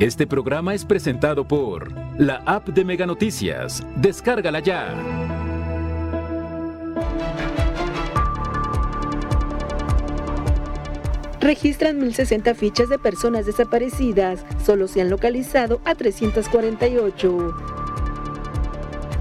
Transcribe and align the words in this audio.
Este 0.00 0.28
programa 0.28 0.74
es 0.74 0.84
presentado 0.84 1.48
por 1.48 1.90
la 2.20 2.36
app 2.46 2.68
de 2.68 2.84
Mega 2.84 3.04
Noticias. 3.04 3.84
Descárgala 3.96 4.60
ya. 4.60 4.94
Registran 11.40 12.00
1.060 12.00 12.54
fichas 12.54 12.88
de 12.88 13.00
personas 13.00 13.44
desaparecidas. 13.44 14.44
Solo 14.64 14.86
se 14.86 15.00
han 15.00 15.10
localizado 15.10 15.80
a 15.84 15.96
348. 15.96 17.56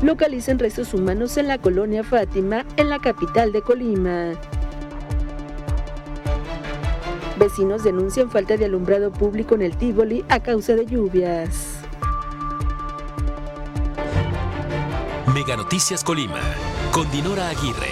Localizan 0.03 0.59
restos 0.59 0.93
humanos 0.93 1.37
en 1.37 1.47
la 1.47 1.57
colonia 1.57 2.03
Fátima, 2.03 2.67
en 2.75 2.89
la 2.91 2.99
capital 2.99 3.51
de 3.51 3.63
Colima. 3.63 4.33
Vecinos 7.37 7.83
denuncian 7.83 8.31
falta 8.31 8.57
de 8.57 8.65
alumbrado 8.65 9.11
público 9.13 9.53
en 9.53 9.61
el 9.61 9.77
Tívoli 9.77 10.25
a 10.27 10.41
causa 10.41 10.73
de 10.73 10.87
lluvias. 10.87 11.75
Mega 15.31 15.55
Noticias 15.55 16.03
Colima, 16.03 16.41
con 16.91 17.09
Dinora 17.11 17.49
Aguirre. 17.49 17.91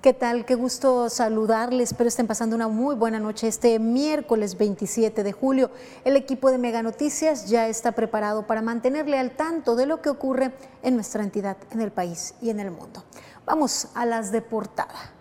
¿Qué 0.00 0.14
tal? 0.14 0.46
Qué 0.46 0.54
gusto 0.54 1.10
saludarles. 1.10 1.90
Espero 1.90 2.08
estén 2.08 2.26
pasando 2.26 2.56
una 2.56 2.68
muy 2.68 2.94
buena 2.94 3.20
noche. 3.20 3.48
Este 3.48 3.78
miércoles 3.78 4.56
27 4.56 5.22
de 5.22 5.32
julio, 5.32 5.70
el 6.04 6.16
equipo 6.16 6.50
de 6.50 6.56
Mega 6.56 6.82
Noticias 6.82 7.50
ya 7.50 7.68
está 7.68 7.92
preparado 7.92 8.46
para 8.46 8.62
mantenerle 8.62 9.18
al 9.18 9.32
tanto 9.32 9.76
de 9.76 9.84
lo 9.84 10.00
que 10.00 10.08
ocurre 10.08 10.52
en 10.82 10.94
nuestra 10.94 11.22
entidad, 11.22 11.58
en 11.70 11.82
el 11.82 11.90
país 11.90 12.34
y 12.40 12.48
en 12.48 12.60
el 12.60 12.70
mundo. 12.70 13.04
Vamos 13.44 13.88
a 13.94 14.06
las 14.06 14.32
de 14.32 14.40
portada. 14.40 15.12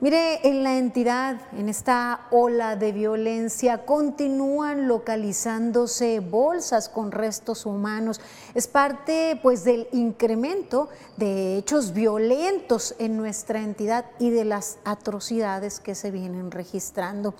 Mire, 0.00 0.46
en 0.46 0.62
la 0.62 0.78
entidad, 0.78 1.40
en 1.58 1.68
esta 1.68 2.28
ola 2.30 2.76
de 2.76 2.92
violencia, 2.92 3.84
continúan 3.84 4.86
localizándose 4.86 6.20
bolsas 6.20 6.88
con 6.88 7.10
restos 7.10 7.66
humanos. 7.66 8.20
Es 8.54 8.68
parte 8.68 9.40
pues 9.42 9.64
del 9.64 9.88
incremento 9.90 10.88
de 11.16 11.56
hechos 11.56 11.94
violentos 11.94 12.94
en 13.00 13.16
nuestra 13.16 13.60
entidad 13.60 14.04
y 14.20 14.30
de 14.30 14.44
las 14.44 14.78
atrocidades 14.84 15.80
que 15.80 15.96
se 15.96 16.12
vienen 16.12 16.52
registrando. 16.52 17.34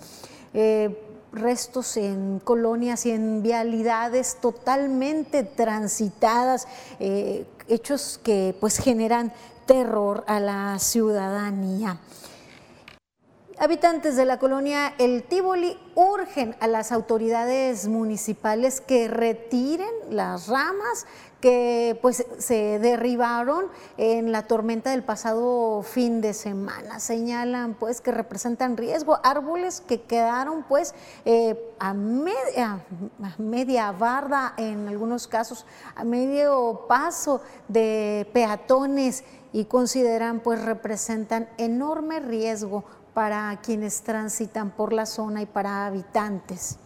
Eh, 0.53 1.01
restos 1.33 1.97
en 1.97 2.41
colonias 2.41 3.07
y 3.07 3.13
en 3.13 3.41
vialidades 3.41 4.39
totalmente 4.41 5.45
transitadas, 5.45 6.67
eh, 6.99 7.47
hechos 7.69 8.19
que 8.21 8.57
pues 8.59 8.79
generan 8.79 9.33
terror 9.65 10.25
a 10.27 10.41
la 10.41 10.77
ciudadanía. 10.81 12.01
Habitantes 13.61 14.15
de 14.15 14.25
la 14.25 14.39
colonia 14.39 14.95
El 14.99 15.25
Tívoli 15.25 15.77
urgen 15.97 16.55
a 16.61 16.69
las 16.69 16.93
autoridades 16.93 17.89
municipales 17.89 18.81
que 18.81 19.09
retiren 19.09 19.91
las 20.11 20.47
ramas 20.47 21.07
que 21.41 21.99
pues 22.01 22.25
se 22.39 22.79
derribaron 22.79 23.67
en 23.97 24.31
la 24.31 24.45
tormenta 24.45 24.91
del 24.91 25.03
pasado 25.03 25.83
fin 25.83 26.21
de 26.21 26.35
semana. 26.35 27.01
Señalan 27.01 27.75
pues 27.75 28.01
que 28.01 28.13
representan 28.13 28.77
riesgo 28.77 29.19
árboles 29.25 29.81
que 29.81 30.03
quedaron 30.03 30.63
pues 30.63 30.95
eh, 31.25 31.59
a, 31.81 31.95
media, 31.95 32.85
a 33.23 33.43
media 33.43 33.91
barda 33.91 34.55
en 34.57 34.87
algunos 34.87 35.27
casos, 35.27 35.67
a 35.97 36.05
medio 36.05 36.85
paso 36.89 37.41
de 37.67 38.29
peatones 38.33 39.25
y 39.53 39.65
consideran 39.65 40.41
pues 40.41 40.63
representan 40.63 41.49
enorme 41.57 42.21
riesgo 42.21 42.85
para 43.19 43.59
quienes 43.61 44.03
transitan 44.03 44.71
por 44.71 44.93
la 44.93 45.05
zona 45.05 45.43
y 45.43 45.47
para 45.47 45.87
habitantes. 45.87 46.79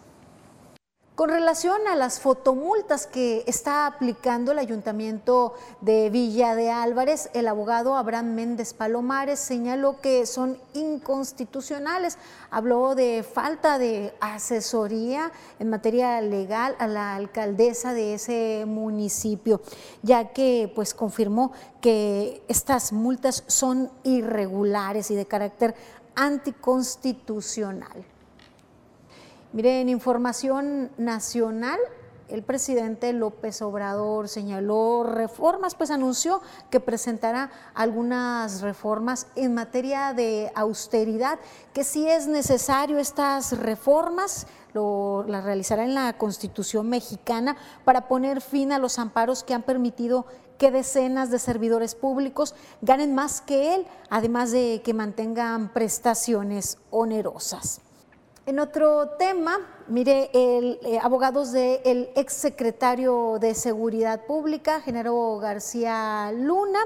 Con 1.15 1.29
relación 1.29 1.77
a 1.87 1.95
las 1.95 2.21
fotomultas 2.21 3.07
que 3.07 3.45
está 3.47 3.87
aplicando 3.87 4.53
el 4.53 4.59
Ayuntamiento 4.59 5.53
de 5.83 6.09
Villa 6.09 6.55
de 6.55 6.71
Álvarez, 6.71 7.29
el 7.35 7.49
abogado 7.49 7.97
Abraham 7.97 8.33
Méndez 8.33 8.73
Palomares 8.73 9.41
señaló 9.41 10.01
que 10.01 10.25
son 10.25 10.57
inconstitucionales. 10.73 12.17
Habló 12.51 12.95
de 12.95 13.23
falta 13.31 13.79
de 13.79 14.15
asesoría 14.21 15.33
en 15.59 15.69
materia 15.69 16.19
legal 16.23 16.77
a 16.79 16.87
la 16.87 17.15
alcaldesa 17.15 17.93
de 17.93 18.15
ese 18.15 18.65
municipio, 18.67 19.61
ya 20.01 20.33
que 20.33 20.73
pues 20.75 20.95
confirmó 20.95 21.53
que 21.83 22.43
estas 22.49 22.91
multas 22.95 23.45
son 23.49 23.91
irregulares 24.03 25.11
y 25.11 25.15
de 25.15 25.27
carácter 25.27 25.75
anticonstitucional. 26.15 28.05
Miren, 29.53 29.89
información 29.89 30.91
nacional, 30.97 31.79
el 32.29 32.43
presidente 32.43 33.13
López 33.13 33.61
Obrador 33.61 34.27
señaló 34.27 35.05
reformas, 35.05 35.75
pues 35.75 35.91
anunció 35.91 36.41
que 36.71 36.81
presentará 36.81 37.51
algunas 37.75 38.63
reformas 38.63 39.27
en 39.37 39.53
materia 39.53 40.15
de 40.15 40.51
austeridad, 40.55 41.39
que 41.75 41.85
si 41.85 42.09
es 42.09 42.27
necesario 42.27 42.99
estas 42.99 43.59
reformas, 43.59 44.47
las 44.73 45.45
realizará 45.45 45.85
en 45.85 45.95
la 45.95 46.17
Constitución 46.17 46.89
mexicana 46.89 47.59
para 47.85 48.09
poner 48.09 48.41
fin 48.41 48.73
a 48.73 48.79
los 48.79 48.99
amparos 48.99 49.45
que 49.45 49.53
han 49.53 49.63
permitido 49.63 50.25
que 50.63 50.71
decenas 50.71 51.29
de 51.33 51.41
servidores 51.41 51.97
públicos 51.97 52.55
ganen 52.83 53.17
más 53.17 53.41
que 53.41 53.75
él, 53.75 53.85
además 54.11 54.53
de 54.53 54.81
que 54.85 54.95
mantengan 54.95 55.73
prestaciones 55.73 56.79
onerosas. 56.93 57.81
En 58.47 58.61
otro 58.61 59.09
tema, 59.19 59.59
mire, 59.89 60.31
el, 60.33 60.79
eh, 60.83 60.99
abogados 61.03 61.53
del 61.53 62.11
exsecretario 62.15 63.39
de 63.41 63.55
Seguridad 63.55 64.25
Pública, 64.27 64.81
Genaro 64.81 65.39
García 65.39 66.33
Luna, 66.35 66.81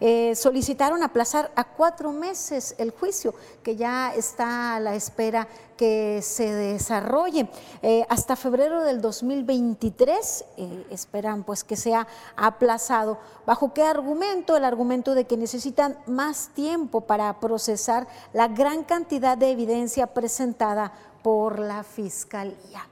eh, 0.00 0.34
solicitaron 0.34 1.02
aplazar 1.02 1.50
a 1.56 1.64
cuatro 1.64 2.12
meses 2.12 2.74
el 2.78 2.90
juicio, 2.90 3.34
que 3.62 3.76
ya 3.76 4.14
está 4.14 4.76
a 4.76 4.80
la 4.80 4.94
espera 4.94 5.48
que 5.76 6.20
se 6.22 6.52
desarrolle. 6.52 7.48
Eh, 7.80 8.04
hasta 8.10 8.36
febrero 8.36 8.84
del 8.84 9.00
2023 9.00 10.44
esperan 10.90 11.42
pues 11.42 11.64
que 11.64 11.74
sea 11.74 12.06
aplazado. 12.36 13.18
¿Bajo 13.46 13.72
qué 13.72 13.82
argumento? 13.82 14.56
El 14.56 14.64
argumento 14.64 15.14
de 15.14 15.24
que 15.24 15.38
necesitan 15.38 15.98
más 16.06 16.50
tiempo 16.54 17.00
para 17.00 17.40
procesar 17.40 18.06
la 18.34 18.48
gran 18.48 18.84
cantidad 18.84 19.38
de 19.38 19.52
evidencia 19.52 20.08
presentada 20.08 20.92
por 21.22 21.58
la 21.58 21.82
Fiscalía. 21.82 22.86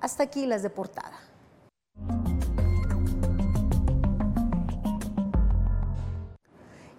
Hasta 0.00 0.24
aquí 0.24 0.46
las 0.46 0.62
de 0.62 0.70
portada. 0.70 1.18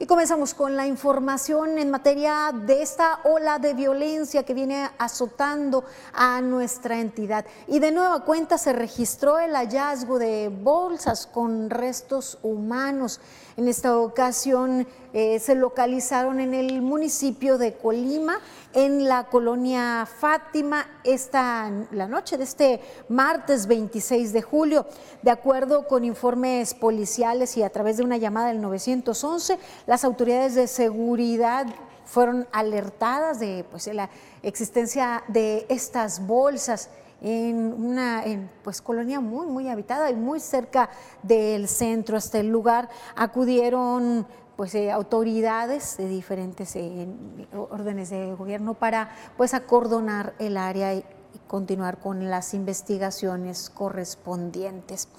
Y 0.05 0.07
comenzamos 0.07 0.53
con 0.53 0.75
la 0.75 0.85
información 0.85 1.79
en 1.79 1.89
materia 1.89 2.51
de 2.53 2.83
esta 2.83 3.21
ola 3.23 3.57
de 3.57 3.73
violencia 3.73 4.44
que 4.44 4.53
viene 4.53 4.88
azotando 4.99 5.83
a 6.13 6.41
nuestra 6.41 6.99
entidad. 6.99 7.44
Y 7.67 7.79
de 7.79 7.91
nueva 7.91 8.23
cuenta 8.23 8.59
se 8.59 8.71
registró 8.73 9.39
el 9.39 9.53
hallazgo 9.55 10.19
de 10.19 10.49
bolsas 10.49 11.25
con 11.25 11.71
restos 11.71 12.38
humanos. 12.44 13.19
En 13.57 13.67
esta 13.67 13.97
ocasión 13.97 14.85
eh, 15.11 15.39
se 15.39 15.55
localizaron 15.55 16.39
en 16.39 16.53
el 16.53 16.83
municipio 16.83 17.57
de 17.57 17.73
Colima, 17.73 18.39
en 18.75 19.06
la 19.06 19.24
colonia 19.24 20.06
Fátima, 20.06 20.86
esta, 21.06 21.72
la 21.91 22.08
noche 22.08 22.38
de 22.38 22.44
este 22.44 22.81
martes 23.08 23.68
26 23.68 24.34
de 24.34 24.41
julio. 24.41 24.86
De 25.22 25.31
acuerdo 25.31 25.88
con 25.88 26.03
informes 26.03 26.74
policiales 26.74 27.56
y 27.56 27.63
a 27.63 27.69
través 27.69 27.97
de 27.97 28.03
una 28.03 28.18
llamada 28.18 28.50
del 28.50 28.62
911, 28.62 29.58
las 29.88 30.03
autoridades 30.03 30.56
de 30.56 30.68
seguridad 30.68 31.66
fueron 32.04 32.48
alertadas 32.51 33.39
de 33.39 33.66
pues, 33.72 33.88
la 33.88 34.10
existencia 34.44 35.24
de 35.30 35.66
estas 35.69 36.28
bolsas 36.28 36.89
en 37.21 37.74
una 37.74 38.25
pues, 38.62 38.81
colonia 38.81 39.21
muy, 39.21 39.48
muy 39.48 39.69
habitada 39.69 40.12
y 40.12 40.16
muy 40.16 40.42
cerca 40.42 40.89
del 41.24 41.69
centro. 41.69 42.18
Hasta 42.18 42.39
el 42.39 42.50
lugar 42.50 42.89
acudieron 43.16 44.28
pues, 44.56 44.74
eh, 44.75 44.92
autoridades 44.92 45.98
de 45.98 46.07
diferentes 46.07 46.75
eh, 46.75 47.07
órdenes 47.54 48.10
de 48.10 48.34
gobierno 48.34 48.74
para 48.74 49.10
pues, 49.38 49.54
acordonar 49.54 50.34
el 50.40 50.57
área 50.57 50.94
y, 50.94 51.04
continuar 51.48 52.00
con 52.00 52.30
las 52.30 52.54
investigaciones 52.54 53.69
correspondientes. 53.69 55.10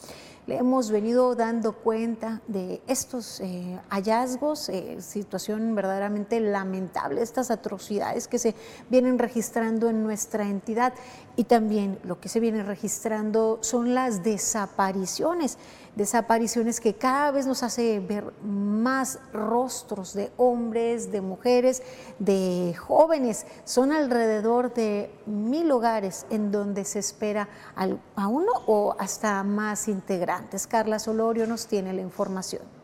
Le 0.46 0.56
hemos 0.56 0.90
venido 0.90 1.34
dando 1.34 1.72
cuenta 1.72 2.40
de 2.48 2.80
estos 2.86 3.40
eh, 3.40 3.78
hallazgos, 3.90 4.70
situación 4.98 5.74
verdaderamente 5.74 6.40
lamentable, 6.40 7.20
estas 7.20 7.50
atrocidades 7.50 8.28
que 8.28 8.38
se 8.38 8.54
vienen 8.88 9.18
registrando 9.18 9.88
en 9.88 10.02
nuestra 10.02 10.48
entidad 10.48 10.94
y 11.36 11.44
también 11.44 11.98
lo 12.02 12.18
que 12.18 12.28
se 12.28 12.40
viene 12.40 12.62
registrando 12.62 13.58
son 13.60 13.94
las 13.94 14.24
desapariciones 14.24 15.58
desapariciones 15.96 16.80
que 16.80 16.94
cada 16.94 17.30
vez 17.32 17.46
nos 17.46 17.62
hace 17.62 17.98
ver 18.00 18.32
más 18.44 19.18
rostros 19.32 20.14
de 20.14 20.30
hombres, 20.36 21.10
de 21.10 21.20
mujeres, 21.22 21.82
de 22.18 22.74
jóvenes. 22.78 23.46
Son 23.64 23.90
alrededor 23.92 24.72
de 24.74 25.10
mil 25.26 25.70
hogares 25.72 26.26
en 26.30 26.52
donde 26.52 26.84
se 26.84 27.00
espera 27.00 27.48
a 27.74 28.28
uno 28.28 28.52
o 28.66 28.94
hasta 28.98 29.42
más 29.42 29.88
integrantes. 29.88 30.66
Carla 30.66 30.98
Solorio 30.98 31.46
nos 31.46 31.66
tiene 31.66 31.92
la 31.92 32.02
información. 32.02 32.75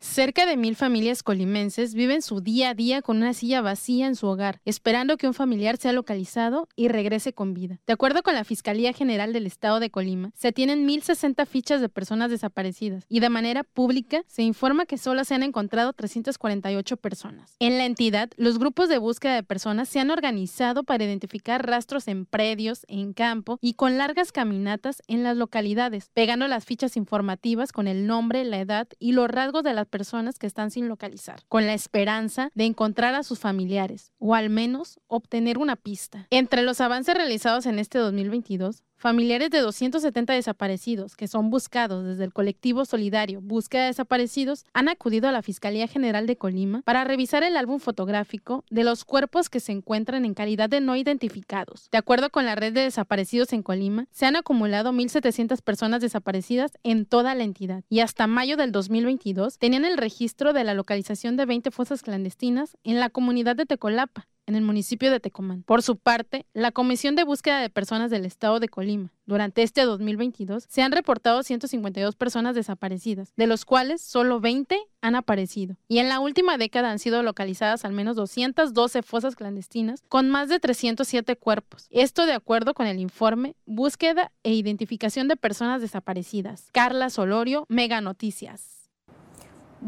Cerca 0.00 0.46
de 0.46 0.56
mil 0.56 0.76
familias 0.76 1.24
colimenses 1.24 1.92
viven 1.92 2.22
su 2.22 2.40
día 2.40 2.70
a 2.70 2.74
día 2.74 3.02
con 3.02 3.16
una 3.16 3.34
silla 3.34 3.62
vacía 3.62 4.06
en 4.06 4.14
su 4.14 4.28
hogar, 4.28 4.60
esperando 4.64 5.16
que 5.16 5.26
un 5.26 5.34
familiar 5.34 5.76
sea 5.76 5.92
localizado 5.92 6.68
y 6.76 6.86
regrese 6.86 7.32
con 7.32 7.52
vida. 7.52 7.80
De 7.84 7.94
acuerdo 7.94 8.22
con 8.22 8.34
la 8.34 8.44
Fiscalía 8.44 8.92
General 8.92 9.32
del 9.32 9.46
Estado 9.46 9.80
de 9.80 9.90
Colima, 9.90 10.30
se 10.36 10.52
tienen 10.52 10.86
1.060 10.86 11.44
fichas 11.46 11.80
de 11.80 11.88
personas 11.88 12.30
desaparecidas 12.30 13.06
y 13.08 13.18
de 13.18 13.28
manera 13.28 13.64
pública 13.64 14.22
se 14.28 14.42
informa 14.42 14.86
que 14.86 14.98
solo 14.98 15.24
se 15.24 15.34
han 15.34 15.42
encontrado 15.42 15.92
348 15.92 16.96
personas. 16.98 17.56
En 17.58 17.76
la 17.76 17.84
entidad, 17.84 18.30
los 18.36 18.60
grupos 18.60 18.88
de 18.88 18.98
búsqueda 18.98 19.34
de 19.34 19.42
personas 19.42 19.88
se 19.88 19.98
han 19.98 20.12
organizado 20.12 20.84
para 20.84 21.02
identificar 21.02 21.66
rastros 21.66 22.06
en 22.06 22.24
predios, 22.24 22.86
en 22.86 23.14
campo 23.14 23.58
y 23.60 23.74
con 23.74 23.98
largas 23.98 24.30
caminatas 24.30 25.02
en 25.08 25.24
las 25.24 25.36
localidades, 25.36 26.12
pegando 26.14 26.46
las 26.46 26.64
fichas 26.64 26.96
informativas 26.96 27.72
con 27.72 27.88
el 27.88 28.06
nombre, 28.06 28.44
la 28.44 28.60
edad 28.60 28.86
y 29.00 29.10
los 29.10 29.28
rasgos 29.28 29.64
de 29.64 29.74
las 29.74 29.87
personas 29.88 30.38
que 30.38 30.46
están 30.46 30.70
sin 30.70 30.88
localizar, 30.88 31.40
con 31.48 31.66
la 31.66 31.74
esperanza 31.74 32.50
de 32.54 32.64
encontrar 32.64 33.14
a 33.14 33.22
sus 33.22 33.38
familiares 33.38 34.12
o 34.18 34.34
al 34.34 34.50
menos 34.50 35.00
obtener 35.06 35.58
una 35.58 35.76
pista. 35.76 36.26
Entre 36.30 36.62
los 36.62 36.80
avances 36.80 37.14
realizados 37.14 37.66
en 37.66 37.78
este 37.78 37.98
2022, 37.98 38.84
Familiares 39.00 39.50
de 39.50 39.60
270 39.60 40.32
desaparecidos 40.32 41.14
que 41.14 41.28
son 41.28 41.50
buscados 41.50 42.04
desde 42.04 42.24
el 42.24 42.32
colectivo 42.32 42.84
solidario 42.84 43.40
Búsqueda 43.40 43.82
de 43.82 43.88
Desaparecidos 43.90 44.64
han 44.72 44.88
acudido 44.88 45.28
a 45.28 45.32
la 45.32 45.42
Fiscalía 45.42 45.86
General 45.86 46.26
de 46.26 46.34
Colima 46.34 46.82
para 46.82 47.04
revisar 47.04 47.44
el 47.44 47.56
álbum 47.56 47.78
fotográfico 47.78 48.64
de 48.70 48.82
los 48.82 49.04
cuerpos 49.04 49.50
que 49.50 49.60
se 49.60 49.70
encuentran 49.70 50.24
en 50.24 50.34
calidad 50.34 50.68
de 50.68 50.80
no 50.80 50.96
identificados. 50.96 51.88
De 51.92 51.98
acuerdo 51.98 52.30
con 52.30 52.44
la 52.44 52.56
red 52.56 52.72
de 52.72 52.80
desaparecidos 52.80 53.52
en 53.52 53.62
Colima, 53.62 54.08
se 54.10 54.26
han 54.26 54.34
acumulado 54.34 54.90
1.700 54.90 55.62
personas 55.62 56.00
desaparecidas 56.00 56.72
en 56.82 57.06
toda 57.06 57.36
la 57.36 57.44
entidad 57.44 57.84
y 57.88 58.00
hasta 58.00 58.26
mayo 58.26 58.56
del 58.56 58.72
2022 58.72 59.58
tenían 59.58 59.84
el 59.84 59.96
registro 59.96 60.52
de 60.52 60.64
la 60.64 60.74
localización 60.74 61.36
de 61.36 61.46
20 61.46 61.70
fosas 61.70 62.02
clandestinas 62.02 62.76
en 62.82 62.98
la 62.98 63.10
comunidad 63.10 63.54
de 63.54 63.64
Tecolapa, 63.64 64.26
en 64.48 64.56
el 64.56 64.62
municipio 64.62 65.10
de 65.10 65.20
Tecomán. 65.20 65.62
Por 65.62 65.82
su 65.82 65.96
parte, 65.96 66.46
la 66.54 66.72
Comisión 66.72 67.14
de 67.14 67.24
Búsqueda 67.24 67.60
de 67.60 67.68
Personas 67.68 68.10
del 68.10 68.24
Estado 68.24 68.60
de 68.60 68.68
Colima, 68.68 69.12
durante 69.26 69.62
este 69.62 69.82
2022, 69.82 70.64
se 70.68 70.80
han 70.80 70.90
reportado 70.90 71.42
152 71.42 72.16
personas 72.16 72.54
desaparecidas, 72.54 73.34
de 73.36 73.46
los 73.46 73.66
cuales 73.66 74.00
solo 74.00 74.40
20 74.40 74.80
han 75.02 75.14
aparecido. 75.14 75.76
Y 75.86 75.98
en 75.98 76.08
la 76.08 76.18
última 76.18 76.56
década 76.56 76.90
han 76.90 76.98
sido 76.98 77.22
localizadas 77.22 77.84
al 77.84 77.92
menos 77.92 78.16
212 78.16 79.02
fosas 79.02 79.36
clandestinas 79.36 80.02
con 80.08 80.30
más 80.30 80.48
de 80.48 80.58
307 80.58 81.36
cuerpos. 81.36 81.86
Esto 81.90 82.24
de 82.24 82.32
acuerdo 82.32 82.72
con 82.72 82.86
el 82.86 82.98
informe 83.00 83.54
Búsqueda 83.66 84.32
e 84.42 84.54
Identificación 84.54 85.28
de 85.28 85.36
Personas 85.36 85.82
Desaparecidas. 85.82 86.70
Carla 86.72 87.10
Solorio, 87.10 87.66
Mega 87.68 88.00
Noticias 88.00 88.77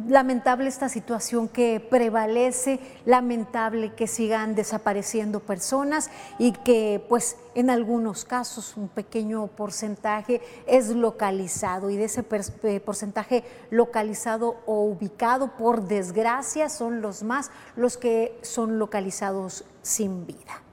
lamentable 0.09 0.69
esta 0.69 0.89
situación 0.89 1.49
que 1.49 1.81
prevalece, 1.81 2.81
lamentable 3.05 3.95
que 3.95 4.07
sigan 4.07 4.55
desapareciendo 4.55 5.41
personas 5.41 6.11
y 6.39 6.53
que 6.53 7.05
pues 7.09 7.37
en 7.55 7.71
algunos 7.71 8.25
casos 8.25 8.77
un 8.77 8.89
pequeño 8.89 9.49
porcentaje 9.49 10.41
es 10.67 10.91
localizado 10.91 11.91
y 11.91 11.97
de 11.97 12.05
ese 12.05 12.25
eh, 12.63 12.81
porcentaje 12.81 13.45
localizado 13.71 14.57
o 14.67 14.85
ubicado 14.85 15.57
por 15.57 15.83
desgracia 15.83 16.69
son 16.69 17.01
los 17.01 17.23
más 17.23 17.51
los 17.77 17.97
que 17.97 18.39
son 18.43 18.79
localizados 18.79 19.65
sin 19.83 20.27
vida. 20.27 20.70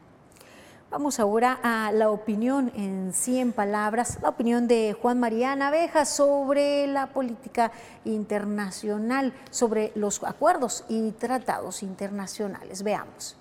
Vamos 0.89 1.19
ahora 1.19 1.59
a 1.63 1.91
la 1.91 2.09
opinión 2.09 2.71
en 2.73 3.11
100 3.11 3.51
palabras, 3.51 4.19
la 4.21 4.29
opinión 4.29 4.69
de 4.69 4.95
Juan 4.99 5.19
María 5.19 5.53
Naveja 5.53 6.05
sobre 6.05 6.87
la 6.87 7.07
política 7.07 7.73
internacional, 8.05 9.33
sobre 9.51 9.91
los 9.95 10.23
acuerdos 10.23 10.85
y 10.87 11.11
tratados 11.11 11.83
internacionales. 11.83 12.83
Veamos. 12.83 13.35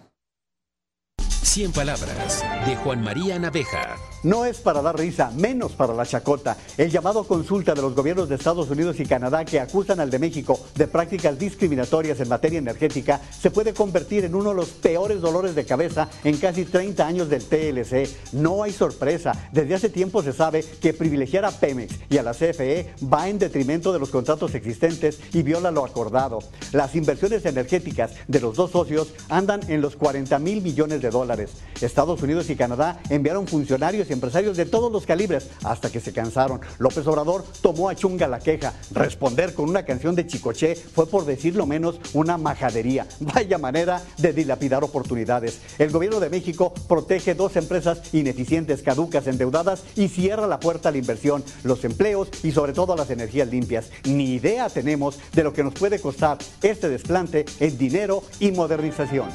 100 1.21 1.73
palabras 1.73 2.45
de 2.67 2.75
Juan 2.77 3.03
María 3.03 3.39
Naveja. 3.39 3.97
No 4.27 4.45
es 4.45 4.59
para 4.59 4.83
dar 4.83 4.99
risa, 4.99 5.31
menos 5.37 5.71
para 5.75 5.95
la 5.95 6.05
chacota. 6.05 6.57
El 6.77 6.91
llamado 6.91 7.23
consulta 7.23 7.75
de 7.75 7.81
los 7.81 7.95
gobiernos 7.95 8.29
de 8.29 8.35
Estados 8.35 8.69
Unidos 8.69 8.99
y 8.99 9.07
Canadá 9.07 9.45
que 9.45 9.61
acusan 9.61 10.01
al 10.01 10.11
de 10.11 10.19
México 10.19 10.59
de 10.75 10.89
prácticas 10.89 11.39
discriminatorias 11.39 12.19
en 12.19 12.29
materia 12.29 12.59
energética 12.59 13.21
se 13.41 13.53
puede 13.53 13.73
convertir 13.73 14.25
en 14.25 14.35
uno 14.35 14.49
de 14.49 14.57
los 14.57 14.71
peores 14.71 15.21
dolores 15.21 15.55
de 15.55 15.65
cabeza 15.65 16.09
en 16.25 16.39
casi 16.39 16.65
30 16.65 17.07
años 17.07 17.29
del 17.29 17.45
TLC. 17.45 18.33
No 18.33 18.65
hay 18.65 18.73
sorpresa. 18.73 19.49
Desde 19.53 19.77
hace 19.77 19.91
tiempo 19.91 20.25
se 20.25 20.33
sabe 20.33 20.65
que 20.81 20.93
privilegiar 20.93 21.45
a 21.45 21.53
Pemex 21.53 21.95
y 22.11 22.19
a 22.19 22.25
la 22.25 22.33
CFE 22.33 22.95
va 23.05 23.29
en 23.29 23.39
detrimento 23.39 23.93
de 23.93 24.01
los 24.01 24.11
contratos 24.11 24.57
existentes 24.57 25.21
y 25.35 25.45
viola 25.45 25.71
lo 25.71 25.85
acordado. 25.85 26.41
Las 26.73 26.97
inversiones 26.97 27.47
energéticas 27.47 28.11
de 28.27 28.41
los 28.41 28.57
dos 28.57 28.73
socios 28.73 29.07
andan 29.29 29.61
en 29.71 29.81
los 29.81 29.95
40 29.95 30.37
mil 30.41 30.63
millones 30.63 31.01
de 31.01 31.11
dólares. 31.11 31.53
Estados 31.81 32.21
Unidos 32.23 32.51
y 32.51 32.57
Canadá 32.57 32.99
enviaron 33.09 33.47
funcionarios 33.47 34.11
y 34.11 34.16
empresarios 34.17 34.57
de 34.57 34.67
todos 34.67 34.91
los 34.91 35.07
calibres 35.07 35.49
hasta 35.63 35.91
que 35.91 36.01
se 36.01 36.13
cansaron. 36.13 36.61
López 36.79 37.07
Obrador 37.07 37.45
tomó 37.63 37.89
a 37.89 37.95
chunga 37.95 38.27
la 38.27 38.41
queja. 38.41 38.75
Responder 38.91 39.55
con 39.55 39.69
una 39.69 39.85
canción 39.85 40.15
de 40.15 40.27
Chicoché 40.27 40.75
fue 40.75 41.07
por 41.07 41.25
decirlo 41.25 41.67
menos 41.67 42.01
una 42.15 42.37
majadería. 42.39 43.07
Vaya 43.21 43.59
manera 43.59 44.03
de 44.19 44.33
dilapidar 44.33 44.83
oportunidades. 44.83 45.61
El 45.79 45.91
gobierno 45.91 46.21
de 46.21 46.31
México 46.31 46.73
protege 46.89 47.35
dos 47.35 47.57
empresas 47.57 48.03
ineficientes, 48.13 48.83
caducas, 48.83 49.27
endeudadas 49.27 49.85
y 49.95 50.09
cierra 50.09 50.47
la 50.47 50.61
puerta 50.61 50.89
a 50.89 50.93
la 50.93 50.99
inversión, 50.99 51.45
los 51.63 51.85
empleos 51.85 52.29
y 52.43 52.53
sobre 52.53 52.73
todo 52.73 52.95
a 52.95 52.97
las 52.97 53.11
energías 53.11 53.49
limpias. 53.49 53.91
Ni 54.05 54.35
idea 54.35 54.69
tenemos 54.69 55.19
de 55.33 55.45
lo 55.45 55.53
que 55.53 55.63
nos 55.63 55.75
puede 55.75 56.01
costar 56.01 56.39
este 56.63 56.89
desplante 56.89 57.45
en 57.61 57.79
dinero 57.79 58.23
y 58.41 58.51
modernización. 58.53 59.29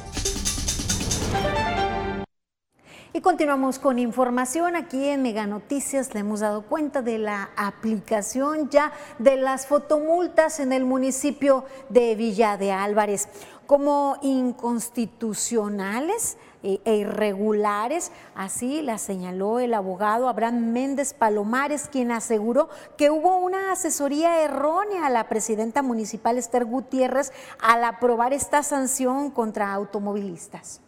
Y 3.14 3.20
continuamos 3.20 3.78
con 3.78 3.98
información. 3.98 4.74
Aquí 4.74 5.06
en 5.06 5.20
Mega 5.20 5.46
Noticias 5.46 6.14
le 6.14 6.20
hemos 6.20 6.40
dado 6.40 6.62
cuenta 6.62 7.02
de 7.02 7.18
la 7.18 7.50
aplicación 7.56 8.70
ya 8.70 8.90
de 9.18 9.36
las 9.36 9.66
fotomultas 9.66 10.60
en 10.60 10.72
el 10.72 10.86
municipio 10.86 11.66
de 11.90 12.14
Villa 12.14 12.56
de 12.56 12.72
Álvarez 12.72 13.28
como 13.66 14.16
inconstitucionales 14.22 16.38
e, 16.62 16.80
e 16.84 16.96
irregulares, 16.96 18.12
así 18.34 18.82
la 18.82 18.98
señaló 18.98 19.60
el 19.60 19.72
abogado 19.74 20.28
Abraham 20.28 20.72
Méndez 20.72 21.14
Palomares, 21.14 21.88
quien 21.88 22.10
aseguró 22.12 22.68
que 22.96 23.10
hubo 23.10 23.38
una 23.38 23.72
asesoría 23.72 24.42
errónea 24.42 25.06
a 25.06 25.10
la 25.10 25.28
presidenta 25.28 25.82
municipal 25.82 26.38
Esther 26.38 26.66
Gutiérrez 26.66 27.32
al 27.60 27.82
aprobar 27.84 28.32
esta 28.32 28.62
sanción 28.62 29.30
contra 29.30 29.72
automovilistas. 29.72 30.81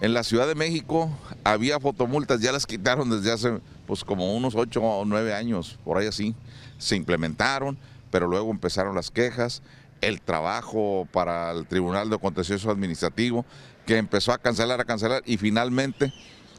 En 0.00 0.14
la 0.14 0.24
Ciudad 0.24 0.46
de 0.48 0.54
México 0.54 1.10
había 1.44 1.78
fotomultas, 1.78 2.40
ya 2.40 2.52
las 2.52 2.66
quitaron 2.66 3.10
desde 3.10 3.32
hace 3.32 3.60
pues 3.86 4.02
como 4.02 4.34
unos 4.34 4.54
ocho 4.54 4.82
o 4.82 5.04
nueve 5.04 5.34
años, 5.34 5.78
por 5.84 5.98
ahí 5.98 6.06
así. 6.06 6.34
Se 6.78 6.96
implementaron, 6.96 7.76
pero 8.10 8.26
luego 8.26 8.50
empezaron 8.50 8.94
las 8.94 9.10
quejas, 9.10 9.62
el 10.00 10.22
trabajo 10.22 11.06
para 11.12 11.50
el 11.50 11.66
Tribunal 11.66 12.08
de 12.08 12.18
Contencioso 12.18 12.70
Administrativo, 12.70 13.44
que 13.84 13.98
empezó 13.98 14.32
a 14.32 14.38
cancelar, 14.38 14.80
a 14.80 14.86
cancelar, 14.86 15.22
y 15.26 15.36
finalmente 15.36 16.14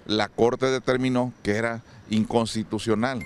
la 0.05 0.27
Corte 0.27 0.67
determinó 0.67 1.33
que 1.41 1.53
era 1.55 1.81
inconstitucional. 2.11 3.23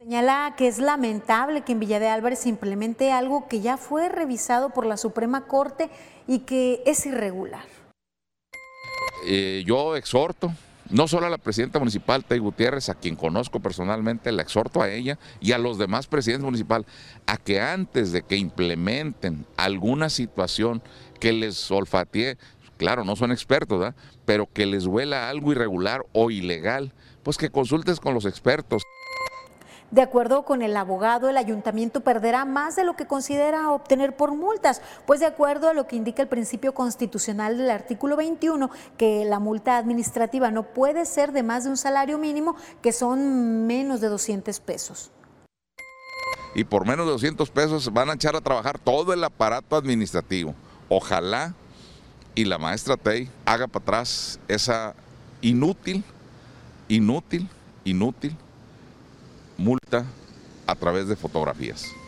Señala 0.00 0.54
que 0.56 0.66
es 0.66 0.80
lamentable 0.80 1.60
que 1.60 1.70
en 1.70 1.78
Villa 1.78 2.00
de 2.00 2.08
Álvarez 2.08 2.40
se 2.40 2.48
implemente 2.48 3.12
algo 3.12 3.46
que 3.46 3.60
ya 3.60 3.76
fue 3.76 4.08
revisado 4.08 4.70
por 4.70 4.84
la 4.84 4.96
Suprema 4.96 5.46
Corte 5.46 5.90
y 6.26 6.40
que 6.40 6.82
es 6.86 7.06
irregular. 7.06 7.62
Eh, 9.24 9.62
yo 9.66 9.96
exhorto 9.96 10.52
no 10.92 11.08
solo 11.08 11.26
a 11.26 11.30
la 11.30 11.38
presidenta 11.38 11.78
municipal, 11.78 12.24
Tay 12.24 12.38
Gutiérrez, 12.38 12.88
a 12.90 12.94
quien 12.94 13.16
conozco 13.16 13.60
personalmente, 13.60 14.30
la 14.30 14.42
exhorto 14.42 14.82
a 14.82 14.90
ella 14.90 15.18
y 15.40 15.52
a 15.52 15.58
los 15.58 15.78
demás 15.78 16.06
presidentes 16.06 16.44
municipales 16.44 16.86
a 17.26 17.38
que 17.38 17.60
antes 17.60 18.12
de 18.12 18.22
que 18.22 18.36
implementen 18.36 19.46
alguna 19.56 20.10
situación 20.10 20.82
que 21.18 21.32
les 21.32 21.70
olfatee, 21.70 22.36
claro, 22.76 23.04
no 23.04 23.16
son 23.16 23.32
expertos, 23.32 23.94
pero 24.26 24.48
que 24.52 24.66
les 24.66 24.86
huela 24.86 25.30
algo 25.30 25.52
irregular 25.52 26.04
o 26.12 26.30
ilegal, 26.30 26.92
pues 27.22 27.38
que 27.38 27.50
consultes 27.50 27.98
con 27.98 28.12
los 28.12 28.26
expertos. 28.26 28.82
De 29.92 30.00
acuerdo 30.00 30.46
con 30.46 30.62
el 30.62 30.74
abogado, 30.74 31.28
el 31.28 31.36
ayuntamiento 31.36 32.00
perderá 32.00 32.46
más 32.46 32.76
de 32.76 32.84
lo 32.84 32.96
que 32.96 33.06
considera 33.06 33.70
obtener 33.70 34.16
por 34.16 34.34
multas, 34.34 34.80
pues 35.06 35.20
de 35.20 35.26
acuerdo 35.26 35.68
a 35.68 35.74
lo 35.74 35.86
que 35.86 35.96
indica 35.96 36.22
el 36.22 36.28
principio 36.28 36.72
constitucional 36.72 37.58
del 37.58 37.70
artículo 37.70 38.16
21, 38.16 38.70
que 38.96 39.26
la 39.26 39.38
multa 39.38 39.76
administrativa 39.76 40.50
no 40.50 40.62
puede 40.62 41.04
ser 41.04 41.32
de 41.32 41.42
más 41.42 41.64
de 41.64 41.70
un 41.70 41.76
salario 41.76 42.16
mínimo, 42.16 42.56
que 42.80 42.90
son 42.90 43.66
menos 43.66 44.00
de 44.00 44.08
200 44.08 44.58
pesos. 44.60 45.12
y 46.54 46.64
por 46.64 46.86
menos 46.86 47.06
de 47.06 47.12
200 47.12 47.50
pesos 47.50 47.92
van 47.94 48.10
a 48.10 48.12
echar 48.12 48.36
a 48.36 48.40
trabajar 48.42 48.78
todo 48.78 49.14
el 49.14 49.24
aparato 49.24 49.74
administrativo. 49.74 50.54
Ojalá 50.88 51.54
y 52.34 52.44
la 52.44 52.58
maestra 52.58 52.98
Tey 52.98 53.30
haga 53.46 53.66
para 53.68 53.82
atrás 53.82 54.38
esa 54.48 54.94
inútil, 55.40 56.04
inútil, 56.88 57.48
inútil 57.84 58.36
multa 59.56 60.04
a 60.66 60.74
través 60.74 61.08
de 61.08 61.16
fotografías. 61.16 62.01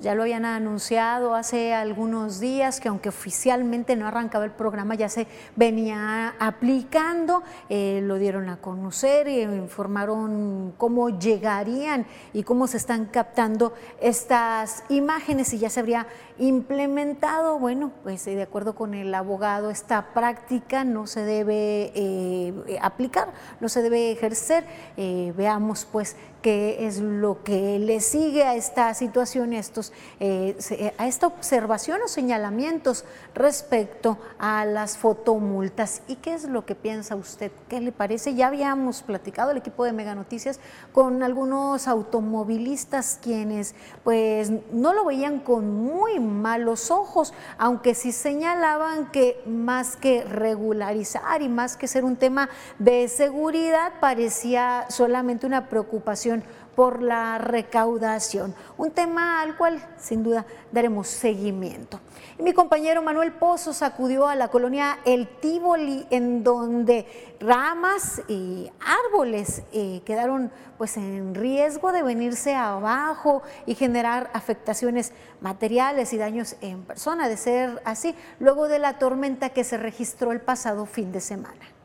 Ya 0.00 0.14
lo 0.14 0.22
habían 0.22 0.44
anunciado 0.44 1.34
hace 1.34 1.74
algunos 1.74 2.38
días 2.38 2.78
que 2.80 2.88
aunque 2.88 3.08
oficialmente 3.08 3.96
no 3.96 4.06
arrancaba 4.06 4.44
el 4.44 4.52
programa 4.52 4.94
ya 4.94 5.08
se 5.08 5.26
venía 5.56 6.34
aplicando, 6.38 7.42
eh, 7.68 8.00
lo 8.04 8.16
dieron 8.16 8.48
a 8.48 8.58
conocer 8.58 9.26
y 9.26 9.42
informaron 9.42 10.72
cómo 10.78 11.08
llegarían 11.10 12.06
y 12.32 12.44
cómo 12.44 12.68
se 12.68 12.76
están 12.76 13.06
captando 13.06 13.72
estas 14.00 14.84
imágenes 14.88 15.52
y 15.52 15.58
ya 15.58 15.68
se 15.68 15.80
habría 15.80 16.06
implementado. 16.38 17.58
Bueno, 17.58 17.90
pues 18.04 18.24
de 18.24 18.42
acuerdo 18.42 18.74
con 18.74 18.94
el 18.94 19.12
abogado 19.14 19.70
esta 19.70 20.14
práctica 20.14 20.84
no 20.84 21.06
se 21.06 21.24
debe 21.24 21.92
eh, 21.94 22.78
aplicar, 22.80 23.32
no 23.60 23.68
se 23.68 23.82
debe 23.82 24.12
ejercer. 24.12 24.64
Eh, 24.96 25.32
veamos 25.36 25.86
pues 25.90 26.16
qué 26.48 26.86
es 26.86 26.98
lo 26.98 27.42
que 27.42 27.78
le 27.78 28.00
sigue 28.00 28.42
a 28.42 28.54
esta 28.54 28.94
situación, 28.94 29.52
a, 29.52 29.58
estos, 29.58 29.92
eh, 30.18 30.94
a 30.96 31.06
esta 31.06 31.26
observación 31.26 32.00
o 32.02 32.08
señalamientos 32.08 33.04
respecto 33.34 34.16
a 34.38 34.64
las 34.64 34.96
fotomultas. 34.96 36.00
¿Y 36.08 36.16
qué 36.16 36.32
es 36.32 36.44
lo 36.44 36.64
que 36.64 36.74
piensa 36.74 37.16
usted? 37.16 37.52
¿Qué 37.68 37.82
le 37.82 37.92
parece? 37.92 38.34
Ya 38.34 38.46
habíamos 38.46 39.02
platicado 39.02 39.50
el 39.50 39.58
equipo 39.58 39.84
de 39.84 39.92
Mega 39.92 40.14
Noticias 40.14 40.58
con 40.94 41.22
algunos 41.22 41.86
automovilistas 41.86 43.18
quienes 43.22 43.74
pues 44.02 44.50
no 44.72 44.94
lo 44.94 45.04
veían 45.04 45.40
con 45.40 45.70
muy 45.70 46.18
malos 46.18 46.90
ojos, 46.90 47.34
aunque 47.58 47.94
sí 47.94 48.10
señalaban 48.10 49.10
que 49.10 49.38
más 49.44 49.96
que 49.96 50.24
regularizar 50.24 51.42
y 51.42 51.50
más 51.50 51.76
que 51.76 51.88
ser 51.88 52.06
un 52.06 52.16
tema 52.16 52.48
de 52.78 53.06
seguridad, 53.08 53.92
parecía 54.00 54.86
solamente 54.88 55.46
una 55.46 55.68
preocupación 55.68 56.37
por 56.78 57.02
la 57.02 57.38
recaudación, 57.38 58.54
un 58.76 58.92
tema 58.92 59.40
al 59.40 59.56
cual 59.56 59.84
sin 59.98 60.22
duda 60.22 60.46
daremos 60.70 61.08
seguimiento. 61.08 61.98
Y 62.38 62.44
mi 62.44 62.52
compañero 62.52 63.02
Manuel 63.02 63.32
Pozos 63.32 63.82
acudió 63.82 64.28
a 64.28 64.36
la 64.36 64.46
colonia 64.46 65.00
El 65.04 65.26
Tívoli, 65.26 66.06
en 66.10 66.44
donde 66.44 67.34
ramas 67.40 68.22
y 68.28 68.70
árboles 68.78 69.64
eh, 69.72 70.02
quedaron 70.04 70.52
pues 70.76 70.96
en 70.96 71.34
riesgo 71.34 71.90
de 71.90 72.04
venirse 72.04 72.54
abajo 72.54 73.42
y 73.66 73.74
generar 73.74 74.30
afectaciones 74.32 75.10
materiales 75.40 76.12
y 76.12 76.16
daños 76.16 76.54
en 76.60 76.84
persona, 76.84 77.28
de 77.28 77.38
ser 77.38 77.82
así, 77.84 78.14
luego 78.38 78.68
de 78.68 78.78
la 78.78 79.00
tormenta 79.00 79.48
que 79.48 79.64
se 79.64 79.78
registró 79.78 80.30
el 80.30 80.40
pasado 80.40 80.86
fin 80.86 81.10
de 81.10 81.20
semana. 81.20 81.77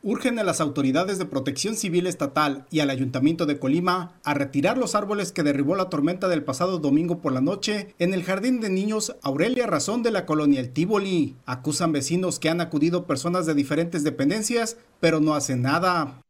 Urgen 0.00 0.38
a 0.38 0.44
las 0.44 0.60
autoridades 0.60 1.18
de 1.18 1.26
protección 1.26 1.74
civil 1.74 2.06
estatal 2.06 2.66
y 2.70 2.78
al 2.78 2.90
ayuntamiento 2.90 3.46
de 3.46 3.58
Colima 3.58 4.12
a 4.22 4.32
retirar 4.32 4.78
los 4.78 4.94
árboles 4.94 5.32
que 5.32 5.42
derribó 5.42 5.74
la 5.74 5.88
tormenta 5.88 6.28
del 6.28 6.44
pasado 6.44 6.78
domingo 6.78 7.18
por 7.18 7.32
la 7.32 7.40
noche 7.40 7.96
en 7.98 8.14
el 8.14 8.22
jardín 8.22 8.60
de 8.60 8.70
niños 8.70 9.16
Aurelia 9.22 9.66
Razón 9.66 10.04
de 10.04 10.12
la 10.12 10.24
colonia 10.24 10.60
El 10.60 10.72
Tívoli. 10.72 11.34
Acusan 11.46 11.90
vecinos 11.90 12.38
que 12.38 12.48
han 12.48 12.60
acudido 12.60 13.06
personas 13.06 13.44
de 13.44 13.54
diferentes 13.54 14.04
dependencias, 14.04 14.76
pero 15.00 15.18
no 15.18 15.34
hacen 15.34 15.62
nada. 15.62 16.22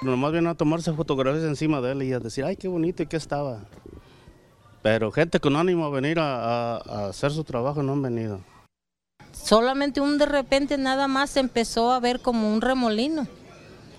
Nomás 0.00 0.32
vienen 0.32 0.48
a 0.48 0.54
tomarse 0.54 0.94
fotografías 0.94 1.44
encima 1.44 1.82
de 1.82 1.92
él 1.92 2.02
y 2.04 2.14
a 2.14 2.20
decir, 2.20 2.44
ay, 2.44 2.56
qué 2.56 2.68
bonito 2.68 3.02
y 3.02 3.06
qué 3.06 3.18
estaba. 3.18 3.66
Pero 4.80 5.12
gente 5.12 5.40
con 5.40 5.56
ánimo 5.56 5.84
a 5.84 5.90
venir 5.90 6.18
a, 6.18 6.76
a 6.78 7.08
hacer 7.08 7.32
su 7.32 7.44
trabajo 7.44 7.82
no 7.82 7.92
han 7.92 8.00
venido. 8.00 8.40
Solamente 9.42 10.00
un 10.00 10.18
de 10.18 10.26
repente 10.26 10.76
nada 10.78 11.08
más 11.08 11.36
empezó 11.36 11.92
a 11.92 12.00
ver 12.00 12.20
como 12.20 12.52
un 12.52 12.60
remolino, 12.60 13.26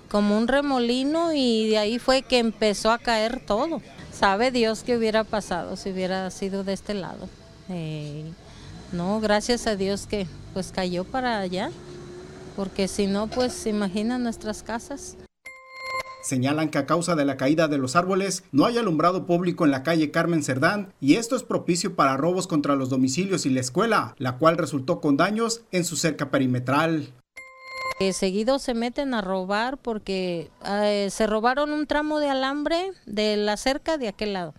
como 0.09 0.37
un 0.37 0.47
remolino 0.47 1.33
y 1.33 1.69
de 1.69 1.77
ahí 1.77 1.99
fue 1.99 2.21
que 2.21 2.39
empezó 2.39 2.91
a 2.91 2.99
caer 2.99 3.43
todo. 3.45 3.81
Sabe 4.13 4.51
Dios 4.51 4.83
qué 4.83 4.97
hubiera 4.97 5.23
pasado 5.23 5.75
si 5.75 5.91
hubiera 5.91 6.29
sido 6.29 6.63
de 6.63 6.73
este 6.73 6.93
lado. 6.93 7.29
Eh, 7.69 8.25
no, 8.91 9.19
gracias 9.19 9.67
a 9.67 9.75
Dios 9.75 10.07
que 10.07 10.27
pues 10.53 10.71
cayó 10.71 11.03
para 11.03 11.39
allá, 11.39 11.71
porque 12.55 12.87
si 12.87 13.07
no, 13.07 13.27
pues 13.27 13.65
imagina 13.65 14.17
nuestras 14.17 14.63
casas. 14.63 15.15
Señalan 16.21 16.69
que 16.69 16.77
a 16.77 16.85
causa 16.85 17.15
de 17.15 17.23
la 17.23 17.37
caída 17.37 17.67
de 17.67 17.77
los 17.77 17.95
árboles 17.95 18.43
no 18.51 18.65
hay 18.65 18.77
alumbrado 18.77 19.25
público 19.25 19.63
en 19.63 19.71
la 19.71 19.83
calle 19.83 20.11
Carmen 20.11 20.43
Cerdán 20.43 20.93
y 20.99 21.15
esto 21.15 21.35
es 21.35 21.43
propicio 21.43 21.95
para 21.95 22.17
robos 22.17 22.45
contra 22.45 22.75
los 22.75 22.89
domicilios 22.89 23.45
y 23.45 23.49
la 23.49 23.61
escuela, 23.61 24.15
la 24.17 24.37
cual 24.37 24.57
resultó 24.57 24.99
con 24.99 25.15
daños 25.15 25.61
en 25.71 25.85
su 25.85 25.95
cerca 25.95 26.29
perimetral. 26.29 27.13
Eh, 28.01 28.13
seguido 28.13 28.59
se 28.59 28.73
meten 28.73 29.13
a 29.13 29.21
robar 29.21 29.77
porque 29.77 30.49
eh, 30.65 31.07
se 31.11 31.27
robaron 31.27 31.71
un 31.71 31.85
tramo 31.85 32.19
de 32.19 32.29
alambre 32.29 32.91
de 33.05 33.35
la 33.37 33.57
cerca 33.57 33.97
de 33.97 34.07
aquel 34.07 34.33
lado 34.33 34.53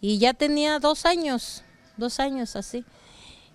y 0.00 0.18
ya 0.18 0.34
tenía 0.34 0.78
dos 0.78 1.06
años, 1.06 1.62
dos 1.96 2.20
años 2.20 2.56
así. 2.56 2.84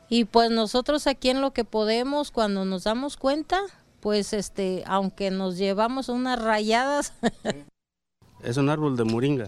Y 0.10 0.26
pues 0.26 0.52
nosotros 0.52 1.08
aquí 1.08 1.30
en 1.30 1.42
lo 1.42 1.52
que 1.52 1.64
podemos, 1.64 2.32
cuando 2.32 2.64
nos 2.64 2.84
damos 2.84 3.18
cuenta, 3.18 3.60
pues 4.06 4.34
este, 4.34 4.84
aunque 4.86 5.32
nos 5.32 5.58
llevamos 5.58 6.10
unas 6.10 6.40
rayadas. 6.40 7.12
es 8.44 8.56
un 8.58 8.70
árbol 8.70 8.98
de 8.98 9.04
moringa. 9.04 9.48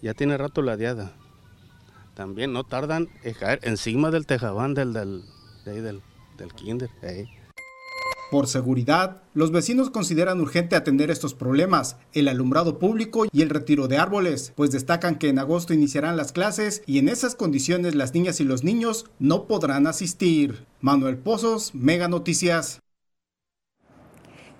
Ya 0.00 0.14
tiene 0.14 0.38
rato 0.38 0.62
ladeada. 0.62 1.10
También 2.14 2.52
no 2.52 2.62
tardan 2.62 3.08
en 3.24 3.34
caer 3.34 3.58
encima 3.64 4.12
del 4.12 4.26
tejabán 4.26 4.74
del, 4.74 4.92
del, 4.92 5.24
del, 5.64 6.02
del 6.38 6.54
kinder. 6.54 6.88
Por 8.30 8.46
seguridad, 8.46 9.22
los 9.34 9.50
vecinos 9.50 9.90
consideran 9.90 10.40
urgente 10.40 10.76
atender 10.76 11.10
estos 11.10 11.34
problemas, 11.34 11.96
el 12.12 12.28
alumbrado 12.28 12.78
público 12.78 13.26
y 13.32 13.42
el 13.42 13.50
retiro 13.50 13.88
de 13.88 13.98
árboles, 13.98 14.52
pues 14.54 14.70
destacan 14.70 15.18
que 15.18 15.30
en 15.30 15.40
agosto 15.40 15.74
iniciarán 15.74 16.16
las 16.16 16.30
clases 16.30 16.84
y 16.86 16.98
en 16.98 17.08
esas 17.08 17.34
condiciones 17.34 17.96
las 17.96 18.14
niñas 18.14 18.38
y 18.38 18.44
los 18.44 18.62
niños 18.62 19.06
no 19.18 19.48
podrán 19.48 19.88
asistir. 19.88 20.64
Manuel 20.80 21.18
Pozos, 21.18 21.74
Mega 21.74 22.06
Noticias. 22.06 22.80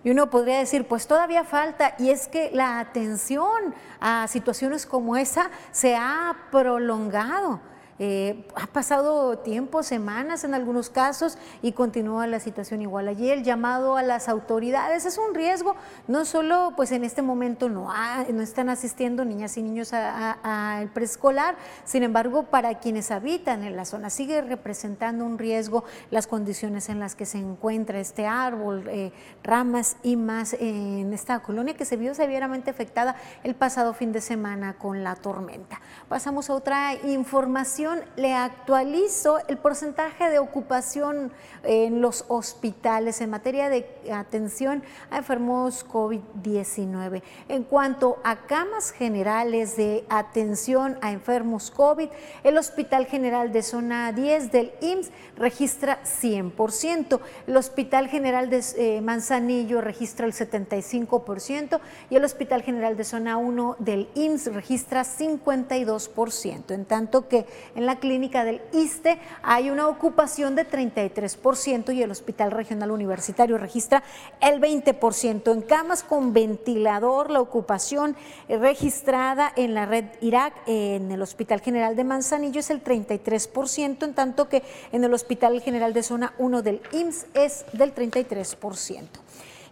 Y 0.02 0.10
uno 0.10 0.30
podría 0.30 0.58
decir, 0.58 0.88
pues 0.88 1.06
todavía 1.06 1.44
falta, 1.44 1.94
y 1.98 2.10
es 2.10 2.26
que 2.26 2.50
la 2.52 2.78
atención 2.80 3.74
a 4.00 4.26
situaciones 4.28 4.86
como 4.86 5.16
esa 5.16 5.50
se 5.72 5.94
ha 5.94 6.34
prolongado. 6.50 7.60
Eh, 8.02 8.46
ha 8.54 8.66
pasado 8.66 9.36
tiempo, 9.40 9.82
semanas 9.82 10.44
en 10.44 10.54
algunos 10.54 10.88
casos 10.88 11.36
y 11.60 11.72
continúa 11.72 12.26
la 12.26 12.40
situación 12.40 12.80
igual. 12.80 13.08
Allí 13.08 13.28
el 13.30 13.44
llamado 13.44 13.98
a 13.98 14.02
las 14.02 14.30
autoridades 14.30 15.04
es 15.04 15.18
un 15.18 15.34
riesgo, 15.34 15.76
no 16.08 16.24
solo 16.24 16.72
pues 16.76 16.92
en 16.92 17.04
este 17.04 17.20
momento 17.20 17.68
no, 17.68 17.92
no 18.32 18.40
están 18.40 18.70
asistiendo 18.70 19.26
niñas 19.26 19.58
y 19.58 19.62
niños 19.62 19.92
al 19.92 20.88
preescolar, 20.92 21.56
sin 21.84 22.02
embargo 22.02 22.44
para 22.44 22.78
quienes 22.78 23.10
habitan 23.10 23.64
en 23.64 23.76
la 23.76 23.84
zona 23.84 24.08
sigue 24.08 24.40
representando 24.40 25.26
un 25.26 25.36
riesgo 25.36 25.84
las 26.10 26.26
condiciones 26.26 26.88
en 26.88 27.00
las 27.00 27.14
que 27.14 27.26
se 27.26 27.36
encuentra 27.36 28.00
este 28.00 28.26
árbol, 28.26 28.88
eh, 28.88 29.12
ramas 29.42 29.98
y 30.02 30.16
más 30.16 30.54
en 30.54 31.12
esta 31.12 31.40
colonia 31.40 31.74
que 31.74 31.84
se 31.84 31.98
vio 31.98 32.14
severamente 32.14 32.70
afectada 32.70 33.16
el 33.44 33.54
pasado 33.54 33.92
fin 33.92 34.10
de 34.10 34.22
semana 34.22 34.78
con 34.78 35.04
la 35.04 35.16
tormenta. 35.16 35.82
Pasamos 36.08 36.48
a 36.48 36.54
otra 36.54 36.94
información 36.94 37.89
le 38.16 38.34
actualizo 38.34 39.38
el 39.48 39.58
porcentaje 39.58 40.30
de 40.30 40.38
ocupación 40.38 41.32
en 41.62 42.00
los 42.00 42.24
hospitales 42.28 43.20
en 43.20 43.30
materia 43.30 43.68
de 43.68 43.86
atención 44.12 44.82
a 45.10 45.18
enfermos 45.18 45.86
COVID-19. 45.86 47.22
En 47.48 47.64
cuanto 47.64 48.18
a 48.24 48.46
camas 48.46 48.90
generales 48.90 49.76
de 49.76 50.04
atención 50.08 50.98
a 51.02 51.12
enfermos 51.12 51.70
COVID, 51.70 52.08
el 52.44 52.58
Hospital 52.58 53.06
General 53.06 53.52
de 53.52 53.62
Zona 53.62 54.12
10 54.12 54.52
del 54.52 54.72
IMSS 54.80 55.10
registra 55.36 56.00
100%, 56.04 57.20
el 57.46 57.56
Hospital 57.56 58.08
General 58.08 58.50
de 58.50 58.64
eh, 58.76 59.00
Manzanillo 59.00 59.80
registra 59.80 60.26
el 60.26 60.32
75% 60.32 61.80
y 62.10 62.16
el 62.16 62.24
Hospital 62.24 62.62
General 62.62 62.96
de 62.96 63.04
Zona 63.04 63.36
1 63.36 63.76
del 63.78 64.08
IMSS 64.14 64.54
registra 64.54 65.02
52%, 65.02 66.72
en 66.72 66.84
tanto 66.84 67.28
que 67.28 67.46
en 67.80 67.86
la 67.86 67.96
clínica 67.96 68.44
del 68.44 68.60
ISTE 68.72 69.18
hay 69.42 69.70
una 69.70 69.88
ocupación 69.88 70.54
de 70.54 70.68
33% 70.68 71.94
y 71.94 72.02
el 72.02 72.10
Hospital 72.10 72.50
Regional 72.50 72.90
Universitario 72.90 73.56
registra 73.56 74.02
el 74.40 74.60
20%. 74.60 75.50
En 75.50 75.62
camas 75.62 76.02
con 76.02 76.34
ventilador, 76.34 77.30
la 77.30 77.40
ocupación 77.40 78.16
registrada 78.48 79.50
en 79.56 79.72
la 79.72 79.86
red 79.86 80.04
Irak 80.20 80.52
en 80.66 81.10
el 81.10 81.22
Hospital 81.22 81.60
General 81.60 81.96
de 81.96 82.04
Manzanillo 82.04 82.60
es 82.60 82.68
el 82.68 82.84
33%, 82.84 84.04
en 84.04 84.14
tanto 84.14 84.50
que 84.50 84.62
en 84.92 85.02
el 85.02 85.14
Hospital 85.14 85.62
General 85.62 85.94
de 85.94 86.02
Zona 86.02 86.34
1 86.36 86.60
del 86.62 86.82
IMSS 86.92 87.26
es 87.32 87.64
del 87.72 87.94
33%. 87.94 89.06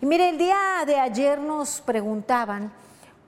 Y 0.01 0.07
mire, 0.07 0.31
el 0.31 0.39
día 0.39 0.57
de 0.87 0.99
ayer 0.99 1.41
nos 1.41 1.83
preguntaban 1.83 2.73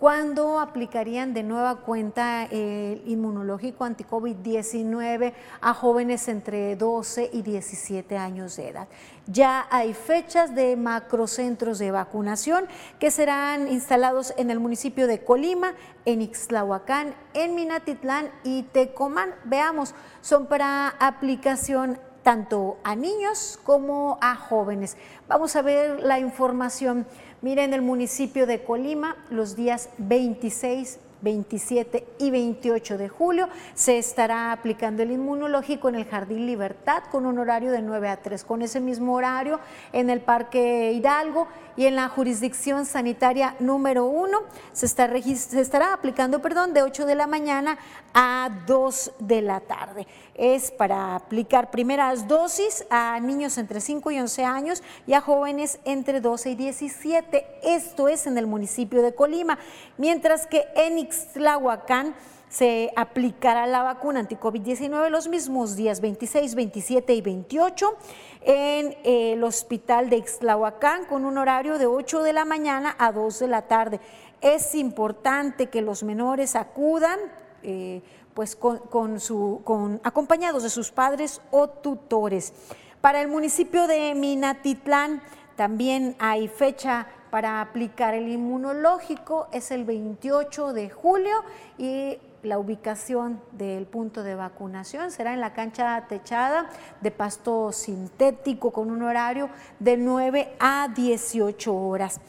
cuando 0.01 0.59
aplicarían 0.59 1.35
de 1.35 1.43
nueva 1.43 1.83
cuenta 1.83 2.45
el 2.47 3.03
inmunológico 3.05 3.85
anti-COVID-19 3.85 5.35
a 5.61 5.75
jóvenes 5.75 6.27
entre 6.29 6.75
12 6.75 7.29
y 7.35 7.43
17 7.43 8.17
años 8.17 8.57
de 8.57 8.71
edad. 8.71 8.89
Ya 9.27 9.67
hay 9.71 9.93
fechas 9.93 10.55
de 10.55 10.75
macrocentros 10.77 11.79
de 11.79 11.91
vacunación 11.91 12.65
que 12.99 13.11
serán 13.11 13.69
instalados 13.69 14.33
en 14.39 14.51
el 14.51 14.59
municipio 14.59 15.07
de 15.07 15.23
Colima, 15.23 15.75
en 16.07 16.23
Ixtlahuacán, 16.23 17.15
en 17.35 17.55
Minatitlán 17.55 18.31
y 18.43 18.63
Tecomán. 18.63 19.35
Veamos, 19.45 19.95
son 20.23 20.47
para 20.47 20.89
aplicación 20.99 21.99
tanto 22.23 22.79
a 22.85 22.95
niños 22.95 23.59
como 23.65 24.19
a 24.21 24.35
jóvenes. 24.35 24.97
Vamos 25.29 25.57
a 25.57 25.63
ver 25.63 26.01
la 26.01 26.19
información. 26.19 27.07
Miren, 27.43 27.73
el 27.73 27.81
municipio 27.81 28.47
de 28.47 28.63
Colima, 28.63 29.17
los 29.31 29.57
días 29.57 29.89
26, 29.97 30.99
27 31.23 32.07
y 32.19 32.31
28 32.31 32.99
de 32.99 33.09
julio 33.09 33.49
se 33.75 33.99
estará 33.99 34.53
aplicando 34.53 35.03
el 35.03 35.11
inmunológico 35.11 35.89
en 35.89 35.95
el 35.95 36.05
Jardín 36.05 36.47
Libertad 36.47 37.03
con 37.11 37.25
un 37.25 37.39
horario 37.39 37.71
de 37.73 37.81
9 37.81 38.09
a 38.09 38.17
3. 38.19 38.45
Con 38.45 38.61
ese 38.61 38.81
mismo 38.81 39.15
horario 39.15 39.59
en 39.95 40.11
el 40.11 40.21
Parque 40.21 40.93
Hidalgo 40.93 41.49
y 41.77 41.87
en 41.87 41.97
la 41.97 42.09
jurisdicción 42.09 42.85
sanitaria 42.85 43.57
número 43.59 44.05
1 44.05 44.39
se, 44.73 44.87
se 44.87 45.61
estará 45.61 45.95
aplicando 45.95 46.43
perdón, 46.43 46.75
de 46.75 46.83
8 46.83 47.07
de 47.07 47.15
la 47.15 47.27
mañana 47.27 47.79
a 48.13 48.51
2 48.67 49.13
de 49.19 49.41
la 49.41 49.61
tarde. 49.61 50.07
Es 50.43 50.71
para 50.71 51.17
aplicar 51.17 51.71
primeras 51.71 52.27
dosis 52.27 52.87
a 52.89 53.21
niños 53.21 53.59
entre 53.59 53.79
5 53.79 54.11
y 54.11 54.21
11 54.21 54.43
años 54.43 54.83
y 55.07 55.13
a 55.13 55.21
jóvenes 55.21 55.81
entre 55.85 56.23
12 56.23 56.53
y 56.53 56.55
17. 56.55 57.47
Esto 57.63 58.09
es 58.09 58.27
en 58.27 58.39
el 58.39 58.47
municipio 58.47 59.03
de 59.03 59.15
Colima, 59.15 59.59
mientras 59.99 60.47
que 60.47 60.65
en 60.77 60.97
Ixtlahuacán 60.97 62.15
se 62.49 62.91
aplicará 62.97 63.67
la 63.67 63.83
vacuna 63.83 64.21
anti-COVID-19 64.21 65.11
los 65.11 65.29
mismos 65.29 65.77
días 65.77 66.01
26, 66.01 66.55
27 66.55 67.13
y 67.13 67.21
28 67.21 67.99
en 68.41 68.97
el 69.05 69.45
hospital 69.45 70.09
de 70.09 70.17
Ixtlahuacán 70.17 71.05
con 71.05 71.27
un 71.27 71.37
horario 71.37 71.77
de 71.77 71.85
8 71.85 72.23
de 72.23 72.33
la 72.33 72.47
mañana 72.47 72.97
a 72.99 73.13
2 73.13 73.41
de 73.41 73.47
la 73.47 73.69
tarde. 73.69 74.01
Es 74.41 74.75
importante 74.75 75.67
que 75.67 75.83
los 75.83 76.03
menores 76.03 76.57
acudan 76.57 77.19
eh, 77.63 78.01
pues 78.35 78.57
con, 78.57 79.21
su, 79.21 79.61
con, 79.65 80.01
acompañados 80.05 80.63
de 80.63 80.71
sus 80.71 80.91
padres 80.91 81.41
o 81.51 81.69
tutores. 81.69 82.53
Para 83.01 83.21
el 83.21 83.29
municipio 83.29 83.87
de 83.87 84.15
Minatitlán 84.15 85.23
también 85.57 86.17
hay 86.19 86.49
fecha 86.49 87.07
para 87.31 87.61
aplicar 87.61 88.15
el 88.15 88.29
inmunológico, 88.29 89.49
es 89.53 89.71
el 89.71 89.85
28 89.85 90.73
de 90.73 90.91
julio 90.91 91.45
y 91.79 92.19
la 92.43 92.59
ubicación 92.59 93.41
del 93.53 93.87
punto 93.87 94.23
de 94.23 94.35
vacunación 94.35 95.11
será 95.11 95.35
en 95.35 95.41
la 95.41 95.53
cancha 95.53 96.07
techada 96.09 96.71
de 97.01 97.11
pasto 97.11 97.71
sintético 97.73 98.71
con 98.71 98.91
un 98.91 99.03
horario 99.03 99.51
de 99.79 99.97
9 99.97 100.57
a 100.59 100.89
18 100.89 101.75
horas. 101.75 102.21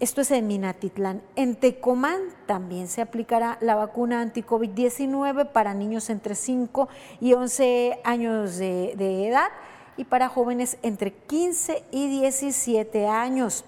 Esto 0.00 0.20
es 0.20 0.30
en 0.30 0.46
Minatitlán. 0.46 1.22
En 1.34 1.56
Tecomán 1.56 2.20
también 2.46 2.86
se 2.86 3.02
aplicará 3.02 3.58
la 3.60 3.74
vacuna 3.74 4.20
anti-COVID-19 4.20 5.50
para 5.50 5.74
niños 5.74 6.08
entre 6.08 6.36
5 6.36 6.88
y 7.20 7.32
11 7.32 7.98
años 8.04 8.58
de, 8.58 8.94
de 8.96 9.26
edad 9.26 9.48
y 9.96 10.04
para 10.04 10.28
jóvenes 10.28 10.78
entre 10.82 11.12
15 11.12 11.82
y 11.90 12.06
17 12.20 13.08
años 13.08 13.64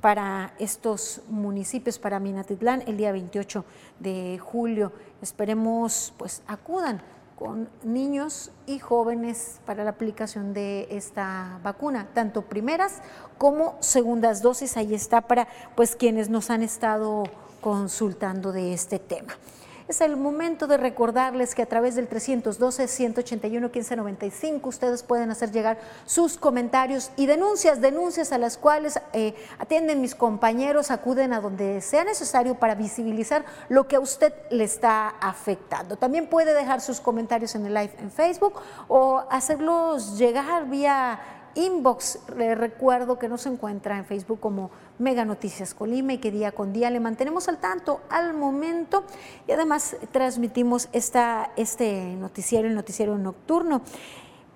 para 0.00 0.54
estos 0.58 1.22
municipios, 1.28 1.98
para 1.98 2.20
Minatitlán, 2.20 2.82
el 2.86 2.96
día 2.96 3.12
28 3.12 3.64
de 3.98 4.38
julio. 4.38 4.92
Esperemos, 5.20 6.14
pues 6.16 6.42
acudan 6.46 7.02
con 7.36 7.68
niños 7.82 8.52
y 8.66 8.78
jóvenes 8.78 9.60
para 9.66 9.84
la 9.84 9.90
aplicación 9.90 10.54
de 10.54 10.86
esta 10.90 11.58
vacuna, 11.62 12.08
tanto 12.14 12.42
primeras 12.42 13.02
como 13.38 13.76
segundas 13.80 14.42
dosis. 14.42 14.76
Ahí 14.76 14.94
está 14.94 15.22
para 15.22 15.48
pues 15.74 15.96
quienes 15.96 16.28
nos 16.28 16.50
han 16.50 16.62
estado 16.62 17.24
consultando 17.60 18.52
de 18.52 18.72
este 18.72 18.98
tema. 18.98 19.34
Es 19.86 20.00
el 20.00 20.16
momento 20.16 20.66
de 20.66 20.78
recordarles 20.78 21.54
que 21.54 21.60
a 21.60 21.66
través 21.66 21.94
del 21.94 22.08
312-181-1595 22.08 24.60
ustedes 24.64 25.02
pueden 25.02 25.30
hacer 25.30 25.52
llegar 25.52 25.76
sus 26.06 26.38
comentarios 26.38 27.10
y 27.16 27.26
denuncias, 27.26 27.82
denuncias 27.82 28.32
a 28.32 28.38
las 28.38 28.56
cuales 28.56 28.98
eh, 29.12 29.34
atienden 29.58 30.00
mis 30.00 30.14
compañeros, 30.14 30.90
acuden 30.90 31.34
a 31.34 31.40
donde 31.40 31.82
sea 31.82 32.02
necesario 32.02 32.54
para 32.54 32.74
visibilizar 32.74 33.44
lo 33.68 33.86
que 33.86 33.96
a 33.96 34.00
usted 34.00 34.32
le 34.50 34.64
está 34.64 35.10
afectando. 35.20 35.96
También 35.96 36.28
puede 36.28 36.54
dejar 36.54 36.80
sus 36.80 36.98
comentarios 36.98 37.54
en 37.54 37.66
el 37.66 37.74
live 37.74 37.92
en 37.98 38.10
Facebook 38.10 38.54
o 38.88 39.22
hacerlos 39.28 40.16
llegar 40.16 40.66
vía 40.66 41.20
inbox. 41.54 42.18
Le 42.36 42.54
recuerdo 42.54 43.18
que 43.18 43.28
nos 43.28 43.46
encuentra 43.46 43.98
en 43.98 44.04
Facebook 44.04 44.40
como 44.40 44.70
Mega 44.98 45.24
Noticias 45.24 45.74
Colima 45.74 46.12
y 46.12 46.18
que 46.18 46.30
día 46.30 46.52
con 46.52 46.72
día 46.72 46.90
le 46.90 47.00
mantenemos 47.00 47.48
al 47.48 47.58
tanto 47.58 48.00
al 48.10 48.34
momento 48.34 49.04
y 49.46 49.52
además 49.52 49.96
transmitimos 50.12 50.88
esta, 50.92 51.50
este 51.56 52.14
noticiero, 52.16 52.68
el 52.68 52.74
noticiero 52.74 53.18
nocturno. 53.18 53.82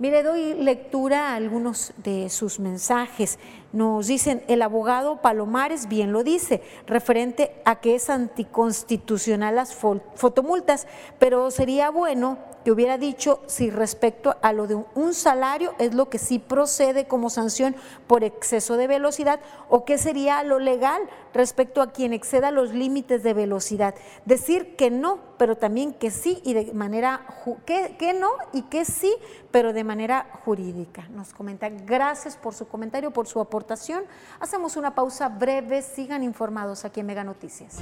Mire, 0.00 0.22
doy 0.22 0.54
lectura 0.54 1.30
a 1.30 1.34
algunos 1.34 1.92
de 1.96 2.30
sus 2.30 2.60
mensajes. 2.60 3.40
Nos 3.72 4.06
dicen, 4.06 4.44
el 4.46 4.62
abogado 4.62 5.20
Palomares 5.20 5.88
bien 5.88 6.12
lo 6.12 6.22
dice, 6.22 6.62
referente 6.86 7.60
a 7.64 7.80
que 7.80 7.96
es 7.96 8.08
anticonstitucional 8.08 9.56
las 9.56 9.74
fotomultas, 9.74 10.86
pero 11.18 11.50
sería 11.50 11.90
bueno 11.90 12.38
que 12.68 12.72
hubiera 12.72 12.98
dicho 12.98 13.40
si 13.46 13.70
respecto 13.70 14.36
a 14.42 14.52
lo 14.52 14.66
de 14.66 14.74
un 14.74 15.14
salario 15.14 15.72
es 15.78 15.94
lo 15.94 16.10
que 16.10 16.18
sí 16.18 16.38
procede 16.38 17.08
como 17.08 17.30
sanción 17.30 17.74
por 18.06 18.24
exceso 18.24 18.76
de 18.76 18.86
velocidad 18.86 19.40
o 19.70 19.86
qué 19.86 19.96
sería 19.96 20.42
lo 20.42 20.58
legal 20.58 21.00
respecto 21.32 21.80
a 21.80 21.92
quien 21.92 22.12
exceda 22.12 22.50
los 22.50 22.74
límites 22.74 23.22
de 23.22 23.32
velocidad. 23.32 23.94
Decir 24.26 24.76
que 24.76 24.90
no, 24.90 25.18
pero 25.38 25.56
también 25.56 25.94
que 25.94 26.10
sí 26.10 26.42
y 26.44 26.52
de 26.52 26.74
manera 26.74 27.22
que, 27.64 27.96
que 27.98 28.12
no 28.12 28.32
y 28.52 28.60
que 28.64 28.84
sí, 28.84 29.16
pero 29.50 29.72
de 29.72 29.84
manera 29.84 30.26
jurídica. 30.44 31.08
Nos 31.08 31.32
comenta, 31.32 31.70
gracias 31.70 32.36
por 32.36 32.52
su 32.52 32.68
comentario, 32.68 33.12
por 33.12 33.26
su 33.26 33.40
aportación. 33.40 34.04
Hacemos 34.40 34.76
una 34.76 34.94
pausa 34.94 35.30
breve, 35.30 35.80
sigan 35.80 36.22
informados 36.22 36.84
aquí 36.84 37.00
en 37.00 37.06
Mega 37.06 37.24
Noticias. 37.24 37.78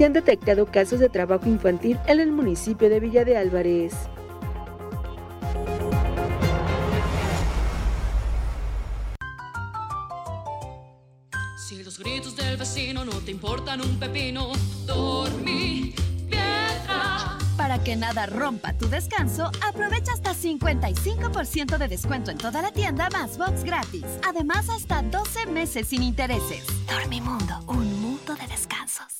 Se 0.00 0.06
han 0.06 0.14
detectado 0.14 0.64
casos 0.64 0.98
de 0.98 1.10
trabajo 1.10 1.46
infantil 1.46 2.00
en 2.06 2.20
el 2.20 2.32
municipio 2.32 2.88
de 2.88 3.00
Villa 3.00 3.22
de 3.22 3.36
Álvarez. 3.36 3.92
Si 11.68 11.82
los 11.84 11.98
gritos 11.98 12.34
del 12.34 12.56
vecino 12.56 13.04
no 13.04 13.12
te 13.12 13.30
importan 13.30 13.82
un 13.82 13.98
pepino, 13.98 14.52
dormí 14.86 15.94
piedra. 16.30 17.36
Para 17.58 17.84
que 17.84 17.94
nada 17.94 18.24
rompa 18.24 18.72
tu 18.72 18.88
descanso, 18.88 19.50
aprovecha 19.60 20.14
hasta 20.14 20.32
55% 20.32 21.76
de 21.76 21.88
descuento 21.88 22.30
en 22.30 22.38
toda 22.38 22.62
la 22.62 22.72
tienda 22.72 23.10
más 23.10 23.36
box 23.36 23.64
gratis. 23.64 24.06
Además, 24.26 24.66
hasta 24.70 25.02
12 25.02 25.44
meses 25.48 25.88
sin 25.88 26.02
intereses. 26.02 26.64
Dormimundo, 26.88 27.62
un 27.66 28.00
mundo 28.00 28.34
de 28.34 28.46
descansos. 28.46 29.19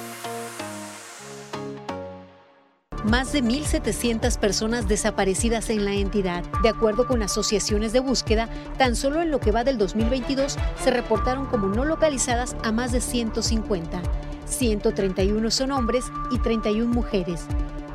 Más 3.03 3.31
de 3.31 3.41
1.700 3.43 4.37
personas 4.37 4.87
desaparecidas 4.87 5.71
en 5.71 5.85
la 5.85 5.93
entidad. 5.93 6.43
De 6.61 6.69
acuerdo 6.69 7.07
con 7.07 7.23
asociaciones 7.23 7.93
de 7.93 7.99
búsqueda, 7.99 8.47
tan 8.77 8.95
solo 8.95 9.21
en 9.21 9.31
lo 9.31 9.39
que 9.39 9.51
va 9.51 9.63
del 9.63 9.79
2022 9.79 10.55
se 10.83 10.91
reportaron 10.91 11.47
como 11.47 11.67
no 11.67 11.83
localizadas 11.83 12.55
a 12.63 12.71
más 12.71 12.91
de 12.91 13.01
150. 13.01 14.01
131 14.45 15.49
son 15.49 15.71
hombres 15.71 16.11
y 16.29 16.37
31 16.37 16.93
mujeres. 16.93 17.45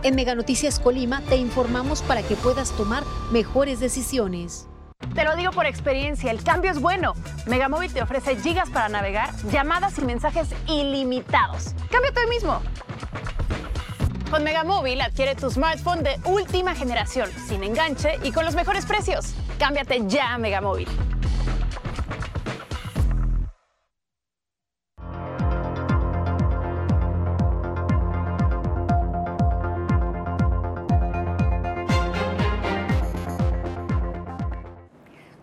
En 0.02 0.16
Mega 0.16 0.34
Noticias 0.34 0.80
Colima 0.80 1.20
te 1.28 1.36
informamos 1.36 2.02
para 2.02 2.22
que 2.22 2.34
puedas 2.34 2.72
tomar 2.72 3.04
mejores 3.30 3.78
decisiones. 3.78 4.66
Te 5.14 5.24
lo 5.24 5.36
digo 5.36 5.52
por 5.52 5.66
experiencia, 5.66 6.32
el 6.32 6.42
cambio 6.42 6.72
es 6.72 6.80
bueno. 6.80 7.14
Megamóvil 7.46 7.92
te 7.92 8.02
ofrece 8.02 8.36
gigas 8.36 8.70
para 8.70 8.88
navegar, 8.88 9.30
llamadas 9.52 9.98
y 9.98 10.04
mensajes 10.04 10.48
ilimitados. 10.66 11.74
Cámbiate 11.90 12.20
hoy 12.20 12.28
mismo. 12.28 12.60
Con 14.30 14.42
Megamóvil 14.42 15.00
adquiere 15.00 15.36
tu 15.36 15.48
smartphone 15.50 16.02
de 16.02 16.16
última 16.24 16.74
generación, 16.74 17.30
sin 17.46 17.62
enganche 17.62 18.18
y 18.24 18.32
con 18.32 18.44
los 18.44 18.56
mejores 18.56 18.84
precios. 18.84 19.34
Cámbiate 19.56 20.02
ya 20.08 20.34
a 20.34 20.38
Megamóvil. 20.38 20.88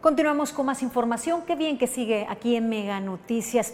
Continuamos 0.02 0.52
con 0.52 0.66
más 0.66 0.84
información. 0.84 1.44
Qué 1.48 1.56
bien 1.56 1.78
que 1.78 1.88
sigue 1.88 2.28
aquí 2.30 2.58
en 2.58 2.68
Mega 2.68 3.00
Noticias. 3.00 3.74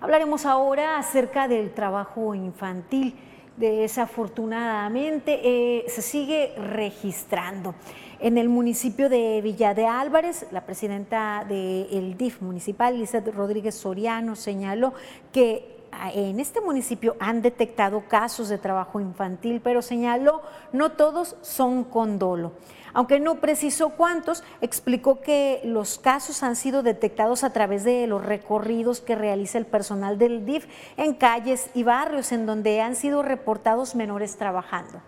Hablaremos 0.00 0.46
ahora 0.46 0.98
acerca 0.98 1.46
del 1.46 1.74
trabajo 1.74 2.34
infantil. 2.34 3.14
Desafortunadamente 3.56 5.40
eh, 5.42 5.84
se 5.88 6.02
sigue 6.02 6.54
registrando. 6.56 7.74
En 8.18 8.38
el 8.38 8.48
municipio 8.48 9.08
de 9.08 9.40
Villa 9.42 9.74
de 9.74 9.86
Álvarez, 9.86 10.46
la 10.50 10.64
presidenta 10.64 11.44
del 11.46 12.16
DIF 12.16 12.40
municipal, 12.40 12.98
Lizeth 12.98 13.28
Rodríguez 13.34 13.74
Soriano, 13.74 14.36
señaló 14.36 14.94
que 15.32 15.84
ah, 15.92 16.10
en 16.12 16.40
este 16.40 16.60
municipio 16.60 17.16
han 17.18 17.42
detectado 17.42 18.04
casos 18.08 18.48
de 18.48 18.58
trabajo 18.58 19.00
infantil, 19.00 19.60
pero 19.62 19.82
señaló 19.82 20.42
no 20.72 20.92
todos 20.92 21.36
son 21.42 21.84
con 21.84 22.18
dolo. 22.18 22.52
Aunque 22.96 23.20
no 23.20 23.34
precisó 23.42 23.90
cuántos, 23.90 24.42
explicó 24.62 25.20
que 25.20 25.60
los 25.64 25.98
casos 25.98 26.42
han 26.42 26.56
sido 26.56 26.82
detectados 26.82 27.44
a 27.44 27.52
través 27.52 27.84
de 27.84 28.06
los 28.06 28.24
recorridos 28.24 29.02
que 29.02 29.14
realiza 29.14 29.58
el 29.58 29.66
personal 29.66 30.16
del 30.16 30.46
DIF 30.46 30.66
en 30.96 31.12
calles 31.12 31.70
y 31.74 31.82
barrios 31.82 32.32
en 32.32 32.46
donde 32.46 32.80
han 32.80 32.96
sido 32.96 33.22
reportados 33.22 33.94
menores 33.94 34.38
trabajando. 34.38 35.02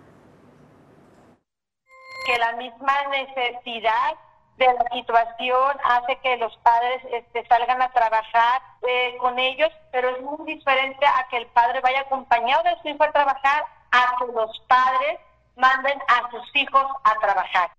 Que 2.26 2.38
la 2.38 2.52
misma 2.56 2.92
necesidad 3.10 4.16
de 4.58 4.66
la 4.66 4.84
situación 4.92 5.78
hace 5.82 6.16
que 6.16 6.36
los 6.36 6.54
padres 6.58 7.02
este, 7.10 7.46
salgan 7.46 7.80
a 7.80 7.90
trabajar 7.92 8.60
eh, 8.86 9.16
con 9.18 9.38
ellos, 9.38 9.70
pero 9.92 10.10
es 10.10 10.20
muy 10.20 10.44
diferente 10.44 11.06
a 11.06 11.26
que 11.30 11.38
el 11.38 11.46
padre 11.46 11.80
vaya 11.80 12.00
acompañado 12.00 12.64
de 12.64 12.76
su 12.82 12.88
hijo 12.88 13.02
a 13.02 13.12
trabajar, 13.12 13.64
a 13.92 14.14
que 14.18 14.30
los 14.30 14.60
padres 14.68 15.20
manden 15.56 15.98
a 16.06 16.30
sus 16.30 16.54
hijos 16.54 16.84
a 17.04 17.14
trabajar. 17.14 17.77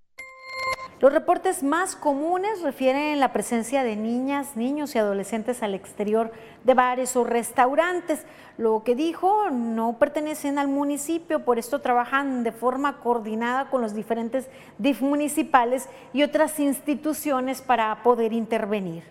Los 1.00 1.14
reportes 1.14 1.64
más 1.64 1.96
comunes 1.96 2.62
refieren 2.62 3.22
la 3.22 3.32
presencia 3.32 3.84
de 3.84 3.96
niñas, 3.96 4.58
niños 4.58 4.94
y 4.96 5.00
adolescentes 5.00 5.64
al 5.64 5.74
exterior 5.74 6.34
de 6.66 6.74
bares 6.74 7.16
o 7.16 7.24
restaurantes. 7.24 8.28
Lo 8.58 8.84
que 8.84 8.96
dijo, 8.96 9.50
no 9.50 9.94
pertenecen 9.98 10.60
al 10.60 10.68
municipio, 10.68 11.46
por 11.46 11.58
esto 11.58 11.80
trabajan 11.80 12.44
de 12.44 12.52
forma 12.52 13.00
coordinada 13.00 13.70
con 13.70 13.82
los 13.82 13.96
diferentes 13.96 14.50
DIF 14.78 15.00
municipales 15.00 15.90
y 16.12 16.24
otras 16.24 16.60
instituciones 16.60 17.62
para 17.62 18.04
poder 18.04 18.34
intervenir. 18.34 19.06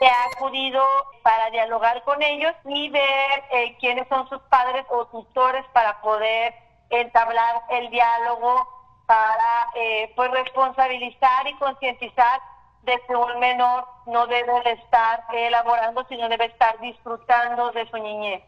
Se 0.00 0.06
ha 0.08 0.24
acudido 0.34 0.82
para 1.22 1.50
dialogar 1.50 2.02
con 2.02 2.20
ellos 2.20 2.52
y 2.64 2.88
ver 2.90 3.44
eh, 3.52 3.76
quiénes 3.78 4.08
son 4.08 4.28
sus 4.28 4.40
padres 4.42 4.84
o 4.90 5.06
tutores 5.06 5.64
para 5.72 6.00
poder 6.00 6.52
entablar 6.90 7.62
el 7.70 7.90
diálogo 7.90 8.77
para 9.08 9.72
eh, 9.74 10.12
pues 10.14 10.30
responsabilizar 10.30 11.48
y 11.48 11.54
concientizar 11.54 12.40
de 12.82 13.00
que 13.06 13.16
un 13.16 13.40
menor 13.40 13.86
no 14.06 14.26
debe 14.26 14.52
de 14.64 14.72
estar 14.72 15.24
elaborando, 15.32 16.04
sino 16.10 16.28
debe 16.28 16.44
estar 16.44 16.78
disfrutando 16.78 17.72
de 17.72 17.88
su 17.88 17.96
niñez. 17.96 18.42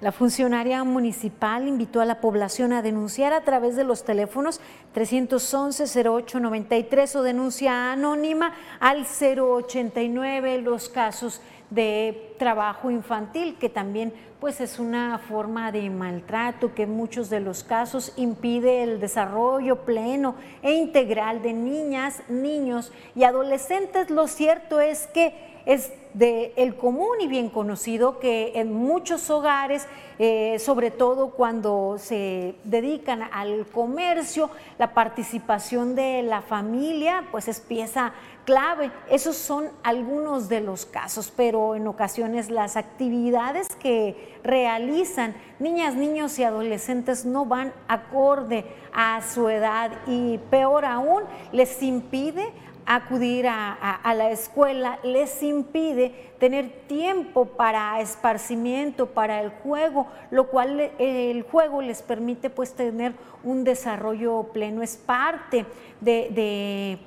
La 0.00 0.12
funcionaria 0.12 0.82
municipal 0.84 1.66
invitó 1.68 2.00
a 2.00 2.06
la 2.06 2.20
población 2.20 2.72
a 2.72 2.82
denunciar 2.82 3.34
a 3.34 3.42
través 3.42 3.76
de 3.76 3.84
los 3.84 4.04
teléfonos 4.04 4.60
311-0893 4.94 7.16
o 7.16 7.22
denuncia 7.22 7.92
anónima 7.92 8.54
al 8.80 9.04
089 9.04 10.62
los 10.62 10.88
casos 10.88 11.42
de 11.70 12.34
trabajo 12.38 12.90
infantil, 12.90 13.56
que 13.58 13.68
también 13.68 14.12
pues 14.40 14.60
es 14.60 14.78
una 14.78 15.18
forma 15.18 15.72
de 15.72 15.90
maltrato 15.90 16.74
que 16.74 16.84
en 16.84 16.92
muchos 16.92 17.28
de 17.28 17.40
los 17.40 17.64
casos 17.64 18.12
impide 18.16 18.84
el 18.84 19.00
desarrollo 19.00 19.84
pleno 19.84 20.36
e 20.62 20.74
integral 20.74 21.42
de 21.42 21.52
niñas, 21.52 22.22
niños 22.28 22.92
y 23.16 23.24
adolescentes. 23.24 24.10
Lo 24.10 24.28
cierto 24.28 24.80
es 24.80 25.08
que 25.08 25.34
es 25.68 25.92
de 26.14 26.54
el 26.56 26.74
común 26.76 27.20
y 27.20 27.28
bien 27.28 27.50
conocido 27.50 28.18
que 28.18 28.52
en 28.54 28.72
muchos 28.72 29.28
hogares, 29.28 29.86
eh, 30.18 30.58
sobre 30.58 30.90
todo 30.90 31.32
cuando 31.32 31.96
se 31.98 32.54
dedican 32.64 33.22
al 33.30 33.66
comercio, 33.66 34.50
la 34.78 34.94
participación 34.94 35.94
de 35.94 36.22
la 36.22 36.40
familia 36.40 37.26
pues 37.30 37.48
es 37.48 37.60
pieza 37.60 38.14
clave. 38.46 38.90
Esos 39.10 39.36
son 39.36 39.68
algunos 39.82 40.48
de 40.48 40.62
los 40.62 40.86
casos, 40.86 41.30
pero 41.36 41.74
en 41.74 41.86
ocasiones 41.86 42.50
las 42.50 42.78
actividades 42.78 43.68
que 43.76 44.38
realizan 44.42 45.34
niñas, 45.58 45.94
niños 45.94 46.38
y 46.38 46.44
adolescentes 46.44 47.26
no 47.26 47.44
van 47.44 47.74
acorde 47.88 48.64
a 48.94 49.20
su 49.20 49.50
edad 49.50 49.90
y 50.06 50.38
peor 50.50 50.86
aún 50.86 51.24
les 51.52 51.82
impide 51.82 52.50
acudir 52.90 53.46
a, 53.46 54.14
la 54.14 54.30
escuela, 54.30 54.98
les 55.02 55.42
impide 55.42 56.32
tener 56.38 56.70
tiempo 56.86 57.44
para 57.44 58.00
esparcimiento, 58.00 59.06
para 59.06 59.42
el 59.42 59.50
juego, 59.50 60.06
lo 60.30 60.48
cual 60.48 60.80
el 60.98 61.42
juego 61.42 61.82
les 61.82 62.00
permite 62.00 62.48
pues 62.48 62.72
tener 62.72 63.12
un 63.44 63.62
desarrollo 63.62 64.44
pleno, 64.54 64.82
es 64.82 64.96
parte 64.96 65.66
de, 66.00 66.98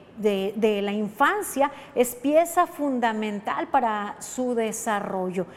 la 0.83 0.91
infancia 0.91 1.71
es 1.95 2.13
pieza 2.13 2.67
fundamental 2.67 3.67
para 3.67 4.17
su 4.19 4.53
desarrollo. 4.53 5.47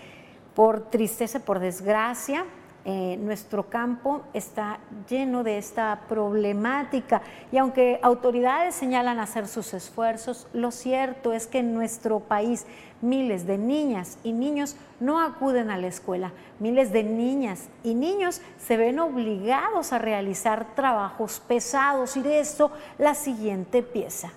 Por 0.54 0.88
tristeza, 0.88 1.40
por 1.40 1.58
desgracia, 1.58 2.46
eh, 2.86 3.16
nuestro 3.18 3.70
campo 3.70 4.22
está 4.34 4.78
lleno 5.08 5.42
de 5.42 5.56
esta 5.56 6.02
problemática 6.06 7.22
y 7.50 7.56
aunque 7.56 7.98
autoridades 8.02 8.74
señalan 8.74 9.18
hacer 9.18 9.48
sus 9.48 9.72
esfuerzos, 9.72 10.46
lo 10.52 10.70
cierto 10.70 11.32
es 11.32 11.46
que 11.46 11.60
en 11.60 11.72
nuestro 11.72 12.20
país 12.20 12.66
miles 13.00 13.46
de 13.46 13.56
niñas 13.56 14.18
y 14.22 14.32
niños 14.32 14.76
no 15.00 15.20
acuden 15.20 15.70
a 15.70 15.78
la 15.78 15.86
escuela. 15.86 16.32
Miles 16.58 16.92
de 16.92 17.04
niñas 17.04 17.68
y 17.82 17.94
niños 17.94 18.42
se 18.58 18.76
ven 18.76 18.98
obligados 18.98 19.92
a 19.94 19.98
realizar 19.98 20.74
trabajos 20.74 21.40
pesados 21.46 22.16
y 22.18 22.22
de 22.22 22.40
esto 22.40 22.70
la 22.98 23.14
siguiente 23.14 23.82
pieza. 23.82 24.32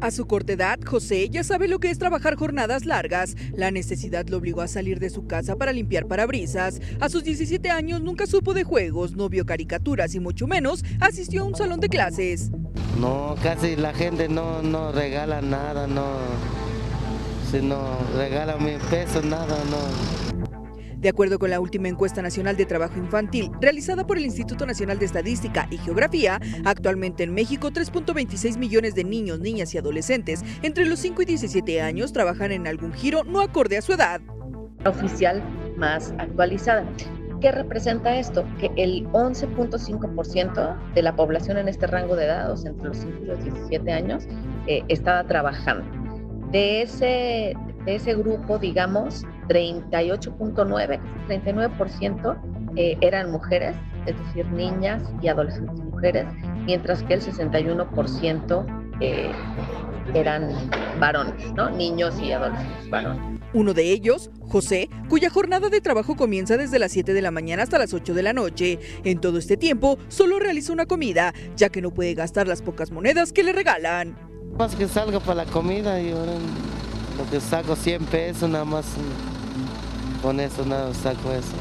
A 0.00 0.12
su 0.12 0.26
corta 0.26 0.52
edad, 0.52 0.78
José 0.84 1.28
ya 1.28 1.42
sabe 1.42 1.66
lo 1.66 1.80
que 1.80 1.90
es 1.90 1.98
trabajar 1.98 2.36
jornadas 2.36 2.84
largas. 2.84 3.36
La 3.52 3.72
necesidad 3.72 4.28
lo 4.28 4.36
obligó 4.36 4.60
a 4.60 4.68
salir 4.68 5.00
de 5.00 5.10
su 5.10 5.26
casa 5.26 5.56
para 5.56 5.72
limpiar 5.72 6.06
parabrisas. 6.06 6.80
A 7.00 7.08
sus 7.08 7.24
17 7.24 7.68
años 7.70 8.00
nunca 8.00 8.26
supo 8.26 8.54
de 8.54 8.62
juegos, 8.62 9.16
no 9.16 9.28
vio 9.28 9.44
caricaturas 9.44 10.14
y 10.14 10.20
mucho 10.20 10.46
menos 10.46 10.84
asistió 11.00 11.42
a 11.42 11.46
un 11.46 11.56
salón 11.56 11.80
de 11.80 11.88
clases. 11.88 12.50
No, 13.00 13.34
casi 13.42 13.74
la 13.74 13.92
gente 13.92 14.28
no, 14.28 14.62
no 14.62 14.92
regala 14.92 15.42
nada, 15.42 15.88
no 15.88 16.18
si 17.50 17.60
no 17.60 17.98
regalan 18.14 18.62
mil 18.62 18.78
pesos, 18.90 19.24
nada, 19.24 19.56
no. 19.70 20.37
De 21.00 21.08
acuerdo 21.08 21.38
con 21.38 21.50
la 21.50 21.60
última 21.60 21.86
encuesta 21.86 22.22
nacional 22.22 22.56
de 22.56 22.66
trabajo 22.66 22.98
infantil 22.98 23.52
realizada 23.60 24.04
por 24.04 24.18
el 24.18 24.24
Instituto 24.24 24.66
Nacional 24.66 24.98
de 24.98 25.06
Estadística 25.06 25.68
y 25.70 25.78
Geografía, 25.78 26.40
actualmente 26.64 27.22
en 27.22 27.34
México 27.34 27.70
3.26 27.70 28.58
millones 28.58 28.96
de 28.96 29.04
niños, 29.04 29.38
niñas 29.38 29.72
y 29.74 29.78
adolescentes 29.78 30.42
entre 30.62 30.86
los 30.86 30.98
5 30.98 31.22
y 31.22 31.24
17 31.26 31.80
años 31.80 32.12
trabajan 32.12 32.50
en 32.50 32.66
algún 32.66 32.92
giro 32.92 33.22
no 33.22 33.40
acorde 33.40 33.78
a 33.78 33.82
su 33.82 33.92
edad. 33.92 34.20
Oficial 34.84 35.40
más 35.76 36.12
actualizada. 36.18 36.84
¿Qué 37.40 37.52
representa 37.52 38.18
esto? 38.18 38.44
Que 38.58 38.72
el 38.76 39.06
11.5% 39.10 40.94
de 40.94 41.02
la 41.02 41.14
población 41.14 41.58
en 41.58 41.68
este 41.68 41.86
rango 41.86 42.16
de 42.16 42.24
edad, 42.24 42.52
entre 42.66 42.88
los 42.88 42.96
5 42.96 43.18
y 43.22 43.26
los 43.26 43.44
17 43.44 43.92
años, 43.92 44.26
eh, 44.66 44.82
estaba 44.88 45.22
trabajando. 45.24 45.84
De 46.50 46.82
ese, 46.82 47.54
de 47.84 47.94
ese 47.94 48.16
grupo, 48.16 48.58
digamos, 48.58 49.24
38.9, 49.48 51.00
39% 51.28 52.58
eh, 52.76 52.96
eran 53.00 53.30
mujeres, 53.30 53.74
es 54.06 54.16
decir, 54.18 54.46
niñas 54.52 55.02
y 55.20 55.28
adolescentes 55.28 55.80
mujeres, 55.80 56.26
mientras 56.64 57.02
que 57.02 57.14
el 57.14 57.22
61% 57.22 58.98
eh, 59.00 59.32
eran 60.14 60.48
varones, 61.00 61.52
¿no? 61.54 61.70
Niños 61.70 62.14
y 62.20 62.32
adolescentes 62.32 62.90
varones. 62.90 63.40
Uno 63.54 63.72
de 63.72 63.90
ellos, 63.90 64.30
José, 64.42 64.90
cuya 65.08 65.30
jornada 65.30 65.70
de 65.70 65.80
trabajo 65.80 66.16
comienza 66.16 66.56
desde 66.56 66.78
las 66.78 66.92
7 66.92 67.14
de 67.14 67.22
la 67.22 67.30
mañana 67.30 67.62
hasta 67.62 67.78
las 67.78 67.94
8 67.94 68.12
de 68.12 68.22
la 68.22 68.34
noche. 68.34 68.78
En 69.04 69.20
todo 69.20 69.38
este 69.38 69.56
tiempo 69.56 69.98
solo 70.08 70.38
realiza 70.38 70.72
una 70.72 70.86
comida, 70.86 71.32
ya 71.56 71.70
que 71.70 71.80
no 71.80 71.90
puede 71.90 72.14
gastar 72.14 72.46
las 72.46 72.60
pocas 72.60 72.90
monedas 72.90 73.32
que 73.32 73.42
le 73.42 73.52
regalan. 73.52 74.16
Más 74.58 74.74
que 74.74 74.86
salgo 74.86 75.20
para 75.20 75.44
la 75.44 75.46
comida 75.46 76.00
y 76.00 76.10
ahora 76.10 76.32
lo 77.16 77.30
que 77.30 77.40
saco 77.40 77.74
100 77.74 78.04
pesos, 78.04 78.50
nada 78.50 78.64
más 78.64 78.84
con 80.22 80.40
eso 80.40 80.64
nada 80.64 80.92
saco 80.94 81.32
eso. 81.32 81.56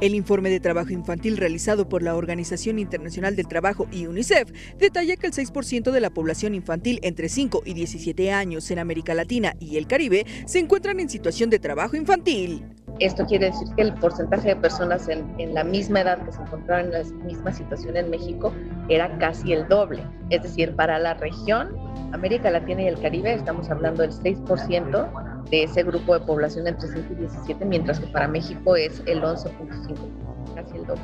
El 0.00 0.14
informe 0.14 0.50
de 0.50 0.60
trabajo 0.60 0.90
infantil 0.90 1.38
realizado 1.38 1.88
por 1.88 2.02
la 2.02 2.16
Organización 2.16 2.78
Internacional 2.78 3.34
del 3.34 3.48
Trabajo 3.48 3.86
y 3.90 4.06
UNICEF 4.06 4.50
detalla 4.76 5.16
que 5.16 5.26
el 5.26 5.32
6% 5.32 5.90
de 5.90 6.00
la 6.00 6.10
población 6.10 6.54
infantil 6.54 7.00
entre 7.02 7.30
5 7.30 7.62
y 7.64 7.72
17 7.72 8.30
años 8.30 8.70
en 8.70 8.78
América 8.78 9.14
Latina 9.14 9.54
y 9.58 9.78
el 9.78 9.86
Caribe 9.86 10.26
se 10.44 10.58
encuentran 10.58 11.00
en 11.00 11.08
situación 11.08 11.48
de 11.48 11.60
trabajo 11.60 11.96
infantil. 11.96 12.62
Esto 12.98 13.24
quiere 13.24 13.46
decir 13.46 13.68
que 13.74 13.82
el 13.82 13.94
porcentaje 13.94 14.48
de 14.48 14.56
personas 14.56 15.08
en, 15.08 15.34
en, 15.38 15.54
la 15.54 15.64
misma 15.64 16.02
edad 16.02 16.22
que 16.26 16.32
se 16.32 16.42
encontraban 16.42 16.86
en 16.86 16.92
la 16.92 17.24
misma 17.24 17.52
situación 17.52 17.96
en 17.96 18.10
México 18.10 18.52
era 18.90 19.16
casi 19.18 19.54
el 19.54 19.66
doble. 19.68 20.02
Es 20.28 20.42
decir, 20.42 20.74
para 20.76 20.98
la 20.98 21.14
región, 21.14 21.74
América 22.12 22.50
Latina 22.50 22.82
y 22.82 22.88
el 22.88 23.00
Caribe, 23.00 23.32
estamos 23.32 23.70
hablando 23.70 24.02
del 24.02 24.12
6% 24.12 25.35
de 25.50 25.64
ese 25.64 25.82
grupo 25.82 26.18
de 26.18 26.24
población 26.24 26.66
entre 26.66 26.88
5 26.88 27.06
y 27.12 27.14
17, 27.16 27.64
mientras 27.64 28.00
que 28.00 28.06
para 28.08 28.28
México 28.28 28.76
es 28.76 29.02
el 29.06 29.22
11.5, 29.22 30.54
casi 30.54 30.76
el 30.76 30.86
doble. 30.86 31.02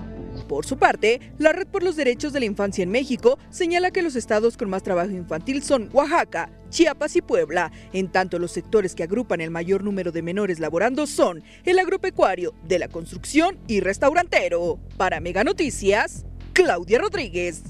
Por 0.48 0.66
su 0.66 0.76
parte, 0.76 1.20
la 1.38 1.52
Red 1.52 1.68
por 1.68 1.82
los 1.82 1.96
Derechos 1.96 2.32
de 2.32 2.40
la 2.40 2.46
Infancia 2.46 2.82
en 2.82 2.90
México 2.90 3.38
señala 3.50 3.90
que 3.90 4.02
los 4.02 4.16
estados 4.16 4.56
con 4.56 4.70
más 4.70 4.82
trabajo 4.82 5.10
infantil 5.10 5.62
son 5.62 5.88
Oaxaca, 5.92 6.50
Chiapas 6.70 7.16
y 7.16 7.22
Puebla, 7.22 7.70
en 7.92 8.10
tanto 8.10 8.38
los 8.38 8.52
sectores 8.52 8.94
que 8.94 9.02
agrupan 9.02 9.40
el 9.40 9.50
mayor 9.50 9.84
número 9.84 10.10
de 10.10 10.22
menores 10.22 10.58
laborando 10.58 11.06
son 11.06 11.42
el 11.64 11.78
agropecuario, 11.78 12.54
de 12.64 12.78
la 12.78 12.88
construcción 12.88 13.58
y 13.66 13.80
restaurantero. 13.80 14.78
Para 14.96 15.20
Mega 15.20 15.44
Noticias, 15.44 16.24
Claudia 16.52 16.98
Rodríguez. 16.98 17.62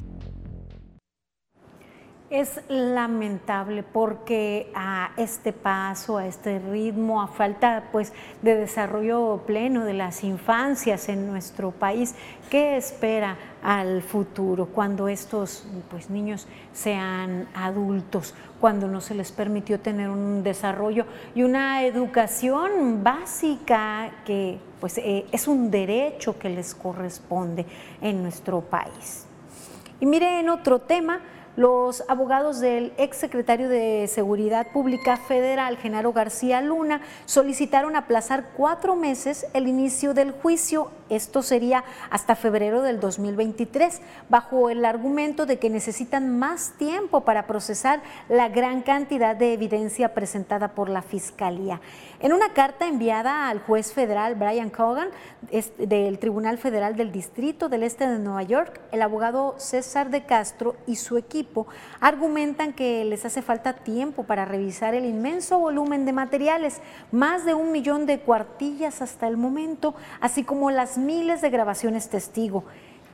Es 2.32 2.62
lamentable 2.70 3.82
porque 3.82 4.72
a 4.74 5.10
este 5.18 5.52
paso, 5.52 6.16
a 6.16 6.26
este 6.26 6.60
ritmo, 6.60 7.20
a 7.20 7.28
falta 7.28 7.90
pues 7.92 8.14
de 8.40 8.56
desarrollo 8.56 9.42
pleno 9.46 9.84
de 9.84 9.92
las 9.92 10.24
infancias 10.24 11.10
en 11.10 11.26
nuestro 11.26 11.72
país, 11.72 12.14
¿qué 12.48 12.78
espera 12.78 13.36
al 13.62 14.00
futuro 14.00 14.64
cuando 14.64 15.08
estos 15.08 15.66
pues, 15.90 16.08
niños 16.08 16.48
sean 16.72 17.48
adultos, 17.52 18.34
cuando 18.62 18.88
no 18.88 19.02
se 19.02 19.14
les 19.14 19.30
permitió 19.30 19.78
tener 19.78 20.08
un 20.08 20.42
desarrollo 20.42 21.04
y 21.34 21.42
una 21.42 21.84
educación 21.84 23.04
básica 23.04 24.10
que 24.24 24.58
pues 24.80 24.96
eh, 24.96 25.26
es 25.32 25.46
un 25.48 25.70
derecho 25.70 26.38
que 26.38 26.48
les 26.48 26.74
corresponde 26.74 27.66
en 28.00 28.22
nuestro 28.22 28.62
país? 28.62 29.26
Y 30.00 30.06
mire 30.06 30.40
en 30.40 30.48
otro 30.48 30.80
tema, 30.80 31.20
los 31.56 32.02
abogados 32.08 32.60
del 32.60 32.92
exsecretario 32.96 33.68
de 33.68 34.08
Seguridad 34.08 34.68
Pública 34.72 35.16
Federal, 35.16 35.76
Genaro 35.76 36.12
García 36.12 36.62
Luna, 36.62 37.02
solicitaron 37.26 37.94
aplazar 37.94 38.50
cuatro 38.56 38.96
meses 38.96 39.46
el 39.52 39.68
inicio 39.68 40.14
del 40.14 40.32
juicio. 40.32 40.90
Esto 41.12 41.42
sería 41.42 41.84
hasta 42.08 42.36
febrero 42.36 42.80
del 42.80 42.98
2023, 42.98 44.00
bajo 44.30 44.70
el 44.70 44.82
argumento 44.86 45.44
de 45.44 45.58
que 45.58 45.68
necesitan 45.68 46.38
más 46.38 46.72
tiempo 46.78 47.20
para 47.20 47.46
procesar 47.46 48.00
la 48.30 48.48
gran 48.48 48.80
cantidad 48.80 49.36
de 49.36 49.52
evidencia 49.52 50.14
presentada 50.14 50.68
por 50.68 50.88
la 50.88 51.02
Fiscalía. 51.02 51.82
En 52.20 52.32
una 52.32 52.54
carta 52.54 52.88
enviada 52.88 53.50
al 53.50 53.60
juez 53.60 53.92
federal 53.92 54.36
Brian 54.36 54.70
Cogan 54.70 55.08
del 55.76 56.18
Tribunal 56.18 56.56
Federal 56.56 56.96
del 56.96 57.12
Distrito 57.12 57.68
del 57.68 57.82
Este 57.82 58.08
de 58.08 58.18
Nueva 58.18 58.44
York, 58.44 58.80
el 58.90 59.02
abogado 59.02 59.54
César 59.58 60.08
de 60.08 60.24
Castro 60.24 60.76
y 60.86 60.96
su 60.96 61.18
equipo 61.18 61.66
argumentan 62.00 62.72
que 62.72 63.04
les 63.04 63.26
hace 63.26 63.42
falta 63.42 63.74
tiempo 63.74 64.22
para 64.22 64.46
revisar 64.46 64.94
el 64.94 65.04
inmenso 65.04 65.58
volumen 65.58 66.06
de 66.06 66.12
materiales, 66.14 66.80
más 67.10 67.44
de 67.44 67.52
un 67.52 67.70
millón 67.70 68.06
de 68.06 68.20
cuartillas 68.20 69.02
hasta 69.02 69.28
el 69.28 69.36
momento, 69.36 69.94
así 70.18 70.42
como 70.42 70.70
las 70.70 71.01
miles 71.06 71.40
de 71.40 71.50
grabaciones 71.50 72.08
testigo. 72.08 72.64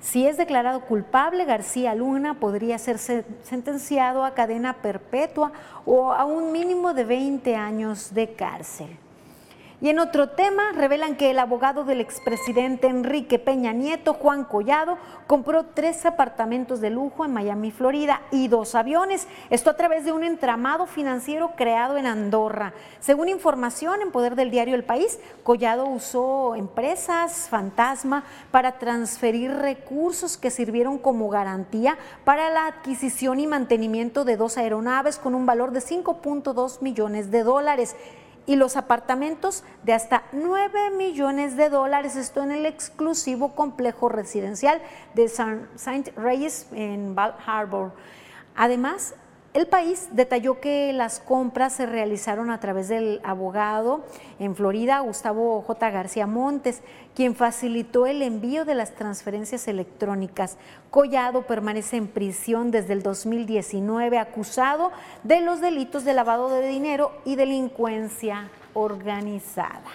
Si 0.01 0.27
es 0.27 0.37
declarado 0.37 0.83
culpable, 0.83 1.45
García 1.45 1.95
Luna 1.95 2.35
podría 2.35 2.79
ser 2.79 2.99
sentenciado 2.99 4.25
a 4.25 4.35
cadena 4.35 4.75
perpetua 4.75 5.53
o 5.85 6.13
a 6.13 6.25
un 6.25 6.53
mínimo 6.53 6.95
de 6.95 7.05
20 7.05 7.57
años 7.57 8.15
de 8.15 8.35
cárcel. 8.35 8.97
Y 9.81 9.91
en 9.91 10.01
otro 10.01 10.31
tema, 10.31 10.73
revelan 10.75 11.15
que 11.15 11.31
el 11.31 11.39
abogado 11.39 11.85
del 11.85 12.01
expresidente 12.01 12.89
Enrique 12.89 13.39
Peña 13.39 13.73
Nieto, 13.73 14.13
Juan 14.13 14.43
Collado, 14.43 14.99
compró 15.29 15.67
tres 15.67 16.05
apartamentos 16.05 16.81
de 16.81 16.91
lujo 16.91 17.25
en 17.25 17.33
Miami, 17.33 17.71
Florida 17.71 18.23
y 18.33 18.49
dos 18.49 18.75
aviones. 18.75 19.29
Esto 19.51 19.71
a 19.71 19.77
través 19.77 20.05
de 20.05 20.11
un 20.11 20.25
entramado 20.25 20.87
financiero 20.87 21.53
creado 21.55 21.97
en 21.97 22.07
Andorra. 22.07 22.73
Según 22.99 23.29
información 23.29 24.03
en 24.03 24.11
poder 24.11 24.35
del 24.35 24.51
diario 24.51 24.75
El 24.75 24.83
País, 24.83 25.21
Collado 25.45 25.87
usó 25.87 26.57
empresas 26.57 27.47
fantasma 27.49 28.25
para 28.51 28.81
transferir 28.81 29.53
recursos 29.53 30.37
que 30.37 30.51
sirvieron 30.51 30.99
como 30.99 31.29
garantía 31.29 31.97
para 32.25 32.51
la 32.51 32.67
adquisición 32.67 33.39
y 33.39 33.47
mantenimiento 33.47 34.25
de 34.25 34.37
dos 34.37 34.59
aeronaves 34.59 35.19
con 35.19 35.37
un 35.37 35.47
valor 35.47 35.71
de 35.71 35.79
5.2 35.79 36.83
millones 36.83 37.31
de 37.31 37.45
dólares 37.45 37.95
y 38.49 38.57
los 38.57 38.77
apartamentos 38.77 39.63
de 39.85 39.93
hasta 39.93 40.25
9 40.33 40.91
millones 40.97 41.57
de 41.57 41.69
dólares. 41.69 42.17
Esto 42.17 42.43
en 42.43 42.51
el 42.51 42.65
exclusivo 42.65 43.55
complejo 43.55 44.09
residencial 44.09 44.81
de 45.15 45.25
St. 45.25 46.13
Reyes 46.17 46.67
en 46.73 47.15
Val 47.15 47.37
Harbor. 47.47 47.93
Además, 48.57 49.15
el 49.59 49.67
país 49.67 50.09
detalló 50.13 50.61
que 50.61 50.93
las 50.93 51.19
compras 51.19 51.73
se 51.73 51.85
realizaron 51.85 52.53
a 52.53 52.61
través 52.61 52.87
del 52.87 53.21
abogado 53.25 54.05
en 54.39 54.55
Florida, 54.55 55.01
Gustavo 55.01 55.61
J. 55.63 55.91
García 55.91 56.29
Montes, 56.29 56.81
quien 57.17 57.35
facilitó 57.35 58.07
el 58.07 58.23
envío 58.23 58.65
de 58.65 58.77
las 58.77 58.95
transferencias 58.95 59.67
electrónicas. 59.67 60.59
Collado 60.91 61.43
permanece 61.43 61.97
en 61.97 62.07
prisión 62.07 62.71
desde 62.71 62.93
el 62.93 63.03
2019 63.03 64.19
acusado 64.19 64.93
de 65.25 65.41
los 65.41 65.61
delitos 65.61 66.05
de 66.05 66.15
lavado 66.15 66.51
de 66.51 66.69
dinero 66.69 67.11
y 67.25 67.35
delincuencia 67.35 68.51
organizada. 68.75 69.91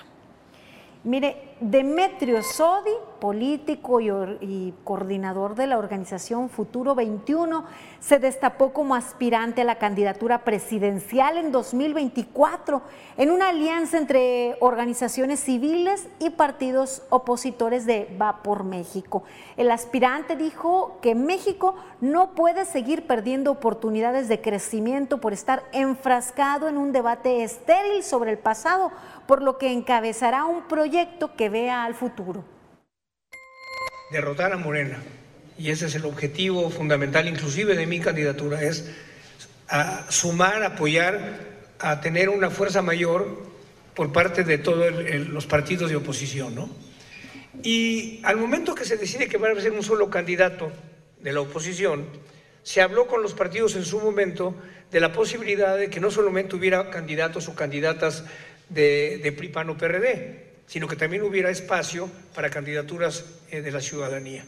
Mire, 1.05 1.55
Demetrio 1.61 2.43
Sodi, 2.43 2.91
político 3.23 4.01
y, 4.01 4.73
coordinador 4.83 5.55
de 5.55 5.65
la 5.65 5.77
organización 5.77 6.49
Futuro 6.49 6.93
21, 6.93 7.63
se 8.01 8.19
destapó 8.19 8.73
como 8.73 8.95
aspirante 8.95 9.61
a 9.61 9.63
la 9.63 9.77
candidatura 9.77 10.43
presidencial 10.43 11.37
en 11.37 11.53
2024 11.53 12.81
en 13.15 13.31
una 13.31 13.47
alianza 13.47 13.97
entre 13.97 14.57
organizaciones 14.59 15.39
civiles 15.39 16.09
y 16.19 16.31
partidos 16.31 17.03
opositores 17.09 17.85
de 17.85 18.13
Va 18.21 18.43
por 18.43 18.65
México. 18.65 19.23
El 19.55 19.71
aspirante 19.71 20.35
dijo 20.35 20.97
que 21.01 21.15
México 21.15 21.75
no 22.01 22.35
puede 22.35 22.65
seguir 22.65 23.07
perdiendo 23.07 23.51
oportunidades 23.51 24.27
de 24.27 24.41
crecimiento 24.41 25.21
por 25.21 25.31
estar 25.31 25.63
enfrascado 25.71 26.67
en 26.67 26.77
un 26.77 26.91
debate 26.91 27.41
estéril 27.43 28.03
sobre 28.03 28.31
el 28.31 28.37
pasado 28.37 28.91
por 29.27 29.41
lo 29.41 29.57
que 29.57 29.71
encabezará 29.71 30.43
un 30.43 30.63
proyecto 30.63 31.37
que 31.37 31.47
vea 31.47 31.85
al 31.85 31.95
futuro. 31.95 32.52
Derrotar 34.13 34.53
a 34.53 34.57
Morena, 34.57 35.01
y 35.57 35.71
ese 35.71 35.87
es 35.87 35.95
el 35.95 36.05
objetivo 36.05 36.69
fundamental 36.69 37.27
inclusive 37.27 37.75
de 37.75 37.87
mi 37.87 37.99
candidatura, 37.99 38.61
es 38.61 38.91
sumar, 40.09 40.61
apoyar 40.61 41.39
a 41.79 41.99
tener 41.99 42.29
una 42.29 42.51
fuerza 42.51 42.83
mayor 42.83 43.41
por 43.95 44.13
parte 44.13 44.43
de 44.43 44.59
todos 44.59 44.93
los 45.29 45.47
partidos 45.47 45.89
de 45.89 45.95
oposición, 45.95 46.53
¿no? 46.53 46.69
Y 47.63 48.19
al 48.23 48.37
momento 48.37 48.75
que 48.75 48.85
se 48.85 48.97
decide 48.97 49.27
que 49.27 49.39
va 49.39 49.49
a 49.49 49.59
ser 49.59 49.71
un 49.71 49.81
solo 49.81 50.11
candidato 50.11 50.71
de 51.19 51.33
la 51.33 51.41
oposición, 51.41 52.05
se 52.61 52.81
habló 52.81 53.07
con 53.07 53.23
los 53.23 53.33
partidos 53.33 53.75
en 53.75 53.83
su 53.83 53.99
momento 53.99 54.55
de 54.91 54.99
la 54.99 55.11
posibilidad 55.11 55.75
de 55.75 55.89
que 55.89 55.99
no 55.99 56.11
solamente 56.11 56.55
hubiera 56.55 56.91
candidatos 56.91 57.47
o 57.47 57.55
candidatas 57.55 58.25
de, 58.69 59.19
de 59.23 59.31
PRI, 59.31 59.49
PRD, 59.49 60.52
sino 60.73 60.87
que 60.87 60.95
también 60.95 61.21
hubiera 61.21 61.51
espacio 61.51 62.09
para 62.33 62.49
candidaturas 62.49 63.23
eh, 63.51 63.61
de 63.61 63.69
la 63.69 63.79
ciudadanía. 63.79 64.43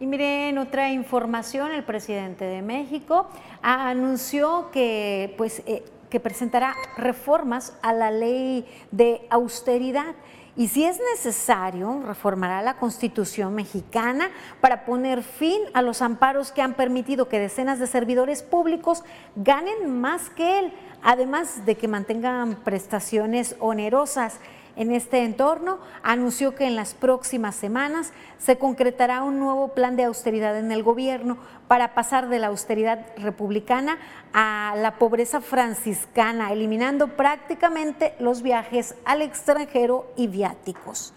Y 0.00 0.06
miren, 0.06 0.58
otra 0.58 0.90
información, 0.90 1.70
el 1.70 1.84
presidente 1.84 2.44
de 2.44 2.60
México 2.60 3.30
anunció 3.62 4.72
que, 4.72 5.36
pues, 5.38 5.62
eh, 5.66 5.84
que 6.10 6.18
presentará 6.18 6.74
reformas 6.96 7.78
a 7.80 7.92
la 7.92 8.10
ley 8.10 8.66
de 8.90 9.20
austeridad 9.30 10.16
y 10.58 10.66
si 10.66 10.84
es 10.84 10.98
necesario, 11.14 12.02
reformará 12.04 12.62
la 12.62 12.78
Constitución 12.78 13.54
mexicana 13.54 14.32
para 14.60 14.84
poner 14.84 15.22
fin 15.22 15.60
a 15.72 15.82
los 15.82 16.02
amparos 16.02 16.50
que 16.50 16.62
han 16.62 16.74
permitido 16.74 17.28
que 17.28 17.38
decenas 17.38 17.78
de 17.78 17.86
servidores 17.86 18.42
públicos 18.42 19.04
ganen 19.36 20.00
más 20.00 20.30
que 20.30 20.58
él, 20.58 20.72
además 21.02 21.64
de 21.66 21.76
que 21.76 21.88
mantengan 21.88 22.56
prestaciones 22.56 23.56
onerosas 23.60 24.38
en 24.78 24.92
este 24.92 25.24
entorno, 25.24 25.80
anunció 26.04 26.54
que 26.54 26.64
en 26.64 26.76
las 26.76 26.94
próximas 26.94 27.56
semanas 27.56 28.12
se 28.38 28.58
concretará 28.58 29.24
un 29.24 29.40
nuevo 29.40 29.74
plan 29.74 29.96
de 29.96 30.04
austeridad 30.04 30.56
en 30.56 30.70
el 30.70 30.84
gobierno 30.84 31.36
para 31.66 31.94
pasar 31.94 32.28
de 32.28 32.38
la 32.38 32.46
austeridad 32.46 33.04
republicana 33.16 33.98
a 34.32 34.74
la 34.76 34.94
pobreza 34.94 35.40
franciscana, 35.40 36.52
eliminando 36.52 37.08
prácticamente 37.08 38.14
los 38.20 38.42
viajes 38.42 38.94
al 39.04 39.20
extranjero 39.20 40.06
y 40.16 40.28
viáticos. 40.28 41.12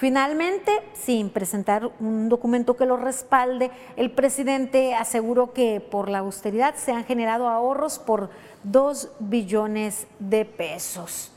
Finalmente, 0.00 0.72
sin 0.94 1.28
presentar 1.28 1.90
un 2.00 2.30
documento 2.30 2.74
que 2.74 2.86
lo 2.86 2.96
respalde, 2.96 3.70
el 3.96 4.10
presidente 4.10 4.94
aseguró 4.94 5.52
que 5.52 5.78
por 5.78 6.08
la 6.08 6.20
austeridad 6.20 6.74
se 6.76 6.90
han 6.90 7.04
generado 7.04 7.46
ahorros 7.50 7.98
por 7.98 8.30
2 8.62 9.10
billones 9.18 10.06
de 10.18 10.46
pesos. 10.46 11.30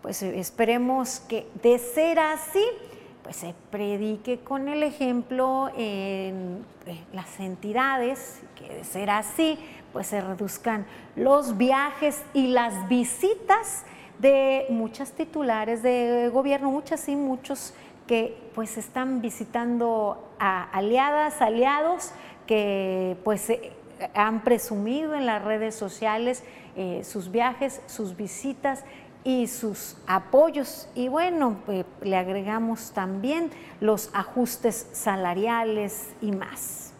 Pues 0.00 0.22
eh, 0.22 0.38
esperemos 0.38 1.18
que 1.18 1.48
de 1.60 1.80
ser 1.80 2.20
así, 2.20 2.62
pues 3.24 3.34
se 3.34 3.52
predique 3.72 4.38
con 4.38 4.68
el 4.68 4.84
ejemplo 4.84 5.68
en 5.76 6.64
las 7.12 7.40
entidades, 7.40 8.38
que 8.54 8.74
de 8.74 8.84
ser 8.84 9.10
así, 9.10 9.58
pues 9.92 10.06
se 10.06 10.20
reduzcan 10.20 10.86
los 11.16 11.56
viajes 11.56 12.22
y 12.32 12.46
las 12.46 12.88
visitas 12.88 13.84
de 14.18 14.66
muchas 14.68 15.12
titulares 15.12 15.82
de 15.82 16.28
gobierno, 16.32 16.70
muchas 16.70 17.08
y 17.08 17.16
muchos 17.16 17.72
que 18.08 18.50
pues 18.56 18.76
están 18.76 19.20
visitando 19.20 20.32
a 20.40 20.64
aliadas, 20.64 21.40
aliados 21.40 22.10
que 22.48 23.16
pues 23.22 23.50
eh, 23.50 23.72
han 24.14 24.42
presumido 24.42 25.14
en 25.14 25.26
las 25.26 25.44
redes 25.44 25.76
sociales 25.76 26.42
eh, 26.76 27.02
sus 27.04 27.30
viajes, 27.30 27.80
sus 27.86 28.16
visitas 28.16 28.84
y 29.22 29.46
sus 29.46 29.96
apoyos. 30.06 30.88
Y 30.94 31.08
bueno, 31.08 31.58
pues, 31.66 31.84
le 32.02 32.16
agregamos 32.16 32.92
también 32.92 33.50
los 33.80 34.10
ajustes 34.12 34.88
salariales 34.92 36.08
y 36.20 36.32
más. 36.32 36.92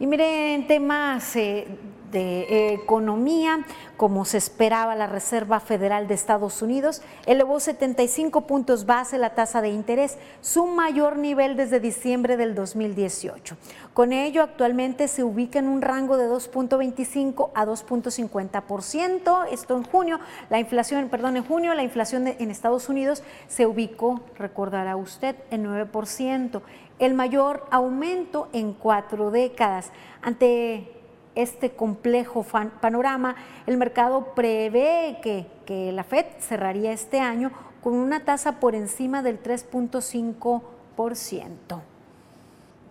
Y 0.00 0.06
miren, 0.06 0.66
temas 0.66 1.36
eh, 1.36 1.66
de 2.10 2.72
economía, 2.72 3.64
como 3.96 4.24
se 4.24 4.38
esperaba, 4.38 4.94
la 4.94 5.06
Reserva 5.06 5.60
Federal 5.60 6.08
de 6.08 6.14
Estados 6.14 6.62
Unidos 6.62 7.02
elevó 7.26 7.60
75 7.60 8.46
puntos 8.46 8.86
base 8.86 9.18
la 9.18 9.34
tasa 9.34 9.60
de 9.60 9.70
interés, 9.70 10.18
su 10.40 10.66
mayor 10.66 11.16
nivel 11.16 11.56
desde 11.56 11.80
diciembre 11.80 12.36
del 12.36 12.54
2018. 12.54 13.56
Con 13.94 14.12
ello, 14.12 14.42
actualmente 14.42 15.08
se 15.08 15.24
ubica 15.24 15.58
en 15.58 15.68
un 15.68 15.82
rango 15.82 16.16
de 16.16 16.28
2.25 16.28 17.50
a 17.54 17.66
2.50%. 17.66 19.46
Esto 19.50 19.76
en 19.76 19.82
junio, 19.82 20.20
la 20.50 20.58
inflación, 20.60 21.08
perdón, 21.08 21.36
en 21.36 21.44
junio 21.44 21.74
la 21.74 21.82
inflación 21.82 22.28
en 22.28 22.50
Estados 22.50 22.88
Unidos 22.88 23.22
se 23.48 23.66
ubicó, 23.66 24.20
recordará 24.36 24.96
usted, 24.96 25.36
en 25.50 25.66
9%, 25.66 26.62
el 26.98 27.14
mayor 27.14 27.66
aumento 27.70 28.48
en 28.52 28.72
cuatro 28.72 29.30
décadas. 29.30 29.90
Ante 30.22 30.97
este 31.34 31.70
complejo 31.70 32.44
panorama, 32.80 33.36
el 33.66 33.76
mercado 33.76 34.34
prevé 34.34 35.18
que, 35.22 35.46
que 35.66 35.92
la 35.92 36.04
Fed 36.04 36.24
cerraría 36.40 36.92
este 36.92 37.20
año 37.20 37.52
con 37.82 37.94
una 37.94 38.24
tasa 38.24 38.60
por 38.60 38.74
encima 38.74 39.22
del 39.22 39.42
3.5%. 39.42 41.80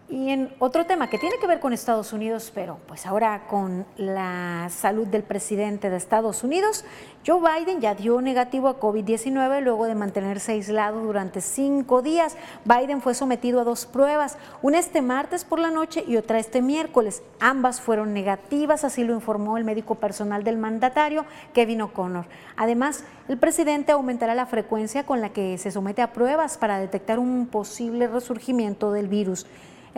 Y 0.09 0.29
en 0.29 0.53
otro 0.59 0.85
tema 0.85 1.09
que 1.09 1.17
tiene 1.17 1.37
que 1.37 1.47
ver 1.47 1.59
con 1.59 1.73
Estados 1.73 2.13
Unidos, 2.13 2.49
pero 2.55 2.79
pues 2.87 3.05
ahora 3.05 3.45
con 3.49 3.85
la 3.97 4.69
salud 4.69 5.05
del 5.05 5.21
presidente 5.21 5.89
de 5.89 5.97
Estados 5.97 6.45
Unidos, 6.45 6.85
Joe 7.25 7.41
Biden 7.41 7.81
ya 7.81 7.93
dio 7.93 8.21
negativo 8.21 8.69
a 8.69 8.79
COVID-19 8.79 9.61
luego 9.61 9.85
de 9.85 9.95
mantenerse 9.95 10.53
aislado 10.53 11.01
durante 11.01 11.41
cinco 11.41 12.01
días. 12.01 12.37
Biden 12.63 13.01
fue 13.01 13.15
sometido 13.15 13.59
a 13.59 13.65
dos 13.65 13.85
pruebas, 13.85 14.37
una 14.61 14.79
este 14.79 15.01
martes 15.01 15.43
por 15.43 15.59
la 15.59 15.71
noche 15.71 16.05
y 16.07 16.15
otra 16.15 16.39
este 16.39 16.61
miércoles. 16.61 17.21
Ambas 17.41 17.81
fueron 17.81 18.13
negativas, 18.13 18.85
así 18.85 19.03
lo 19.03 19.13
informó 19.13 19.57
el 19.57 19.65
médico 19.65 19.95
personal 19.95 20.45
del 20.45 20.55
mandatario, 20.55 21.25
Kevin 21.53 21.81
O'Connor. 21.81 22.27
Además, 22.55 23.03
el 23.27 23.37
presidente 23.37 23.91
aumentará 23.91 24.35
la 24.35 24.45
frecuencia 24.45 25.05
con 25.05 25.19
la 25.19 25.33
que 25.33 25.57
se 25.57 25.69
somete 25.69 26.01
a 26.01 26.13
pruebas 26.13 26.57
para 26.57 26.79
detectar 26.79 27.19
un 27.19 27.47
posible 27.47 28.07
resurgimiento 28.07 28.93
del 28.93 29.09
virus. 29.09 29.45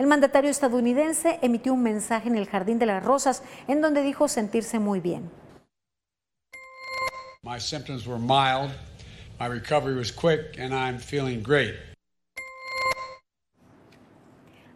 El 0.00 0.06
mandatario 0.06 0.48
estadounidense 0.48 1.38
emitió 1.42 1.74
un 1.74 1.82
mensaje 1.82 2.30
en 2.30 2.36
el 2.38 2.46
Jardín 2.46 2.78
de 2.78 2.86
las 2.86 3.04
Rosas 3.04 3.42
en 3.68 3.82
donde 3.82 4.02
dijo 4.02 4.28
sentirse 4.28 4.78
muy 4.78 4.98
bien. 4.98 5.30
My 7.42 7.60
symptoms 7.60 8.06
were 8.06 8.18
mild, 8.18 8.70
my 9.38 9.46
recovery 9.46 9.94
was 9.94 10.10
quick 10.10 10.58
and 10.58 10.72
I'm 10.72 10.98
feeling 10.98 11.42
great. 11.42 11.74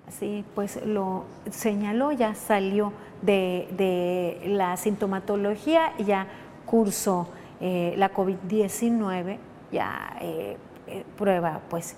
Así 0.07 0.45
pues 0.55 0.85
lo 0.85 1.25
señaló, 1.51 2.13
ya 2.13 2.35
salió 2.35 2.93
de, 3.23 4.43
la 4.45 4.77
sintomatología, 4.77 5.97
ya 6.05 6.27
cursó 6.67 7.31
eh, 7.63 7.95
la 7.97 8.13
COVID-19, 8.13 9.39
ya 9.73 10.19
eh, 10.21 10.59
eh, 10.87 11.05
prueba, 11.17 11.63
pues 11.71 11.97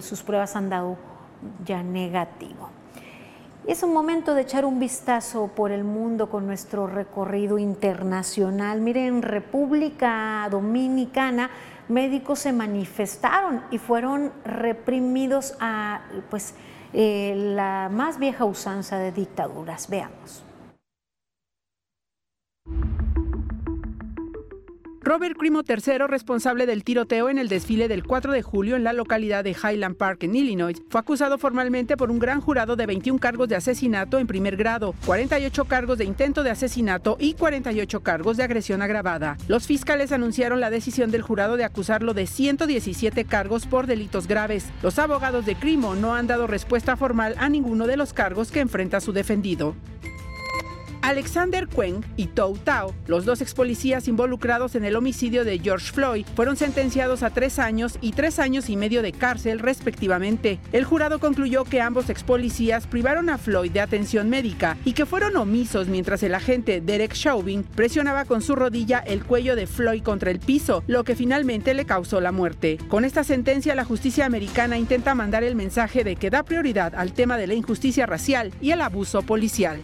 sus 0.00 0.22
pruebas 0.22 0.56
han 0.56 0.70
dado 0.70 0.96
ya 1.64 1.82
negativo. 1.82 2.70
Es 3.66 3.82
un 3.82 3.92
momento 3.92 4.34
de 4.34 4.42
echar 4.42 4.64
un 4.64 4.78
vistazo 4.78 5.48
por 5.48 5.72
el 5.72 5.82
mundo 5.82 6.30
con 6.30 6.46
nuestro 6.46 6.86
recorrido 6.86 7.58
internacional. 7.58 8.80
Miren, 8.80 9.06
en 9.06 9.22
República 9.22 10.46
Dominicana, 10.48 11.50
médicos 11.88 12.38
se 12.38 12.52
manifestaron 12.52 13.62
y 13.72 13.78
fueron 13.78 14.32
reprimidos 14.44 15.56
a 15.58 16.02
pues, 16.30 16.54
eh, 16.92 17.34
la 17.56 17.90
más 17.92 18.20
vieja 18.20 18.44
usanza 18.44 18.98
de 18.98 19.10
dictaduras. 19.10 19.88
Veamos. 19.88 20.45
Robert 25.06 25.36
Crimo 25.38 25.62
III, 25.64 25.98
responsable 26.08 26.66
del 26.66 26.82
tiroteo 26.82 27.28
en 27.28 27.38
el 27.38 27.46
desfile 27.46 27.86
del 27.86 28.02
4 28.02 28.32
de 28.32 28.42
julio 28.42 28.74
en 28.74 28.82
la 28.82 28.92
localidad 28.92 29.44
de 29.44 29.52
Highland 29.52 29.96
Park, 29.96 30.24
en 30.24 30.34
Illinois, 30.34 30.82
fue 30.88 30.98
acusado 30.98 31.38
formalmente 31.38 31.96
por 31.96 32.10
un 32.10 32.18
gran 32.18 32.40
jurado 32.40 32.74
de 32.74 32.86
21 32.86 33.20
cargos 33.20 33.46
de 33.48 33.54
asesinato 33.54 34.18
en 34.18 34.26
primer 34.26 34.56
grado, 34.56 34.96
48 35.06 35.64
cargos 35.66 35.98
de 35.98 36.06
intento 36.06 36.42
de 36.42 36.50
asesinato 36.50 37.16
y 37.20 37.34
48 37.34 38.00
cargos 38.00 38.36
de 38.36 38.42
agresión 38.42 38.82
agravada. 38.82 39.36
Los 39.46 39.68
fiscales 39.68 40.10
anunciaron 40.10 40.58
la 40.58 40.70
decisión 40.70 41.12
del 41.12 41.22
jurado 41.22 41.56
de 41.56 41.62
acusarlo 41.62 42.12
de 42.12 42.26
117 42.26 43.26
cargos 43.26 43.68
por 43.68 43.86
delitos 43.86 44.26
graves. 44.26 44.66
Los 44.82 44.98
abogados 44.98 45.46
de 45.46 45.54
Crimo 45.54 45.94
no 45.94 46.16
han 46.16 46.26
dado 46.26 46.48
respuesta 46.48 46.96
formal 46.96 47.36
a 47.38 47.48
ninguno 47.48 47.86
de 47.86 47.96
los 47.96 48.12
cargos 48.12 48.50
que 48.50 48.58
enfrenta 48.58 48.98
su 48.98 49.12
defendido. 49.12 49.76
Alexander 51.02 51.68
Queng 51.68 52.04
y 52.16 52.26
Tou 52.26 52.56
Tao, 52.58 52.94
los 53.06 53.24
dos 53.24 53.40
ex 53.40 53.54
policías 53.54 54.08
involucrados 54.08 54.74
en 54.74 54.84
el 54.84 54.96
homicidio 54.96 55.44
de 55.44 55.58
George 55.58 55.92
Floyd, 55.92 56.26
fueron 56.34 56.56
sentenciados 56.56 57.22
a 57.22 57.30
tres 57.30 57.58
años 57.58 57.98
y 58.00 58.12
tres 58.12 58.38
años 58.38 58.68
y 58.68 58.76
medio 58.76 59.02
de 59.02 59.12
cárcel 59.12 59.58
respectivamente. 59.58 60.58
El 60.72 60.84
jurado 60.84 61.18
concluyó 61.18 61.64
que 61.64 61.80
ambos 61.80 62.10
ex 62.10 62.24
policías 62.24 62.86
privaron 62.86 63.30
a 63.30 63.38
Floyd 63.38 63.70
de 63.70 63.80
atención 63.80 64.28
médica 64.28 64.76
y 64.84 64.92
que 64.92 65.06
fueron 65.06 65.36
omisos 65.36 65.88
mientras 65.88 66.22
el 66.22 66.34
agente 66.34 66.80
Derek 66.80 67.12
Chauvin 67.12 67.62
presionaba 67.62 68.24
con 68.24 68.42
su 68.42 68.56
rodilla 68.56 68.98
el 68.98 69.24
cuello 69.24 69.56
de 69.56 69.66
Floyd 69.66 70.02
contra 70.02 70.30
el 70.30 70.40
piso, 70.40 70.82
lo 70.86 71.04
que 71.04 71.16
finalmente 71.16 71.74
le 71.74 71.86
causó 71.86 72.20
la 72.20 72.32
muerte. 72.32 72.78
Con 72.88 73.04
esta 73.04 73.24
sentencia, 73.24 73.74
la 73.74 73.84
justicia 73.84 74.26
americana 74.26 74.78
intenta 74.78 75.14
mandar 75.14 75.44
el 75.44 75.56
mensaje 75.56 76.04
de 76.04 76.16
que 76.16 76.30
da 76.30 76.42
prioridad 76.42 76.94
al 76.94 77.12
tema 77.12 77.36
de 77.36 77.46
la 77.46 77.54
injusticia 77.54 78.06
racial 78.06 78.52
y 78.60 78.70
el 78.70 78.80
abuso 78.80 79.22
policial. 79.22 79.80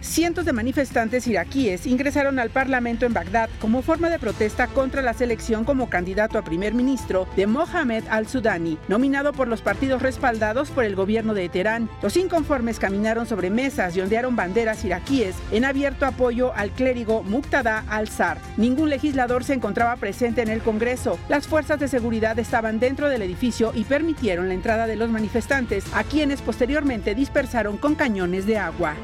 Cientos 0.00 0.44
de 0.44 0.52
manifestantes 0.52 1.26
iraquíes 1.26 1.86
ingresaron 1.86 2.38
al 2.38 2.50
Parlamento 2.50 3.04
en 3.04 3.12
Bagdad 3.12 3.50
como 3.60 3.82
forma 3.82 4.10
de 4.10 4.20
protesta 4.20 4.68
contra 4.68 5.02
la 5.02 5.12
selección 5.12 5.64
como 5.64 5.90
candidato 5.90 6.38
a 6.38 6.44
primer 6.44 6.72
ministro 6.72 7.28
de 7.34 7.48
Mohamed 7.48 8.04
al-Sudani, 8.08 8.78
nominado 8.86 9.32
por 9.32 9.48
los 9.48 9.60
partidos 9.60 10.00
respaldados 10.00 10.70
por 10.70 10.84
el 10.84 10.94
gobierno 10.94 11.34
de 11.34 11.48
Teherán. 11.48 11.90
Los 12.00 12.16
inconformes 12.16 12.78
caminaron 12.78 13.26
sobre 13.26 13.50
mesas 13.50 13.96
y 13.96 14.00
ondearon 14.00 14.36
banderas 14.36 14.84
iraquíes 14.84 15.34
en 15.50 15.64
abierto 15.64 16.06
apoyo 16.06 16.54
al 16.54 16.70
clérigo 16.70 17.24
Muqtada 17.24 17.84
al-Sar. 17.88 18.38
Ningún 18.56 18.90
legislador 18.90 19.42
se 19.42 19.54
encontraba 19.54 19.96
presente 19.96 20.42
en 20.42 20.48
el 20.48 20.62
Congreso. 20.62 21.18
Las 21.28 21.48
fuerzas 21.48 21.80
de 21.80 21.88
seguridad 21.88 22.38
estaban 22.38 22.78
dentro 22.78 23.08
del 23.08 23.22
edificio 23.22 23.72
y 23.74 23.84
permitieron 23.84 24.48
la 24.48 24.54
entrada 24.54 24.86
de 24.86 24.96
los 24.96 25.10
manifestantes, 25.10 25.84
a 25.92 26.04
quienes 26.04 26.40
posteriormente 26.40 27.14
dispersaron 27.14 27.78
con 27.78 27.96
cañones 27.96 28.46
de 28.46 28.58
agua. 28.58 28.94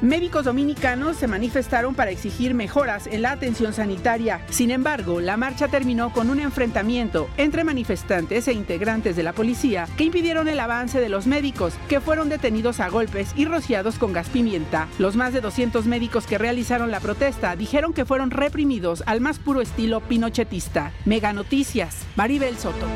Médicos 0.00 0.46
dominicanos 0.46 1.18
se 1.18 1.26
manifestaron 1.26 1.94
para 1.94 2.10
exigir 2.10 2.54
mejoras 2.54 3.06
en 3.06 3.20
la 3.20 3.32
atención 3.32 3.74
sanitaria. 3.74 4.40
Sin 4.48 4.70
embargo, 4.70 5.20
la 5.20 5.36
marcha 5.36 5.68
terminó 5.68 6.10
con 6.10 6.30
un 6.30 6.40
enfrentamiento 6.40 7.28
entre 7.36 7.64
manifestantes 7.64 8.48
e 8.48 8.54
integrantes 8.54 9.14
de 9.14 9.22
la 9.22 9.34
policía 9.34 9.86
que 9.98 10.04
impidieron 10.04 10.48
el 10.48 10.58
avance 10.58 11.00
de 11.00 11.10
los 11.10 11.26
médicos, 11.26 11.74
que 11.86 12.00
fueron 12.00 12.30
detenidos 12.30 12.80
a 12.80 12.88
golpes 12.88 13.32
y 13.36 13.44
rociados 13.44 13.98
con 13.98 14.14
gas 14.14 14.30
pimienta. 14.30 14.88
Los 14.98 15.16
más 15.16 15.34
de 15.34 15.42
200 15.42 15.84
médicos 15.84 16.26
que 16.26 16.38
realizaron 16.38 16.90
la 16.90 17.00
protesta 17.00 17.54
dijeron 17.54 17.92
que 17.92 18.06
fueron 18.06 18.30
reprimidos 18.30 19.02
al 19.04 19.20
más 19.20 19.38
puro 19.38 19.60
estilo 19.60 20.00
pinochetista. 20.00 20.92
Mega 21.04 21.34
Noticias, 21.34 22.06
Maribel 22.16 22.56
Soto. 22.56 22.86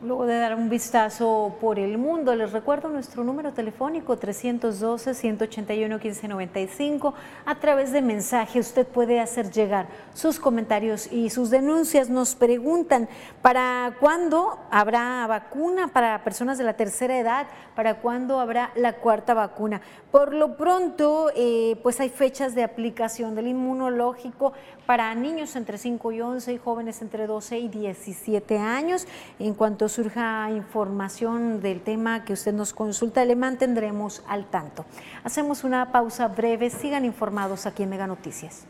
Luego 0.00 0.26
de 0.26 0.38
dar 0.38 0.54
un 0.54 0.68
vistazo 0.68 1.56
por 1.60 1.80
el 1.80 1.98
mundo, 1.98 2.36
les 2.36 2.52
recuerdo 2.52 2.88
nuestro 2.88 3.24
número 3.24 3.52
telefónico 3.52 4.16
312-181-1595. 4.16 7.14
A 7.44 7.56
través 7.56 7.90
de 7.90 8.00
mensaje 8.00 8.60
usted 8.60 8.86
puede 8.86 9.18
hacer 9.18 9.50
llegar 9.50 9.88
sus 10.14 10.38
comentarios 10.38 11.10
y 11.10 11.30
sus 11.30 11.50
denuncias. 11.50 12.10
Nos 12.10 12.36
preguntan, 12.36 13.08
¿para 13.42 13.96
cuándo 13.98 14.60
habrá 14.70 15.26
vacuna 15.26 15.88
para 15.88 16.22
personas 16.22 16.58
de 16.58 16.64
la 16.64 16.74
tercera 16.74 17.18
edad? 17.18 17.48
¿Para 17.74 17.96
cuándo 17.96 18.38
habrá 18.38 18.70
la 18.76 18.92
cuarta 18.92 19.34
vacuna? 19.34 19.80
Por 20.12 20.32
lo 20.32 20.56
pronto, 20.56 21.32
eh, 21.34 21.76
pues 21.82 21.98
hay 21.98 22.10
fechas 22.10 22.54
de 22.54 22.62
aplicación 22.62 23.34
del 23.34 23.48
inmunológico 23.48 24.52
para 24.88 25.14
niños 25.14 25.54
entre 25.54 25.76
5 25.76 26.12
y 26.12 26.22
11 26.22 26.50
y 26.54 26.56
jóvenes 26.56 27.02
entre 27.02 27.26
12 27.26 27.58
y 27.58 27.68
17 27.68 28.56
años. 28.56 29.06
En 29.38 29.52
cuanto 29.52 29.86
surja 29.86 30.50
información 30.50 31.60
del 31.60 31.82
tema 31.82 32.24
que 32.24 32.32
usted 32.32 32.54
nos 32.54 32.72
consulta, 32.72 33.22
le 33.26 33.36
mantendremos 33.36 34.22
al 34.26 34.46
tanto. 34.46 34.86
Hacemos 35.24 35.62
una 35.62 35.92
pausa 35.92 36.28
breve, 36.28 36.70
sigan 36.70 37.04
informados 37.04 37.66
aquí 37.66 37.82
en 37.82 37.90
Mega 37.90 38.06
Noticias. 38.06 38.64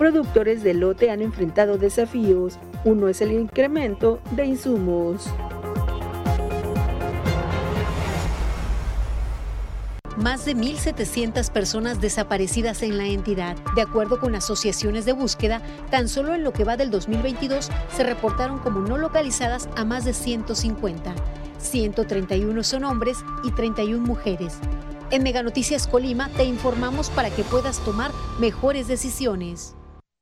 Productores 0.00 0.62
de 0.62 0.72
lote 0.72 1.10
han 1.10 1.20
enfrentado 1.20 1.76
desafíos. 1.76 2.58
Uno 2.86 3.08
es 3.08 3.20
el 3.20 3.32
incremento 3.32 4.18
de 4.30 4.46
insumos. 4.46 5.28
más 10.16 10.44
de 10.44 10.54
1.700 10.54 11.50
personas 11.50 12.00
desaparecidas 12.00 12.82
en 12.82 12.98
la 12.98 13.06
entidad. 13.06 13.56
De 13.74 13.82
acuerdo 13.82 14.20
con 14.20 14.34
asociaciones 14.34 15.04
de 15.04 15.12
búsqueda, 15.12 15.62
tan 15.90 16.08
solo 16.08 16.34
en 16.34 16.44
lo 16.44 16.52
que 16.52 16.64
va 16.64 16.76
del 16.76 16.90
2022 16.90 17.70
se 17.94 18.02
reportaron 18.02 18.58
como 18.58 18.80
no 18.80 18.98
localizadas 18.98 19.68
a 19.76 19.84
más 19.84 20.04
de 20.06 20.14
150. 20.14 21.14
131 21.58 22.62
son 22.62 22.84
hombres 22.84 23.18
y 23.44 23.52
31 23.52 24.06
mujeres. 24.06 24.58
En 25.10 25.22
Mega 25.22 25.42
Noticias 25.42 25.86
Colima 25.86 26.28
te 26.30 26.44
informamos 26.44 27.10
para 27.10 27.30
que 27.30 27.44
puedas 27.44 27.78
tomar 27.80 28.10
mejores 28.38 28.88
decisiones. 28.88 29.74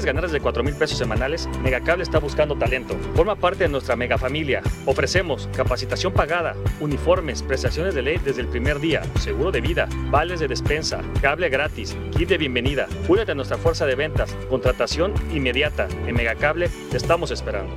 ¿Quieres 0.00 0.14
ganar 0.14 0.30
desde 0.30 0.40
4 0.40 0.62
mil 0.62 0.74
pesos 0.74 0.96
semanales? 0.96 1.46
Megacable 1.62 2.02
está 2.02 2.18
buscando 2.18 2.56
talento. 2.56 2.96
Forma 3.14 3.36
parte 3.36 3.64
de 3.64 3.68
nuestra 3.68 3.96
mega 3.96 4.16
familia. 4.16 4.62
Ofrecemos 4.86 5.46
capacitación 5.54 6.14
pagada, 6.14 6.56
uniformes, 6.80 7.42
prestaciones 7.42 7.94
de 7.94 8.00
ley 8.00 8.16
desde 8.16 8.40
el 8.40 8.48
primer 8.48 8.80
día, 8.80 9.02
seguro 9.18 9.52
de 9.52 9.60
vida, 9.60 9.90
vales 10.08 10.40
de 10.40 10.48
despensa, 10.48 11.02
cable 11.20 11.50
gratis, 11.50 11.94
kit 12.16 12.30
de 12.30 12.38
bienvenida. 12.38 12.86
Únete 13.08 13.32
a 13.32 13.34
nuestra 13.34 13.58
fuerza 13.58 13.84
de 13.84 13.94
ventas, 13.94 14.34
contratación 14.48 15.12
inmediata. 15.34 15.86
En 16.06 16.14
Megacable 16.14 16.70
te 16.90 16.96
estamos 16.96 17.30
esperando. 17.30 17.74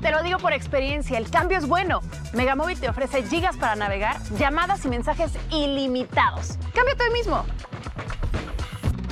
Te 0.00 0.12
lo 0.12 0.22
digo 0.22 0.38
por 0.38 0.52
experiencia, 0.52 1.18
el 1.18 1.28
cambio 1.28 1.58
es 1.58 1.66
bueno. 1.66 2.00
Megamóvil 2.32 2.78
te 2.78 2.88
ofrece 2.88 3.24
gigas 3.24 3.56
para 3.56 3.74
navegar, 3.74 4.18
llamadas 4.38 4.84
y 4.84 4.88
mensajes 4.88 5.32
ilimitados. 5.50 6.58
Cámbiate 6.72 7.02
hoy 7.02 7.12
mismo. 7.12 7.44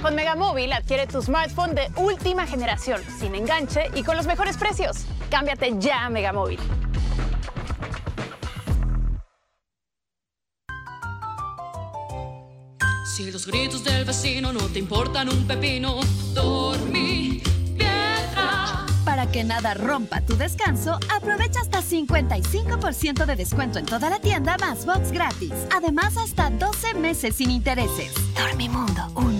Con 0.03 0.15
Megamóvil 0.15 0.73
adquiere 0.73 1.07
tu 1.07 1.21
smartphone 1.21 1.75
de 1.75 1.91
última 1.97 2.47
generación, 2.47 3.03
sin 3.19 3.35
enganche 3.35 3.91
y 3.95 4.03
con 4.03 4.17
los 4.17 4.27
mejores 4.27 4.57
precios. 4.57 5.05
Cámbiate 5.31 5.75
ya 5.79 6.07
a 6.07 6.11
Megamóvil. 6.11 6.59
Si 13.05 13.31
los 13.31 13.47
gritos 13.47 13.85
del 13.85 14.07
vecino 14.07 14.53
no 14.55 14.61
te 14.69 14.79
importan 14.79 15.29
un 15.29 15.47
pepino, 15.47 16.01
dormí 16.33 17.43
piedra. 17.77 18.87
Para 19.05 19.27
que 19.31 19.45
nada 19.45 19.75
rompa 19.75 20.23
tu 20.23 20.35
descanso, 20.35 20.99
aprovecha 21.15 21.61
hasta 21.61 21.83
55% 21.83 23.27
de 23.27 23.37
descuento 23.37 23.79
en 23.79 23.85
toda 23.85 24.09
la 24.09 24.19
tienda 24.19 24.57
más 24.59 24.87
box 24.87 25.13
gratis. 25.13 25.53
Además, 25.77 26.17
hasta 26.17 26.49
12 26.49 26.95
meses 26.95 27.37
sin 27.37 27.51
intereses. 27.51 28.15
Dormimundo 28.35 29.03
1 29.17 29.40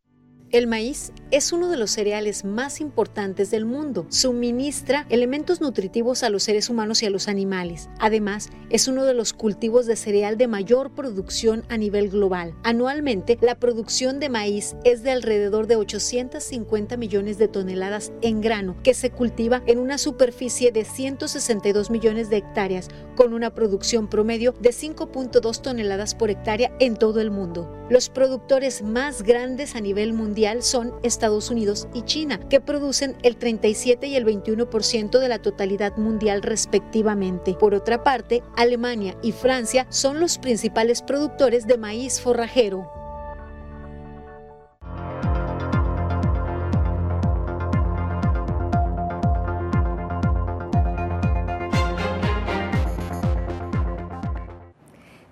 El 0.51 0.67
maíz 0.67 1.13
es 1.31 1.53
uno 1.53 1.69
de 1.69 1.77
los 1.77 1.91
cereales 1.91 2.43
más 2.43 2.81
importantes 2.81 3.51
del 3.51 3.63
mundo. 3.63 4.05
Suministra 4.09 5.05
elementos 5.07 5.61
nutritivos 5.61 6.23
a 6.23 6.29
los 6.29 6.43
seres 6.43 6.69
humanos 6.69 7.01
y 7.01 7.05
a 7.05 7.09
los 7.09 7.29
animales. 7.29 7.89
Además, 7.99 8.49
es 8.69 8.89
uno 8.89 9.05
de 9.05 9.13
los 9.13 9.31
cultivos 9.31 9.85
de 9.85 9.95
cereal 9.95 10.37
de 10.37 10.47
mayor 10.47 10.91
producción 10.91 11.63
a 11.69 11.77
nivel 11.77 12.09
global. 12.09 12.53
Anualmente, 12.63 13.37
la 13.39 13.55
producción 13.55 14.19
de 14.19 14.27
maíz 14.27 14.75
es 14.83 15.03
de 15.03 15.11
alrededor 15.11 15.67
de 15.67 15.77
850 15.77 16.97
millones 16.97 17.37
de 17.37 17.47
toneladas 17.47 18.11
en 18.21 18.41
grano, 18.41 18.75
que 18.83 18.93
se 18.93 19.09
cultiva 19.09 19.63
en 19.67 19.79
una 19.79 19.97
superficie 19.97 20.73
de 20.73 20.83
162 20.83 21.89
millones 21.89 22.29
de 22.29 22.37
hectáreas, 22.37 22.89
con 23.15 23.33
una 23.33 23.55
producción 23.55 24.09
promedio 24.09 24.53
de 24.59 24.71
5.2 24.71 25.61
toneladas 25.61 26.13
por 26.13 26.29
hectárea 26.29 26.75
en 26.79 26.97
todo 26.97 27.21
el 27.21 27.31
mundo. 27.31 27.73
Los 27.89 28.09
productores 28.09 28.81
más 28.81 29.23
grandes 29.23 29.75
a 29.75 29.81
nivel 29.81 30.13
mundial 30.13 30.40
son 30.61 30.93
Estados 31.03 31.49
Unidos 31.49 31.87
y 31.93 32.01
China, 32.03 32.39
que 32.49 32.59
producen 32.59 33.15
el 33.23 33.37
37 33.37 34.07
y 34.07 34.15
el 34.15 34.25
21% 34.25 35.19
de 35.19 35.27
la 35.27 35.39
totalidad 35.39 35.97
mundial 35.97 36.41
respectivamente. 36.41 37.53
Por 37.53 37.73
otra 37.73 38.03
parte, 38.03 38.43
Alemania 38.55 39.15
y 39.21 39.31
Francia 39.31 39.85
son 39.89 40.19
los 40.19 40.37
principales 40.37 41.01
productores 41.01 41.67
de 41.67 41.77
maíz 41.77 42.19
forrajero. 42.19 43.00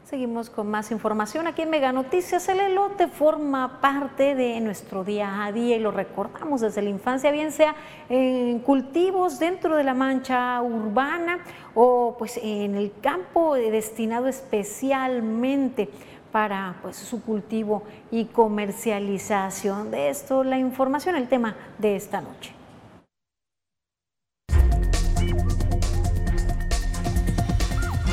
Seguimos 0.09 0.49
con 0.49 0.65
más 0.71 0.89
información 0.89 1.45
aquí 1.45 1.61
en 1.61 1.69
Mega 1.69 1.91
Noticias. 1.91 2.49
El 2.49 2.59
elote 2.59 3.07
forma 3.07 3.79
parte 3.79 4.33
de 4.33 4.59
nuestro 4.59 5.03
día 5.03 5.45
a 5.45 5.51
día 5.51 5.75
y 5.75 5.79
lo 5.79 5.91
recordamos 5.91 6.61
desde 6.61 6.81
la 6.81 6.89
infancia, 6.89 7.29
bien 7.29 7.51
sea 7.51 7.75
en 8.09 8.57
cultivos 8.57 9.37
dentro 9.37 9.75
de 9.75 9.83
la 9.83 9.93
mancha 9.93 10.63
urbana 10.63 11.37
o 11.75 12.15
pues 12.17 12.39
en 12.41 12.73
el 12.73 12.91
campo 13.01 13.53
destinado 13.53 14.27
especialmente 14.27 15.91
para 16.31 16.77
pues, 16.81 16.95
su 16.95 17.21
cultivo 17.21 17.83
y 18.09 18.25
comercialización. 18.25 19.91
De 19.91 20.09
esto 20.09 20.43
la 20.43 20.57
información, 20.57 21.17
el 21.17 21.27
tema 21.27 21.55
de 21.77 21.95
esta 21.95 22.19
noche. 22.19 22.55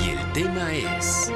Y 0.05 0.11
el 0.11 0.33
tema 0.35 0.75
es... 0.75 1.33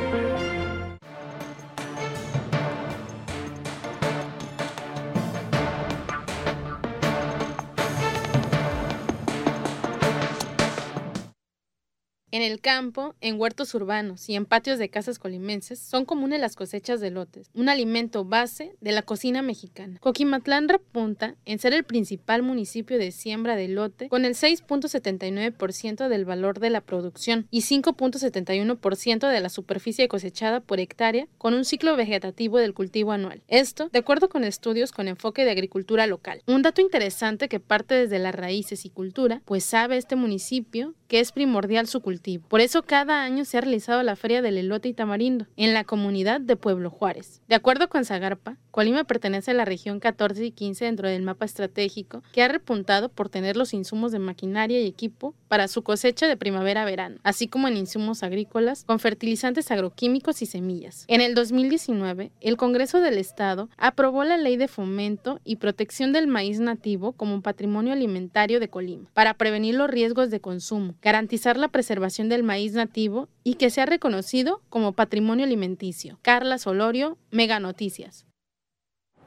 En 12.33 12.43
el 12.43 12.61
campo, 12.61 13.17
en 13.21 13.41
huertos 13.41 13.75
urbanos 13.75 14.29
y 14.29 14.37
en 14.37 14.47
patios 14.47 14.79
de 14.79 14.89
casas 14.89 15.19
colimenses 15.19 15.81
son 15.81 16.05
comunes 16.05 16.41
las 16.41 16.55
cosechas 16.55 17.01
de 17.01 17.11
lotes, 17.11 17.51
un 17.55 17.69
alimento 17.69 18.25
base 18.25 18.77
de 18.81 18.93
la 18.93 19.03
cocina 19.03 19.43
mexicana. 19.43 19.99
Coquimatlán 19.99 20.69
repunta 20.69 21.35
en 21.45 21.59
ser 21.59 21.75
el 21.75 21.83
principal 21.83 22.43
municipio 22.43 22.99
de 22.99 23.11
siembra 23.11 23.57
de 23.57 23.67
lote 23.67 24.09
con 24.09 24.25
el 24.25 24.35
6.79% 24.35 26.09
del 26.09 26.25
valor 26.25 26.61
de 26.61 26.71
la 26.71 26.81
producción 26.81 27.49
y 27.51 27.63
5.71% 27.63 29.29
de 29.29 29.41
la 29.41 29.49
superficie 29.49 30.07
cosechada 30.07 30.61
por 30.61 30.79
hectárea 30.79 31.27
con 31.37 31.55
un 31.55 31.65
ciclo 31.65 31.97
vegetativo 31.97 32.59
del 32.59 32.75
cultivo 32.75 33.11
anual. 33.11 33.43
Esto, 33.49 33.89
de 33.89 33.99
acuerdo 33.99 34.29
con 34.29 34.45
estudios 34.45 34.93
con 34.93 35.09
enfoque 35.09 35.45
de 35.45 35.51
agricultura 35.51 36.07
local. 36.07 36.43
Un 36.47 36.63
dato 36.63 36.81
interesante 36.81 37.49
que 37.49 37.59
parte 37.59 37.95
desde 37.95 38.21
las 38.21 38.37
raíces 38.37 38.85
y 38.85 38.91
cultura, 38.91 39.43
pues 39.45 39.65
sabe 39.65 39.97
este 39.97 40.15
municipio 40.15 40.95
que 41.11 41.21
es 41.21 41.33
primordial 41.33 41.87
su 41.87 42.01
cultivo 42.01 42.21
por 42.49 42.61
eso 42.61 42.83
cada 42.83 43.23
año 43.23 43.45
se 43.45 43.59
ha 43.59 43.61
realizado 43.61 44.03
la 44.03 44.17
Feria 44.17 44.43
del 44.43 44.59
Elote 44.59 44.89
y 44.89 44.95
Tamarindo 44.95 45.47
en 45.57 45.75
la 45.75 45.85
comunidad 45.85 46.41
de 46.41 46.57
Pueblo 46.57 46.91
Juárez. 46.91 47.43
De 47.49 47.55
acuerdo 47.55 47.89
con 47.89 48.05
Zagarpa, 48.05 48.57
Colima 48.71 49.05
pertenece 49.05 49.51
a 49.51 49.55
la 49.55 49.65
región 49.65 50.01
14 50.01 50.45
y 50.45 50.51
15 50.53 50.85
dentro 50.85 51.09
del 51.09 51.23
mapa 51.23 51.45
estratégico 51.45 52.23
que 52.33 52.43
ha 52.43 52.49
repuntado 52.49 53.09
por 53.09 53.29
tener 53.29 53.57
los 53.57 53.75
insumos 53.75 54.13
de 54.13 54.19
maquinaria 54.19 54.81
y 54.81 54.87
equipo 54.87 55.35
para 55.49 55.67
su 55.67 55.83
cosecha 55.83 56.29
de 56.29 56.37
primavera-verano, 56.37 57.19
así 57.25 57.49
como 57.49 57.67
en 57.67 57.77
insumos 57.77 58.23
agrícolas 58.23 58.85
con 58.85 59.01
fertilizantes 59.01 59.71
agroquímicos 59.71 60.43
y 60.43 60.47
semillas. 60.47 61.05
En 61.09 61.21
el 61.21 61.35
2019, 61.35 62.31
el 62.41 62.57
Congreso 62.57 63.01
del 63.01 63.19
Estado 63.19 63.69
aprobó 63.77 64.23
la 64.25 64.37
Ley 64.37 64.57
de 64.57 64.69
Fomento 64.69 65.41
y 65.45 65.57
Protección 65.57 66.13
del 66.13 66.29
Maíz 66.29 66.61
Nativo 66.61 67.13
como 67.13 67.43
patrimonio 67.43 67.93
alimentario 67.93 68.61
de 68.61 68.69
Colima 68.69 69.09
para 69.15 69.35
prevenir 69.35 69.75
los 69.75 69.91
riesgos 69.91 70.31
de 70.31 70.41
consumo, 70.41 70.95
garantizar 71.03 71.57
la 71.57 71.69
preservación 71.69 72.29
del 72.29 72.43
maíz 72.43 72.73
nativo 72.73 73.29
y 73.45 73.55
que 73.55 73.71
sea 73.71 73.87
reconocido 73.87 74.63
como 74.69 74.93
patrimonio 74.93 75.45
alimenticio. 75.45 76.19
Carla 76.23 76.59
Solorio, 76.59 77.17
Mega 77.31 77.61
Noticias. 77.61 78.27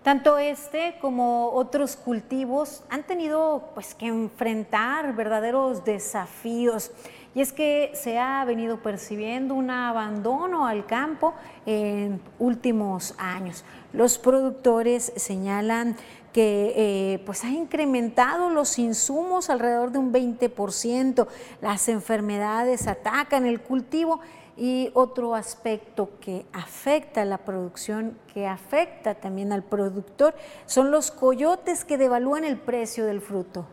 Tanto 0.03 0.37
este 0.37 0.97
como 0.99 1.51
otros 1.51 1.95
cultivos 1.95 2.83
han 2.89 3.03
tenido 3.03 3.71
pues, 3.73 3.95
que 3.95 4.07
enfrentar 4.07 5.15
verdaderos 5.15 5.85
desafíos. 5.85 6.91
Y 7.33 7.39
es 7.41 7.53
que 7.53 7.91
se 7.95 8.19
ha 8.19 8.43
venido 8.43 8.83
percibiendo 8.83 9.55
un 9.55 9.71
abandono 9.71 10.67
al 10.67 10.85
campo 10.85 11.33
en 11.65 12.21
últimos 12.37 13.15
años. 13.17 13.63
Los 13.93 14.17
productores 14.17 15.13
señalan 15.15 15.95
que 16.33 16.73
eh, 16.75 17.23
pues 17.25 17.43
ha 17.43 17.49
incrementado 17.49 18.49
los 18.49 18.79
insumos 18.79 19.51
alrededor 19.51 19.91
de 19.91 19.99
un 19.99 20.11
20%, 20.11 21.27
las 21.61 21.87
enfermedades 21.87 22.87
atacan 22.87 23.45
el 23.45 23.61
cultivo 23.61 24.19
y 24.57 24.89
otro 24.93 25.35
aspecto 25.35 26.09
que 26.19 26.45
afecta 26.53 27.21
a 27.21 27.25
la 27.25 27.37
producción, 27.37 28.17
que 28.33 28.47
afecta 28.47 29.15
también 29.15 29.51
al 29.51 29.63
productor, 29.63 30.35
son 30.65 30.91
los 30.91 31.11
coyotes 31.11 31.85
que 31.85 31.97
devalúan 31.97 32.43
el 32.43 32.57
precio 32.57 33.05
del 33.05 33.21
fruto. 33.21 33.67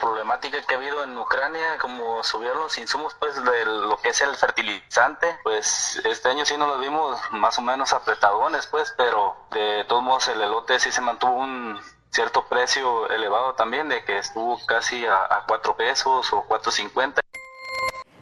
Problemática 0.00 0.62
que 0.62 0.74
ha 0.74 0.78
habido 0.78 1.04
en 1.04 1.16
Ucrania, 1.16 1.78
como 1.78 2.24
subieron 2.24 2.60
los 2.60 2.78
insumos 2.78 3.14
pues 3.20 3.36
de 3.36 3.64
lo 3.66 3.98
que 3.98 4.08
es 4.08 4.20
el 4.22 4.34
fertilizante, 4.34 5.38
pues 5.42 6.00
este 6.04 6.30
año 6.30 6.46
sí 6.46 6.56
nos 6.56 6.68
lo 6.68 6.78
vimos 6.78 7.20
más 7.32 7.58
o 7.58 7.62
menos 7.62 7.92
apretadones 7.92 8.66
pues, 8.66 8.94
pero 8.96 9.36
de 9.52 9.84
todos 9.84 10.02
modos 10.02 10.28
el 10.28 10.40
elote 10.40 10.80
sí 10.80 10.90
se 10.90 11.02
mantuvo 11.02 11.34
un 11.34 11.78
cierto 12.10 12.46
precio 12.46 13.08
elevado 13.10 13.54
también, 13.54 13.88
de 13.88 14.04
que 14.04 14.18
estuvo 14.18 14.58
casi 14.66 15.04
a, 15.06 15.24
a 15.24 15.44
4 15.46 15.76
pesos 15.76 16.32
o 16.32 16.44
4.50. 16.48 17.20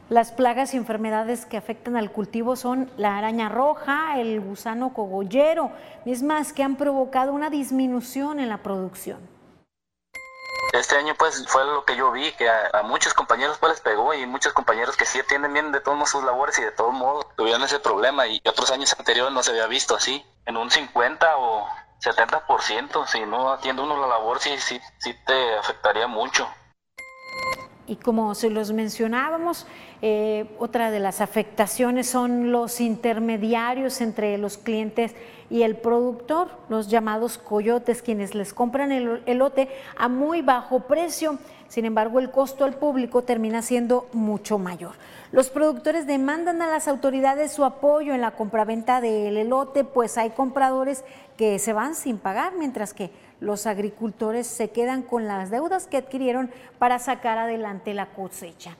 Las 0.09 0.33
plagas 0.33 0.73
y 0.73 0.79
enfermedades 0.79 1.45
que 1.45 1.59
afectan 1.59 1.97
al 1.97 2.11
cultivo 2.11 2.57
son 2.57 2.91
la 2.97 3.19
araña 3.19 3.49
roja, 3.51 4.19
el 4.19 4.41
gusano 4.41 4.95
cogollero, 4.95 5.71
mismas 6.07 6.53
que 6.53 6.63
han 6.63 6.77
provocado 6.77 7.33
una 7.33 7.51
disminución 7.51 8.41
en 8.41 8.49
la 8.49 8.59
producción. 8.63 9.38
Este 10.73 10.97
año 10.97 11.15
pues 11.19 11.47
fue 11.49 11.65
lo 11.65 11.85
que 11.85 11.97
yo 11.97 12.13
vi, 12.13 12.31
que 12.33 12.49
a, 12.49 12.83
muchos 12.85 13.15
compañeros 13.15 13.57
pues 13.59 13.73
les 13.73 13.81
pegó 13.81 14.13
y 14.13 14.27
muchos 14.27 14.53
compañeros 14.53 14.97
que 14.97 15.07
sí 15.07 15.19
atienden 15.19 15.53
bien 15.53 15.73
de 15.73 15.81
todos 15.81 16.11
sus 16.11 16.23
labores 16.23 16.59
y 16.59 16.63
de 16.63 16.73
todos 16.73 16.93
modos 16.93 17.27
tuvieron 17.37 17.63
ese 17.63 17.81
problema 17.81 18.27
y 18.27 18.41
otros 18.45 18.71
años 18.71 18.95
anteriores 18.99 19.33
no 19.33 19.43
se 19.43 19.53
había 19.53 19.67
visto 19.67 19.97
así, 19.97 20.23
en 20.45 20.57
un 20.59 20.71
50 20.71 21.37
o 21.39 21.67
70%, 22.03 23.07
si 23.07 23.21
no 23.25 23.51
atiende 23.51 23.83
uno 23.83 23.99
la 23.99 24.07
labor 24.07 24.41
sí, 24.41 24.51
sí, 24.59 24.79
sí 24.99 25.15
te 25.27 25.57
afectaría 25.57 26.07
mucho. 26.07 26.47
Y 27.87 27.97
como 27.97 28.35
se 28.35 28.51
los 28.51 28.71
mencionábamos, 28.73 29.67
eh, 30.03 30.55
otra 30.59 30.91
de 30.91 31.01
las 31.01 31.23
afectaciones 31.23 32.09
son 32.11 32.53
los 32.53 32.83
intermediarios 32.83 34.03
entre 34.03 34.37
los 34.37 34.59
clientes 34.59 35.15
y 35.51 35.63
el 35.63 35.77
productor, 35.77 36.49
los 36.69 36.89
llamados 36.89 37.39
coyotes, 37.39 38.03
quienes 38.03 38.35
les 38.35 38.53
compran 38.53 38.93
el 38.93 39.23
elote 39.27 39.69
a 39.97 40.09
muy 40.09 40.43
bajo 40.43 40.81
precio. 40.81 41.39
Sin 41.69 41.85
embargo, 41.85 42.19
el 42.19 42.31
costo 42.31 42.65
al 42.65 42.75
público 42.75 43.23
termina 43.23 43.63
siendo 43.63 44.09
mucho 44.13 44.59
mayor. 44.59 44.93
Los 45.33 45.51
productores 45.51 46.07
demandan 46.07 46.63
a 46.63 46.69
las 46.69 46.89
autoridades 46.89 47.53
su 47.53 47.65
apoyo 47.65 48.15
en 48.15 48.23
la 48.23 48.31
compraventa 48.31 49.01
del 49.01 49.37
elote, 49.37 49.85
pues 49.85 50.17
hay 50.17 50.31
compradores 50.31 51.05
que 51.37 51.59
se 51.59 51.73
van 51.73 51.95
sin 51.95 52.19
pagar, 52.19 52.55
mientras 52.59 52.95
que 52.95 53.11
los 53.41 53.67
agricultores 53.67 54.47
se 54.47 54.71
quedan 54.71 55.03
con 55.03 55.27
las 55.27 55.51
deudas 55.51 55.87
que 55.87 55.99
adquirieron 55.99 56.51
para 56.79 56.99
sacar 56.99 57.39
adelante 57.39 57.95
la 57.95 58.07
cosecha. 58.07 58.77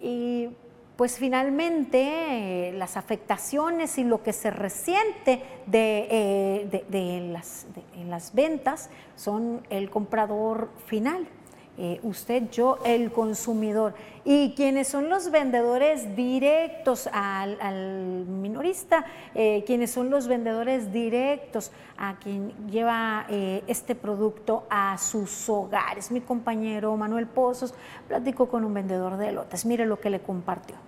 Y 0.00 0.50
pues 0.98 1.16
finalmente 1.16 2.70
eh, 2.70 2.72
las 2.72 2.96
afectaciones 2.96 3.98
y 3.98 4.04
lo 4.04 4.24
que 4.24 4.32
se 4.32 4.50
resiente 4.50 5.40
de, 5.66 6.08
eh, 6.10 7.28
las, 7.32 7.66
en 7.94 8.10
las 8.10 8.34
ventas 8.34 8.90
son 9.14 9.64
el 9.70 9.90
comprador 9.90 10.70
final, 10.86 11.28
eh, 11.76 12.00
usted, 12.02 12.50
yo, 12.50 12.78
el 12.84 13.12
consumidor. 13.12 13.94
Y 14.24 14.54
quienes 14.56 14.88
son 14.88 15.08
los 15.08 15.30
vendedores 15.30 16.16
directos 16.16 17.08
al, 17.12 18.24
minorista, 18.26 19.04
eh, 19.36 19.62
quienes 19.68 19.92
son 19.92 20.10
los 20.10 20.26
vendedores 20.26 20.92
directos 20.92 21.70
a 21.96 22.18
quien 22.18 22.52
lleva 22.68 23.24
este 23.68 23.94
producto 23.94 24.66
a 24.68 24.98
sus 24.98 25.48
hogares. 25.48 26.10
Mi 26.10 26.22
compañero 26.22 26.96
Manuel 26.96 27.28
Pozos 27.28 27.72
platicó 28.08 28.48
con 28.48 28.64
un 28.64 28.74
vendedor 28.74 29.16
de 29.16 29.30
lotes. 29.30 29.64
Mire 29.64 29.86
lo 29.86 30.00
que 30.00 30.10
le 30.10 30.18
compartió. 30.18 30.87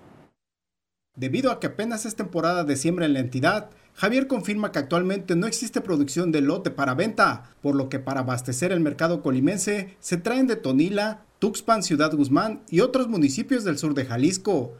Debido 1.20 1.50
a 1.50 1.60
que 1.60 1.66
apenas 1.66 2.06
es 2.06 2.16
temporada 2.16 2.64
de 2.64 2.76
siembra 2.76 3.04
en 3.04 3.12
la 3.12 3.18
entidad, 3.18 3.68
Javier 3.94 4.26
confirma 4.26 4.72
que 4.72 4.78
actualmente 4.78 5.36
no 5.36 5.46
existe 5.46 5.82
producción 5.82 6.32
de 6.32 6.40
lote 6.40 6.70
para 6.70 6.94
venta, 6.94 7.50
por 7.60 7.74
lo 7.74 7.90
que 7.90 7.98
para 7.98 8.20
abastecer 8.20 8.72
el 8.72 8.80
mercado 8.80 9.20
colimense 9.20 9.94
se 10.00 10.16
traen 10.16 10.46
de 10.46 10.56
Tonila, 10.56 11.20
Tuxpan, 11.38 11.82
Ciudad 11.82 12.10
Guzmán 12.14 12.62
y 12.70 12.80
otros 12.80 13.06
municipios 13.06 13.64
del 13.64 13.76
sur 13.76 13.92
de 13.92 14.06
Jalisco. 14.06 14.78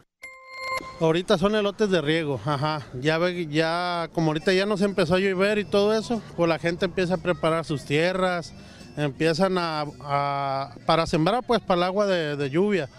Ahorita 0.99 1.37
son 1.37 1.53
elotes 1.53 1.91
de 1.91 2.01
riego, 2.01 2.41
ajá. 2.43 2.87
Ya, 2.99 3.19
ya 3.29 4.09
como 4.11 4.31
ahorita 4.31 4.51
ya 4.51 4.65
nos 4.65 4.81
empezó 4.81 5.13
a 5.13 5.19
llover 5.19 5.59
y 5.59 5.65
todo 5.65 5.95
eso, 5.95 6.23
pues 6.35 6.49
la 6.49 6.57
gente 6.57 6.85
empieza 6.85 7.13
a 7.13 7.17
preparar 7.17 7.65
sus 7.65 7.85
tierras, 7.85 8.51
empiezan 8.97 9.57
a, 9.59 10.73
para 10.87 11.05
sembrar 11.05 11.43
pues 11.45 11.61
para 11.61 11.77
el 11.77 11.83
agua 11.83 12.07
de, 12.07 12.35
de, 12.35 12.49
lluvia. 12.49 12.89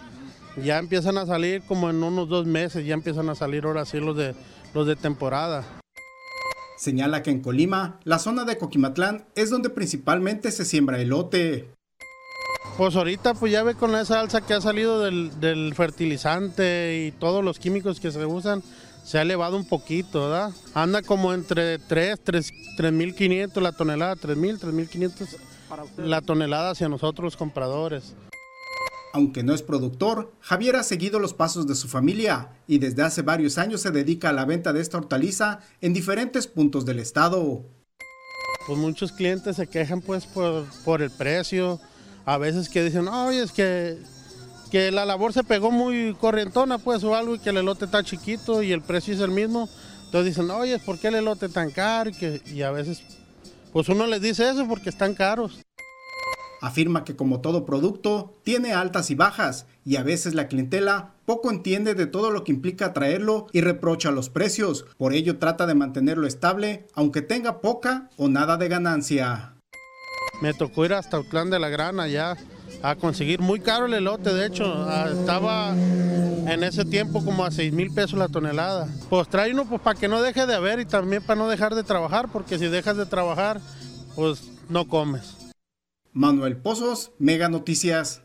Ya 0.57 0.77
empiezan 0.77 1.17
a 1.17 1.25
salir 1.25 1.63
como 1.63 1.89
en 1.89 2.03
unos 2.03 2.29
dos 2.29 2.45
meses, 2.45 2.85
ya 2.85 2.93
empiezan 2.93 3.29
a 3.29 3.35
salir 3.35 3.65
ahora 3.65 3.85
sí 3.85 3.99
los 3.99 4.15
de, 4.15 4.35
los 4.73 4.85
de 4.85 4.95
temporada. 4.95 5.65
Señala 6.77 7.23
que 7.23 7.31
en 7.31 7.41
Colima, 7.41 7.99
la 8.03 8.19
zona 8.19 8.45
de 8.45 8.57
Coquimatlán 8.57 9.25
es 9.35 9.49
donde 9.49 9.69
principalmente 9.69 10.51
se 10.51 10.65
siembra 10.65 10.99
elote. 10.99 11.69
Pues 12.77 12.95
ahorita 12.95 13.35
pues 13.35 13.51
ya 13.51 13.63
ve 13.63 13.75
con 13.75 13.95
esa 13.95 14.19
alza 14.19 14.41
que 14.41 14.53
ha 14.53 14.61
salido 14.61 15.01
del, 15.01 15.73
fertilizante 15.75 17.05
y 17.05 17.11
todos 17.11 17.43
los 17.43 17.59
químicos 17.59 17.99
que 17.99 18.11
se 18.11 18.25
usan, 18.25 18.63
se 19.03 19.17
ha 19.17 19.21
elevado 19.21 19.57
un 19.57 19.65
poquito, 19.65 20.29
¿verdad? 20.29 20.51
Anda 20.73 21.01
como 21.01 21.33
entre 21.33 21.77
3, 21.79 22.19
3, 22.23 22.51
3.500 22.77 23.61
la 23.61 23.71
tonelada, 23.71 24.15
3.000, 24.15 24.59
3.500 24.59 25.37
la 25.97 26.21
tonelada 26.21 26.71
hacia 26.71 26.89
nosotros 26.89 27.25
los 27.25 27.37
compradores. 27.37 28.15
Aunque 29.15 29.43
no 29.43 29.53
es 29.53 29.61
productor, 29.61 30.33
Javier 30.39 30.75
ha 30.75 30.81
seguido 30.81 31.19
los 31.19 31.35
pasos 31.35 31.67
de 31.67 31.75
su 31.75 31.87
familia 31.87 32.49
y 32.65 32.79
desde 32.79 33.03
hace 33.03 33.21
varios 33.21 33.59
años 33.59 33.81
se 33.81 33.91
dedica 33.91 34.29
a 34.29 34.33
la 34.33 34.43
venta 34.43 34.73
de 34.73 34.81
esta 34.81 34.97
hortaliza 34.97 35.59
en 35.81 35.93
diferentes 35.93 36.47
puntos 36.47 36.83
del 36.83 36.97
estado. 36.97 37.63
Pues 38.65 38.79
muchos 38.79 39.11
clientes 39.11 39.57
se 39.57 39.67
quejan 39.67 40.01
pues 40.01 40.25
por, 40.25 40.65
por 40.83 41.03
el 41.03 41.11
precio, 41.11 41.79
a 42.25 42.39
veces 42.39 42.69
que 42.69 42.83
dicen, 42.83 43.07
oye, 43.07 43.43
es 43.43 43.51
que, 43.51 43.99
que 44.71 44.89
la 44.91 45.05
labor 45.05 45.31
se 45.31 45.43
pegó 45.43 45.69
muy 45.69 46.15
corrientona 46.19 46.79
pues 46.79 47.03
o 47.03 47.13
algo 47.13 47.35
y 47.35 47.39
que 47.39 47.51
el 47.51 47.57
elote 47.57 47.85
está 47.85 48.03
chiquito 48.03 48.63
y 48.63 48.71
el 48.71 48.81
precio 48.81 49.13
es 49.13 49.19
el 49.19 49.29
mismo. 49.29 49.69
Entonces 50.05 50.35
dicen, 50.35 50.49
oye, 50.49 50.79
¿por 50.79 50.97
qué 50.97 51.09
el 51.09 51.15
elote 51.15 51.49
tan 51.49 51.69
caro? 51.69 52.09
Y, 52.09 52.13
que, 52.13 52.41
y 52.47 52.63
a 52.63 52.71
veces, 52.71 53.03
pues 53.71 53.89
uno 53.89 54.07
les 54.07 54.23
dice 54.23 54.49
eso 54.49 54.67
porque 54.67 54.89
están 54.89 55.13
caros. 55.13 55.59
Afirma 56.63 57.03
que 57.03 57.17
como 57.17 57.41
todo 57.41 57.65
producto, 57.65 58.31
tiene 58.43 58.71
altas 58.71 59.11
y 59.11 59.15
bajas 59.15 59.65
y 59.83 59.97
a 59.97 60.03
veces 60.03 60.33
la 60.33 60.47
clientela 60.47 61.11
poco 61.25 61.51
entiende 61.51 61.93
de 61.93 62.05
todo 62.07 62.31
lo 62.31 62.45
que 62.45 62.53
implica 62.53 62.93
traerlo 62.93 63.47
y 63.51 63.59
reprocha 63.59 64.11
los 64.11 64.29
precios. 64.29 64.85
Por 64.97 65.13
ello 65.13 65.39
trata 65.39 65.65
de 65.67 65.75
mantenerlo 65.75 66.25
estable, 66.25 66.87
aunque 66.93 67.21
tenga 67.21 67.59
poca 67.59 68.09
o 68.15 68.29
nada 68.29 68.55
de 68.55 68.69
ganancia. 68.69 69.55
Me 70.41 70.53
tocó 70.53 70.85
ir 70.85 70.93
hasta 70.93 71.21
clan 71.23 71.49
de 71.49 71.59
la 71.59 71.67
grana 71.67 72.07
ya 72.07 72.37
a 72.81 72.95
conseguir 72.95 73.41
muy 73.41 73.59
caro 73.59 73.87
el 73.87 73.93
elote, 73.95 74.33
de 74.33 74.45
hecho, 74.45 74.63
ah, 74.87 75.09
estaba 75.11 75.71
en 75.71 76.63
ese 76.63 76.85
tiempo 76.85 77.25
como 77.25 77.43
a 77.43 77.51
6 77.51 77.73
mil 77.73 77.91
pesos 77.91 78.17
la 78.17 78.29
tonelada. 78.29 78.87
Pues 79.09 79.27
trae 79.27 79.51
uno 79.51 79.65
pues 79.65 79.81
para 79.81 79.99
que 79.99 80.07
no 80.07 80.21
deje 80.21 80.45
de 80.45 80.55
haber 80.55 80.79
y 80.79 80.85
también 80.85 81.23
para 81.23 81.37
no 81.37 81.49
dejar 81.49 81.75
de 81.75 81.83
trabajar, 81.83 82.29
porque 82.31 82.57
si 82.57 82.67
dejas 82.67 82.95
de 82.95 83.05
trabajar, 83.05 83.59
pues 84.15 84.49
no 84.69 84.87
comes. 84.87 85.42
Manuel 86.13 86.57
Pozos, 86.57 87.11
Mega 87.17 87.49
Noticias. 87.49 88.21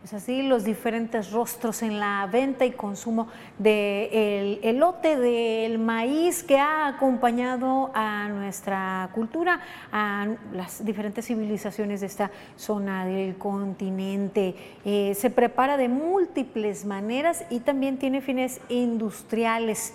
Pues 0.00 0.14
así 0.14 0.42
los 0.42 0.64
diferentes 0.64 1.30
rostros 1.30 1.82
en 1.82 2.00
la 2.00 2.26
venta 2.32 2.64
y 2.64 2.70
consumo 2.70 3.28
del 3.58 4.58
elote, 4.62 5.18
del 5.18 5.78
maíz 5.78 6.42
que 6.42 6.58
ha 6.58 6.86
acompañado 6.86 7.90
a 7.92 8.30
nuestra 8.30 9.10
cultura, 9.14 9.60
a 9.92 10.26
las 10.54 10.82
diferentes 10.86 11.26
civilizaciones 11.26 12.00
de 12.00 12.06
esta 12.06 12.30
zona 12.56 13.04
del 13.04 13.36
continente. 13.36 14.54
Eh, 14.86 15.14
se 15.14 15.28
prepara 15.28 15.76
de 15.76 15.90
múltiples 15.90 16.86
maneras 16.86 17.44
y 17.50 17.60
también 17.60 17.98
tiene 17.98 18.22
fines 18.22 18.62
industriales. 18.70 19.92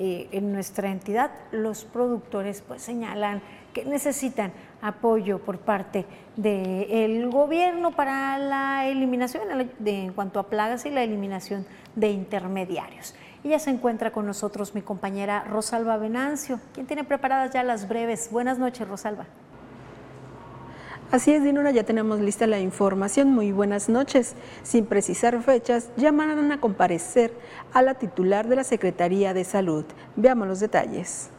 Eh, 0.00 0.28
en 0.30 0.52
nuestra 0.52 0.92
entidad 0.92 1.32
los 1.50 1.84
productores 1.84 2.62
pues 2.62 2.82
señalan 2.82 3.42
que 3.74 3.84
necesitan 3.84 4.52
apoyo 4.80 5.38
por 5.38 5.58
parte 5.58 6.06
del 6.36 7.28
gobierno 7.30 7.90
para 7.90 8.38
la 8.38 8.86
eliminación 8.86 9.42
en 9.84 10.12
cuanto 10.12 10.38
a 10.40 10.44
plagas 10.44 10.86
y 10.86 10.90
la 10.90 11.02
eliminación 11.02 11.66
de 11.94 12.10
intermediarios. 12.10 13.14
Y 13.44 13.50
ya 13.50 13.58
se 13.58 13.70
encuentra 13.70 14.10
con 14.10 14.26
nosotros 14.26 14.74
mi 14.74 14.82
compañera 14.82 15.44
Rosalba 15.44 15.96
Venancio, 15.96 16.60
quien 16.74 16.86
tiene 16.86 17.04
preparadas 17.04 17.52
ya 17.52 17.62
las 17.62 17.88
breves. 17.88 18.30
Buenas 18.30 18.58
noches, 18.58 18.86
Rosalba. 18.88 19.26
Así 21.10 21.32
es, 21.32 21.42
Dinora, 21.42 21.70
ya 21.70 21.84
tenemos 21.84 22.20
lista 22.20 22.46
la 22.46 22.60
información. 22.60 23.32
Muy 23.32 23.50
buenas 23.50 23.88
noches. 23.88 24.34
Sin 24.62 24.84
precisar 24.84 25.40
fechas, 25.42 25.88
llamarán 25.96 26.52
a 26.52 26.60
comparecer 26.60 27.32
a 27.72 27.80
la 27.80 27.94
titular 27.94 28.46
de 28.46 28.56
la 28.56 28.64
Secretaría 28.64 29.32
de 29.32 29.44
Salud. 29.44 29.86
Veamos 30.16 30.46
los 30.46 30.60
detalles. 30.60 31.30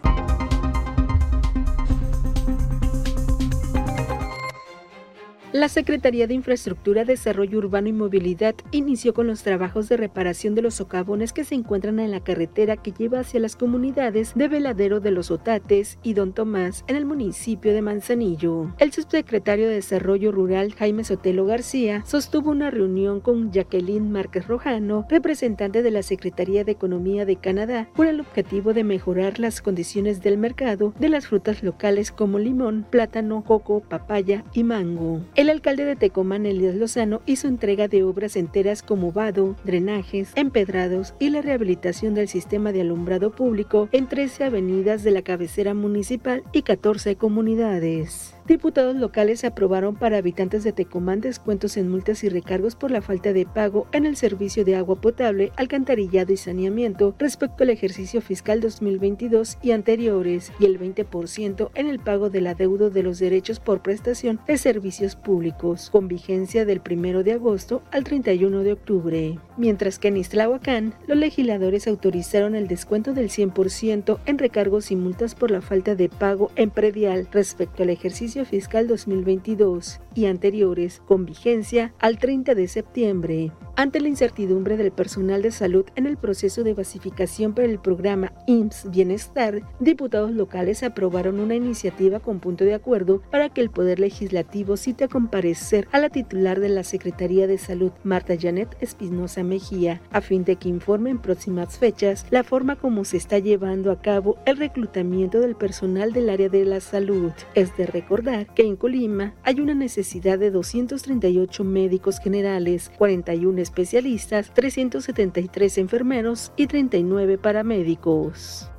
La 5.52 5.68
Secretaría 5.68 6.28
de 6.28 6.36
Infraestructura, 6.36 7.06
Desarrollo 7.06 7.58
Urbano 7.58 7.88
y 7.88 7.94
Movilidad 7.94 8.54
inició 8.70 9.16
con 9.16 9.26
los 9.26 9.42
trabajos 9.42 9.90
de 9.90 9.98
reparación 9.98 10.54
de 10.54 10.62
los 10.62 10.76
socavones 10.76 11.34
que 11.34 11.44
se 11.44 11.56
encuentran 11.56 12.00
en 12.00 12.12
la 12.12 12.20
carretera 12.20 12.78
que 12.78 12.92
lleva 12.92 13.22
hacia 13.22 13.40
las 13.40 13.56
comunidades 13.56 14.34
de 14.36 14.48
Veladero 14.48 15.00
de 15.00 15.10
los 15.10 15.32
Otates 15.32 15.98
y 16.04 16.14
Don 16.14 16.34
Tomás 16.34 16.86
en 16.86 16.98
el 16.98 17.08
municipio 17.08 17.74
de 17.74 17.82
Manzanillo. 17.82 18.76
El 18.78 18.94
subsecretario 18.94 19.68
de 19.68 19.74
Desarrollo 19.74 20.32
Rural, 20.32 20.76
Jaime 20.76 21.04
Sotelo 21.04 21.48
García, 21.48 22.04
sostuvo 22.06 22.52
una 22.52 22.70
reunión 22.70 23.20
con 23.20 23.52
Jacqueline 23.52 24.12
Márquez 24.12 24.46
Rojano, 24.46 25.08
representante 25.10 25.82
de 25.82 25.90
la 25.90 26.04
Secretaría 26.04 26.64
de 26.64 26.74
Economía 26.74 27.26
de 27.26 27.38
Canadá, 27.38 27.90
por 27.96 28.06
el 28.06 28.20
objetivo 28.20 28.76
de 28.76 28.84
mejorar 28.84 29.40
las 29.40 29.64
condiciones 29.64 30.22
del 30.22 30.38
mercado 30.38 30.94
de 31.00 31.10
las 31.10 31.26
frutas 31.26 31.64
locales 31.64 32.12
como 32.12 32.38
limón, 32.38 32.86
plátano, 32.88 33.44
coco, 33.44 33.80
papaya 33.80 34.44
y 34.54 34.64
mango. 34.64 35.22
El 35.40 35.50
alcalde 35.50 35.86
de 35.86 35.96
Tecomán, 35.96 36.46
Elías 36.46 36.76
Lozano, 36.76 37.22
hizo 37.26 37.48
entrega 37.48 37.88
de 37.88 38.04
obras 38.04 38.36
enteras 38.36 38.84
como 38.84 39.14
vado, 39.14 39.56
drenajes, 39.64 40.34
empedrados 40.36 41.14
y 41.18 41.30
la 41.30 41.42
rehabilitación 41.42 42.14
del 42.14 42.28
sistema 42.28 42.74
de 42.74 42.82
alumbrado 42.82 43.32
público 43.32 43.88
en 43.94 44.10
13 44.10 44.44
avenidas 44.44 45.02
de 45.02 45.12
la 45.12 45.22
cabecera 45.22 45.74
municipal 45.74 46.44
y 46.52 46.64
14 46.64 47.16
comunidades. 47.16 48.36
Diputados 48.50 48.96
locales 48.96 49.46
aprobaron 49.46 49.96
para 49.96 50.18
habitantes 50.18 50.64
de 50.64 50.74
Tecomán 50.74 51.22
descuentos 51.22 51.78
en 51.78 51.88
multas 51.88 52.24
y 52.24 52.30
recargos 52.30 52.76
por 52.76 52.90
la 52.90 53.04
falta 53.04 53.32
de 53.32 53.46
pago 53.46 53.86
en 53.92 54.08
el 54.08 54.16
servicio 54.16 54.66
de 54.66 54.76
agua 54.76 55.00
potable, 55.00 55.52
alcantarillado 55.56 56.34
y 56.34 56.38
saneamiento 56.38 57.14
respecto 57.20 57.62
al 57.64 57.70
ejercicio 57.70 58.22
fiscal 58.22 58.60
2022 58.60 59.60
y 59.62 59.70
anteriores, 59.70 60.52
y 60.60 60.66
el 60.66 60.80
20% 60.80 61.70
en 61.76 61.86
el 61.86 62.00
pago 62.00 62.32
del 62.32 62.48
adeudo 62.48 62.90
de 62.90 63.04
los 63.04 63.20
derechos 63.20 63.60
por 63.60 63.84
prestación 63.84 64.40
de 64.48 64.58
servicios 64.58 65.16
públicos, 65.16 65.92
con 65.92 66.08
vigencia 66.08 66.66
del 66.66 66.82
1 66.84 67.22
de 67.22 67.34
agosto 67.34 67.84
al 67.92 68.04
31 68.04 68.64
de 68.64 68.72
octubre. 68.72 69.40
Mientras 69.58 70.00
que 70.00 70.08
en 70.08 70.18
Islahuacán, 70.18 70.96
los 71.06 71.20
legisladores 71.20 71.88
autorizaron 71.88 72.56
el 72.56 72.68
descuento 72.68 73.14
del 73.14 73.30
100% 73.30 74.18
en 74.26 74.38
recargos 74.40 74.90
y 74.90 74.96
multas 74.96 75.36
por 75.36 75.52
la 75.52 75.62
falta 75.62 75.94
de 75.94 76.10
pago 76.10 76.50
en 76.56 76.72
predial 76.72 77.28
respecto 77.32 77.84
al 77.84 77.92
ejercicio 77.92 78.39
fiscal 78.46 78.88
2022 78.88 80.00
y 80.16 80.26
anteriores 80.26 81.02
con 81.06 81.26
vigencia 81.26 81.94
al 82.00 82.18
30 82.18 82.56
de 82.56 82.68
septiembre. 82.68 83.52
Ante 83.76 84.02
la 84.02 84.10
incertidumbre 84.10 84.76
del 84.76 84.92
personal 84.92 85.42
de 85.42 85.52
salud 85.52 85.86
en 85.96 86.06
el 86.06 86.18
proceso 86.18 86.66
de 86.66 86.74
basificación 86.74 87.54
para 87.54 87.66
el 87.66 87.80
programa 87.80 88.34
IMSS 88.46 88.92
Bienestar, 88.92 89.62
diputados 89.80 90.32
locales 90.32 90.84
aprobaron 90.84 91.40
una 91.40 91.56
iniciativa 91.56 92.20
con 92.20 92.42
punto 92.42 92.66
de 92.66 92.74
acuerdo 92.74 93.22
para 93.32 93.48
que 93.48 93.62
el 93.62 93.70
Poder 93.70 94.00
Legislativo 94.00 94.76
cite 94.76 95.06
a 95.06 95.08
comparecer 95.08 95.88
a 95.94 96.00
la 96.00 96.10
titular 96.10 96.60
de 96.60 96.68
la 96.68 96.84
Secretaría 96.84 97.48
de 97.48 97.58
Salud, 97.58 97.92
Marta 98.04 98.34
Janet 98.38 98.76
Espinosa 98.82 99.44
Mejía, 99.44 100.02
a 100.12 100.20
fin 100.20 100.44
de 100.44 100.58
que 100.58 100.68
informe 100.68 101.10
en 101.10 101.20
próximas 101.20 101.78
fechas 101.78 102.26
la 102.32 102.44
forma 102.44 102.76
como 102.76 103.06
se 103.06 103.16
está 103.16 103.40
llevando 103.40 103.92
a 103.92 104.02
cabo 104.02 104.36
el 104.46 104.58
reclutamiento 104.58 105.40
del 105.40 105.56
personal 105.56 106.12
del 106.12 106.30
área 106.30 106.50
de 106.50 106.66
la 106.66 106.82
salud. 106.82 107.32
Es 107.56 107.76
de 107.78 107.86
recordar 107.86 108.29
que 108.56 108.64
en 108.64 108.76
Colima 108.76 109.34
hay 109.44 109.60
una 109.60 109.74
necesidad 109.74 110.38
de 110.38 110.52
238 110.52 111.64
médicos 111.64 112.20
generales, 112.20 112.92
41 112.98 113.62
especialistas, 113.62 114.54
373 114.54 115.78
enfermeros 115.78 116.52
y 116.56 116.68
39 116.68 117.38
paramédicos. 117.38 118.70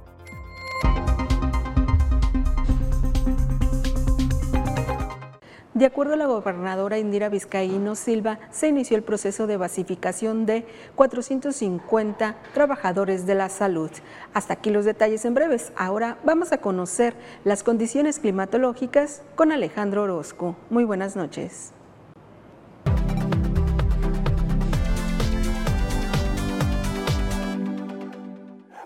De 5.80 5.86
acuerdo 5.86 6.12
a 6.12 6.18
la 6.18 6.26
gobernadora 6.26 6.98
Indira 6.98 7.30
Vizcaíno 7.30 7.94
Silva, 7.94 8.38
se 8.50 8.68
inició 8.68 8.98
el 8.98 9.02
proceso 9.02 9.46
de 9.46 9.56
basificación 9.56 10.44
de 10.44 10.66
450 10.94 12.36
trabajadores 12.52 13.24
de 13.24 13.34
la 13.34 13.48
salud. 13.48 13.90
Hasta 14.34 14.52
aquí 14.52 14.68
los 14.68 14.84
detalles 14.84 15.24
en 15.24 15.32
breves. 15.32 15.72
Ahora 15.76 16.18
vamos 16.22 16.52
a 16.52 16.58
conocer 16.58 17.14
las 17.44 17.62
condiciones 17.62 18.18
climatológicas 18.18 19.22
con 19.36 19.52
Alejandro 19.52 20.02
Orozco. 20.02 20.54
Muy 20.68 20.84
buenas 20.84 21.16
noches. 21.16 21.72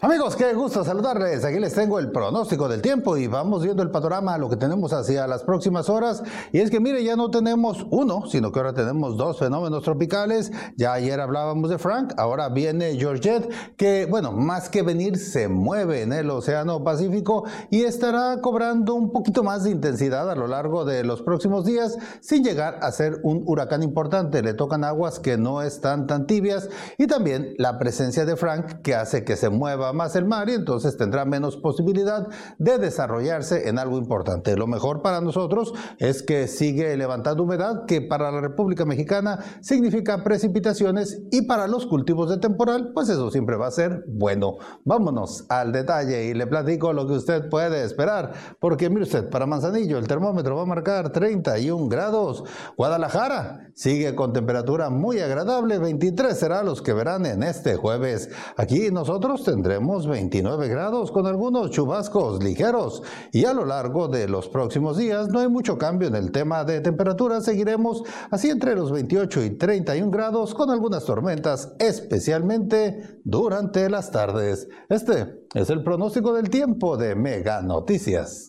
Amigos, 0.04 0.36
qué 0.36 0.52
gusto 0.52 0.84
saludarles. 0.84 1.46
Aquí 1.46 1.58
les 1.58 1.72
tengo 1.72 1.98
el 1.98 2.12
pronóstico 2.12 2.68
del 2.68 2.82
tiempo 2.82 3.16
y 3.16 3.26
vamos 3.26 3.62
viendo 3.62 3.82
el 3.82 3.90
panorama, 3.90 4.36
lo 4.36 4.50
que 4.50 4.56
tenemos 4.56 4.92
hacia 4.92 5.26
las 5.26 5.44
próximas 5.44 5.88
horas. 5.88 6.22
Y 6.52 6.58
es 6.58 6.70
que, 6.70 6.78
mire, 6.78 7.02
ya 7.02 7.16
no 7.16 7.30
tenemos 7.30 7.86
uno, 7.88 8.26
sino 8.26 8.52
que 8.52 8.58
ahora 8.58 8.74
tenemos 8.74 9.16
dos 9.16 9.38
fenómenos 9.38 9.82
tropicales. 9.82 10.52
Ya 10.76 10.92
ayer 10.92 11.18
hablábamos 11.18 11.70
de 11.70 11.78
Frank, 11.78 12.12
ahora 12.18 12.50
viene 12.50 12.96
Georgette, 12.98 13.50
que, 13.78 14.04
bueno, 14.04 14.30
más 14.32 14.68
que 14.68 14.82
venir, 14.82 15.16
se 15.16 15.48
mueve 15.48 16.02
en 16.02 16.12
el 16.12 16.28
Océano 16.28 16.84
Pacífico 16.84 17.44
y 17.70 17.84
estará 17.84 18.42
cobrando 18.42 18.92
un 18.92 19.10
poquito 19.10 19.42
más 19.42 19.64
de 19.64 19.70
intensidad 19.70 20.30
a 20.30 20.34
lo 20.34 20.48
largo 20.48 20.84
de 20.84 21.02
los 21.02 21.22
próximos 21.22 21.64
días, 21.64 21.96
sin 22.20 22.44
llegar 22.44 22.78
a 22.82 22.92
ser 22.92 23.20
un 23.22 23.42
huracán 23.46 23.82
importante. 23.82 24.42
Le 24.42 24.52
tocan 24.52 24.84
aguas 24.84 25.18
que 25.18 25.38
no 25.38 25.62
están 25.62 26.06
tan 26.06 26.26
tibias 26.26 26.68
y 26.98 27.06
también 27.06 27.54
la 27.56 27.78
presencia 27.78 28.26
de 28.26 28.36
Frank, 28.36 28.82
que 28.82 28.94
hace 28.94 29.24
que 29.24 29.36
se 29.36 29.48
mueva 29.48 29.93
más 29.94 30.16
el 30.16 30.26
mar 30.26 30.48
y 30.48 30.52
entonces 30.52 30.96
tendrá 30.96 31.24
menos 31.24 31.56
posibilidad 31.56 32.26
de 32.58 32.78
desarrollarse 32.78 33.68
en 33.68 33.78
algo 33.78 33.98
importante. 33.98 34.56
Lo 34.56 34.66
mejor 34.66 35.02
para 35.02 35.20
nosotros 35.20 35.72
es 35.98 36.22
que 36.22 36.48
sigue 36.48 36.96
levantando 36.96 37.42
humedad, 37.44 37.86
que 37.86 38.00
para 38.00 38.30
la 38.30 38.40
República 38.40 38.84
Mexicana 38.84 39.38
significa 39.60 40.22
precipitaciones 40.22 41.22
y 41.30 41.42
para 41.42 41.66
los 41.66 41.86
cultivos 41.86 42.30
de 42.30 42.38
temporal, 42.38 42.92
pues 42.94 43.08
eso 43.08 43.30
siempre 43.30 43.56
va 43.56 43.68
a 43.68 43.70
ser 43.70 44.04
bueno. 44.08 44.56
Vámonos 44.84 45.46
al 45.48 45.72
detalle 45.72 46.26
y 46.26 46.34
le 46.34 46.46
platico 46.46 46.92
lo 46.92 47.06
que 47.06 47.14
usted 47.14 47.48
puede 47.48 47.84
esperar, 47.84 48.32
porque 48.60 48.90
mire 48.90 49.02
usted, 49.02 49.30
para 49.30 49.46
Manzanillo 49.46 49.98
el 49.98 50.08
termómetro 50.08 50.56
va 50.56 50.62
a 50.62 50.66
marcar 50.66 51.10
31 51.10 51.88
grados. 51.88 52.44
Guadalajara 52.76 53.70
sigue 53.74 54.14
con 54.14 54.32
temperatura 54.32 54.90
muy 54.90 55.20
agradable, 55.20 55.78
23 55.78 56.38
será 56.38 56.62
los 56.62 56.82
que 56.82 56.92
verán 56.92 57.26
en 57.26 57.42
este 57.42 57.76
jueves. 57.76 58.30
Aquí 58.56 58.90
nosotros 58.90 59.44
tendremos 59.44 59.83
29 59.86 60.68
grados 60.68 61.12
con 61.12 61.26
algunos 61.26 61.70
chubascos 61.70 62.42
ligeros 62.42 63.02
y 63.32 63.44
a 63.44 63.52
lo 63.52 63.64
largo 63.64 64.08
de 64.08 64.28
los 64.28 64.48
próximos 64.48 64.96
días 64.96 65.28
no 65.28 65.40
hay 65.40 65.48
mucho 65.48 65.76
cambio 65.76 66.08
en 66.08 66.14
el 66.14 66.32
tema 66.32 66.64
de 66.64 66.80
temperatura. 66.80 67.40
Seguiremos 67.40 68.02
así 68.30 68.48
entre 68.50 68.74
los 68.74 68.90
28 68.90 69.44
y 69.44 69.50
31 69.50 70.10
grados 70.10 70.54
con 70.54 70.70
algunas 70.70 71.04
tormentas, 71.04 71.74
especialmente 71.78 73.20
durante 73.24 73.90
las 73.90 74.10
tardes. 74.10 74.68
Este 74.88 75.44
es 75.54 75.70
el 75.70 75.84
pronóstico 75.84 76.32
del 76.32 76.48
tiempo 76.48 76.96
de 76.96 77.14
Mega 77.14 77.60
Noticias. 77.62 78.48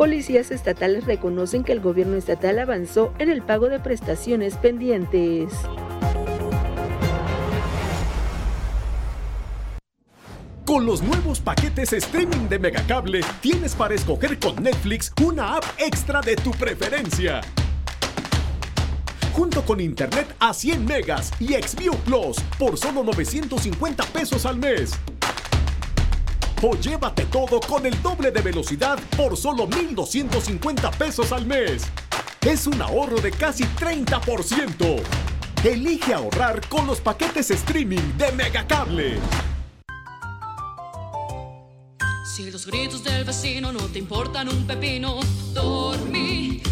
Policías 0.00 0.50
estatales 0.50 1.04
reconocen 1.04 1.62
que 1.62 1.72
el 1.72 1.80
gobierno 1.80 2.16
estatal 2.16 2.58
avanzó 2.58 3.12
en 3.18 3.28
el 3.28 3.42
pago 3.42 3.68
de 3.68 3.80
prestaciones 3.80 4.56
pendientes. 4.56 5.52
Con 10.64 10.86
los 10.86 11.02
nuevos 11.02 11.40
paquetes 11.40 11.92
streaming 11.92 12.48
de 12.48 12.58
Megacable, 12.58 13.20
tienes 13.42 13.74
para 13.74 13.92
escoger 13.92 14.38
con 14.38 14.62
Netflix 14.62 15.12
una 15.22 15.56
app 15.56 15.64
extra 15.76 16.22
de 16.22 16.34
tu 16.34 16.52
preferencia. 16.52 17.42
Junto 19.34 19.60
con 19.66 19.82
internet 19.82 20.34
a 20.38 20.54
100 20.54 20.86
megas 20.86 21.30
y 21.38 21.48
Xview 21.48 21.94
Plus 22.06 22.38
por 22.58 22.78
solo 22.78 23.04
950 23.04 24.02
pesos 24.04 24.46
al 24.46 24.56
mes. 24.56 24.98
O 26.62 26.76
llévate 26.76 27.24
todo 27.24 27.58
con 27.58 27.86
el 27.86 28.02
doble 28.02 28.30
de 28.30 28.42
velocidad 28.42 28.98
por 29.16 29.34
solo 29.34 29.66
1,250 29.66 30.90
pesos 30.90 31.32
al 31.32 31.46
mes. 31.46 31.84
Es 32.42 32.66
un 32.66 32.80
ahorro 32.82 33.18
de 33.20 33.30
casi 33.30 33.64
30%. 33.64 35.02
Elige 35.64 36.12
ahorrar 36.12 36.66
con 36.68 36.86
los 36.86 37.00
paquetes 37.00 37.50
streaming 37.50 38.16
de 38.18 38.32
Megacable. 38.32 39.18
Si 42.36 42.50
los 42.50 42.66
gritos 42.66 43.02
del 43.04 43.24
vecino 43.24 43.72
no 43.72 43.80
te 43.86 43.98
importan 43.98 44.48
un 44.48 44.66
pepino, 44.66 45.20
dormí. 45.54 46.62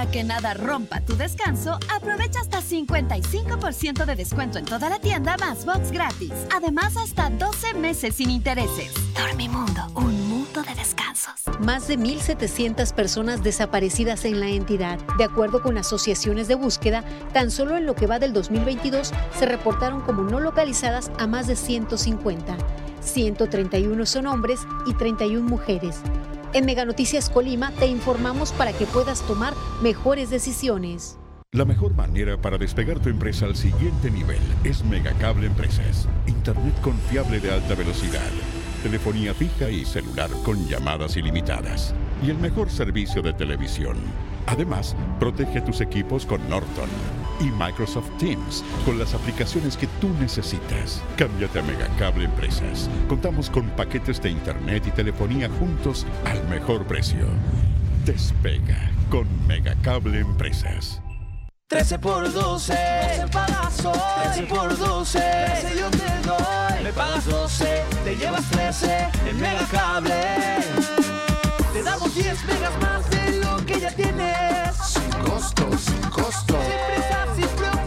Para 0.00 0.12
que 0.12 0.24
nada 0.24 0.54
rompa 0.54 1.02
tu 1.02 1.14
descanso, 1.14 1.78
aprovecha 1.94 2.40
hasta 2.40 2.62
55% 2.62 4.06
de 4.06 4.16
descuento 4.16 4.56
en 4.56 4.64
toda 4.64 4.88
la 4.88 4.98
tienda 4.98 5.36
más 5.36 5.66
box 5.66 5.92
gratis. 5.92 6.32
Además, 6.56 6.96
hasta 6.96 7.28
12 7.28 7.74
meses 7.74 8.14
sin 8.14 8.30
intereses. 8.30 8.94
Dormimundo, 9.12 9.82
un 9.96 10.26
mundo 10.26 10.62
de 10.62 10.74
descansos. 10.74 11.34
Más 11.60 11.86
de 11.86 11.98
1.700 11.98 12.94
personas 12.94 13.42
desaparecidas 13.42 14.24
en 14.24 14.40
la 14.40 14.48
entidad. 14.48 14.98
De 15.18 15.24
acuerdo 15.24 15.60
con 15.60 15.76
asociaciones 15.76 16.48
de 16.48 16.54
búsqueda, 16.54 17.04
tan 17.34 17.50
solo 17.50 17.76
en 17.76 17.84
lo 17.84 17.94
que 17.94 18.06
va 18.06 18.18
del 18.18 18.32
2022 18.32 19.12
se 19.38 19.44
reportaron 19.44 20.00
como 20.00 20.22
no 20.22 20.40
localizadas 20.40 21.10
a 21.18 21.26
más 21.26 21.46
de 21.46 21.56
150. 21.56 22.56
131 23.02 24.06
son 24.06 24.28
hombres 24.28 24.60
y 24.86 24.94
31 24.94 25.46
mujeres. 25.46 26.00
En 26.52 26.66
Mega 26.66 26.84
Noticias 26.84 27.30
Colima 27.30 27.70
te 27.78 27.86
informamos 27.86 28.50
para 28.52 28.72
que 28.72 28.84
puedas 28.84 29.22
tomar 29.22 29.54
mejores 29.82 30.30
decisiones. 30.30 31.16
La 31.52 31.64
mejor 31.64 31.94
manera 31.94 32.40
para 32.40 32.58
despegar 32.58 32.98
tu 32.98 33.08
empresa 33.08 33.46
al 33.46 33.54
siguiente 33.54 34.10
nivel 34.10 34.40
es 34.64 34.84
Megacable 34.84 35.46
Empresas. 35.46 36.08
Internet 36.26 36.74
confiable 36.80 37.38
de 37.38 37.52
alta 37.52 37.76
velocidad, 37.76 38.30
telefonía 38.82 39.32
fija 39.32 39.70
y 39.70 39.84
celular 39.84 40.30
con 40.44 40.66
llamadas 40.66 41.16
ilimitadas 41.16 41.94
y 42.20 42.30
el 42.30 42.38
mejor 42.38 42.68
servicio 42.68 43.22
de 43.22 43.32
televisión. 43.32 43.96
Además, 44.46 44.96
protege 45.18 45.60
tus 45.60 45.80
equipos 45.80 46.26
con 46.26 46.46
Norton 46.48 46.88
y 47.40 47.50
Microsoft 47.50 48.10
Teams 48.18 48.64
con 48.84 48.98
las 48.98 49.14
aplicaciones 49.14 49.76
que 49.76 49.86
tú 50.00 50.08
necesitas. 50.20 51.02
Cámbiate 51.16 51.60
a 51.60 51.62
Megacable 51.62 52.24
Empresas. 52.24 52.88
Contamos 53.08 53.50
con 53.50 53.68
paquetes 53.70 54.20
de 54.20 54.30
internet 54.30 54.84
y 54.86 54.90
telefonía 54.90 55.48
juntos 55.58 56.06
al 56.26 56.46
mejor 56.48 56.84
precio. 56.86 57.26
Despega 58.04 58.90
con 59.10 59.26
Megacable 59.46 60.20
Empresas. 60.20 61.00
13 61.68 61.98
por 62.00 62.32
12, 62.32 62.72
12 62.72 63.28
pagas 63.32 63.84
hoy. 63.84 63.94
13 64.24 64.42
por 64.44 64.76
12, 64.76 65.18
13 65.20 65.78
yo 65.78 65.90
te 65.90 66.26
doy. 66.26 66.82
Me 66.82 66.92
pagas 66.92 67.26
12, 67.26 67.84
te 68.04 68.16
llevas 68.16 68.50
13 68.50 69.08
en 69.28 69.40
Megacable. 69.40 71.09
Damos 71.90 72.14
10 72.14 72.44
megas 72.44 72.80
más 72.80 73.10
de 73.10 73.40
lo 73.40 73.66
que 73.66 73.80
ya 73.80 73.90
tienes. 73.90 74.76
Sin 74.76 75.10
costo, 75.24 75.66
sin 75.76 76.00
costo. 76.08 76.54
Sin 76.54 76.78
prisa, 76.86 77.26
sin 77.34 77.79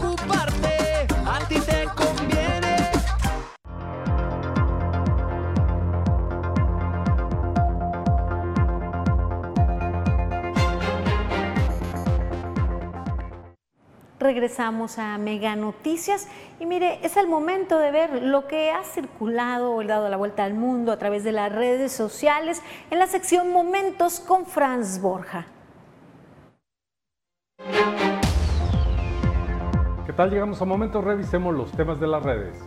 Regresamos 14.34 14.98
a 14.98 15.16
Mega 15.16 15.54
Noticias 15.54 16.26
y 16.58 16.66
mire, 16.66 16.98
es 17.04 17.16
el 17.16 17.28
momento 17.28 17.78
de 17.78 17.92
ver 17.92 18.20
lo 18.20 18.48
que 18.48 18.72
ha 18.72 18.82
circulado 18.82 19.72
o 19.72 19.84
dado 19.84 20.08
la 20.08 20.16
vuelta 20.16 20.42
al 20.42 20.54
mundo 20.54 20.90
a 20.90 20.98
través 20.98 21.22
de 21.22 21.30
las 21.30 21.52
redes 21.52 21.92
sociales 21.92 22.60
en 22.90 22.98
la 22.98 23.06
sección 23.06 23.52
Momentos 23.52 24.18
con 24.18 24.44
Franz 24.44 25.00
Borja. 25.00 25.46
¿Qué 30.04 30.12
tal? 30.16 30.30
Llegamos 30.30 30.60
a 30.60 30.64
momentos, 30.64 31.04
revisemos 31.04 31.54
los 31.54 31.70
temas 31.70 32.00
de 32.00 32.08
las 32.08 32.24
redes. 32.24 32.58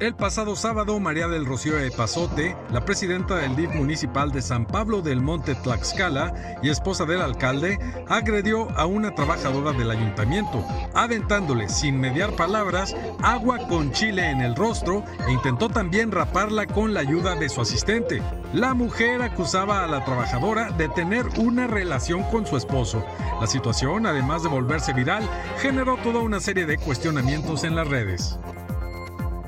El 0.00 0.14
pasado 0.14 0.56
sábado, 0.56 0.98
María 0.98 1.28
del 1.28 1.44
Rocío 1.44 1.78
Epazote, 1.78 2.56
la 2.70 2.86
presidenta 2.86 3.36
del 3.36 3.54
DIF 3.54 3.74
municipal 3.74 4.32
de 4.32 4.40
San 4.40 4.64
Pablo 4.64 5.02
del 5.02 5.20
Monte 5.20 5.54
Tlaxcala 5.54 6.58
y 6.62 6.70
esposa 6.70 7.04
del 7.04 7.20
alcalde, 7.20 7.78
agredió 8.08 8.70
a 8.78 8.86
una 8.86 9.14
trabajadora 9.14 9.72
del 9.72 9.90
ayuntamiento, 9.90 10.64
aventándole, 10.94 11.68
sin 11.68 12.00
mediar 12.00 12.34
palabras, 12.34 12.96
agua 13.20 13.58
con 13.68 13.92
chile 13.92 14.30
en 14.30 14.40
el 14.40 14.56
rostro 14.56 15.04
e 15.28 15.32
intentó 15.32 15.68
también 15.68 16.10
raparla 16.10 16.66
con 16.66 16.94
la 16.94 17.00
ayuda 17.00 17.34
de 17.34 17.50
su 17.50 17.60
asistente. 17.60 18.22
La 18.54 18.72
mujer 18.72 19.20
acusaba 19.20 19.84
a 19.84 19.86
la 19.86 20.02
trabajadora 20.06 20.70
de 20.70 20.88
tener 20.88 21.26
una 21.36 21.66
relación 21.66 22.22
con 22.30 22.46
su 22.46 22.56
esposo. 22.56 23.04
La 23.38 23.46
situación, 23.46 24.06
además 24.06 24.42
de 24.42 24.48
volverse 24.48 24.94
viral, 24.94 25.28
generó 25.58 25.98
toda 25.98 26.20
una 26.20 26.40
serie 26.40 26.64
de 26.64 26.78
cuestionamientos 26.78 27.64
en 27.64 27.76
las 27.76 27.86
redes. 27.86 28.38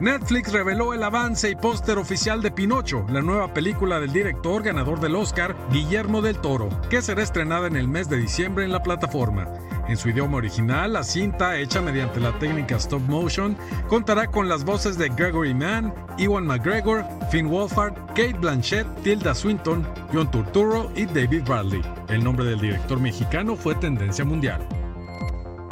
Netflix 0.02 0.50
reveló 0.50 0.94
el 0.94 1.04
avance 1.04 1.48
y 1.48 1.54
póster 1.54 1.96
oficial 1.96 2.42
de 2.42 2.50
Pinocho, 2.50 3.06
la 3.08 3.22
nueva 3.22 3.54
película 3.54 4.00
del 4.00 4.12
director 4.12 4.60
ganador 4.60 4.98
del 4.98 5.14
Oscar, 5.14 5.54
Guillermo 5.70 6.20
del 6.20 6.38
Toro, 6.38 6.68
que 6.90 7.00
será 7.00 7.22
estrenada 7.22 7.68
en 7.68 7.76
el 7.76 7.86
mes 7.86 8.08
de 8.08 8.16
diciembre 8.16 8.64
en 8.64 8.72
la 8.72 8.82
plataforma. 8.82 9.46
En 9.86 9.96
su 9.96 10.08
idioma 10.08 10.38
original, 10.38 10.94
la 10.94 11.04
cinta, 11.04 11.56
hecha 11.56 11.80
mediante 11.80 12.18
la 12.18 12.36
técnica 12.40 12.78
stop 12.78 13.02
motion, 13.02 13.56
contará 13.86 14.26
con 14.26 14.48
las 14.48 14.64
voces 14.64 14.98
de 14.98 15.08
Gregory 15.08 15.54
Mann, 15.54 15.94
Ewan 16.18 16.48
McGregor, 16.48 17.04
Finn 17.30 17.48
Wolfhard, 17.48 17.94
Kate 18.08 18.34
Blanchett, 18.40 18.88
Tilda 19.04 19.36
Swinton, 19.36 19.86
John 20.12 20.28
Turturro 20.32 20.90
y 20.96 21.06
David 21.06 21.44
Bradley. 21.44 21.82
El 22.08 22.24
nombre 22.24 22.44
del 22.44 22.60
director 22.60 22.98
mexicano 22.98 23.54
fue 23.54 23.76
tendencia 23.76 24.24
mundial. 24.24 24.66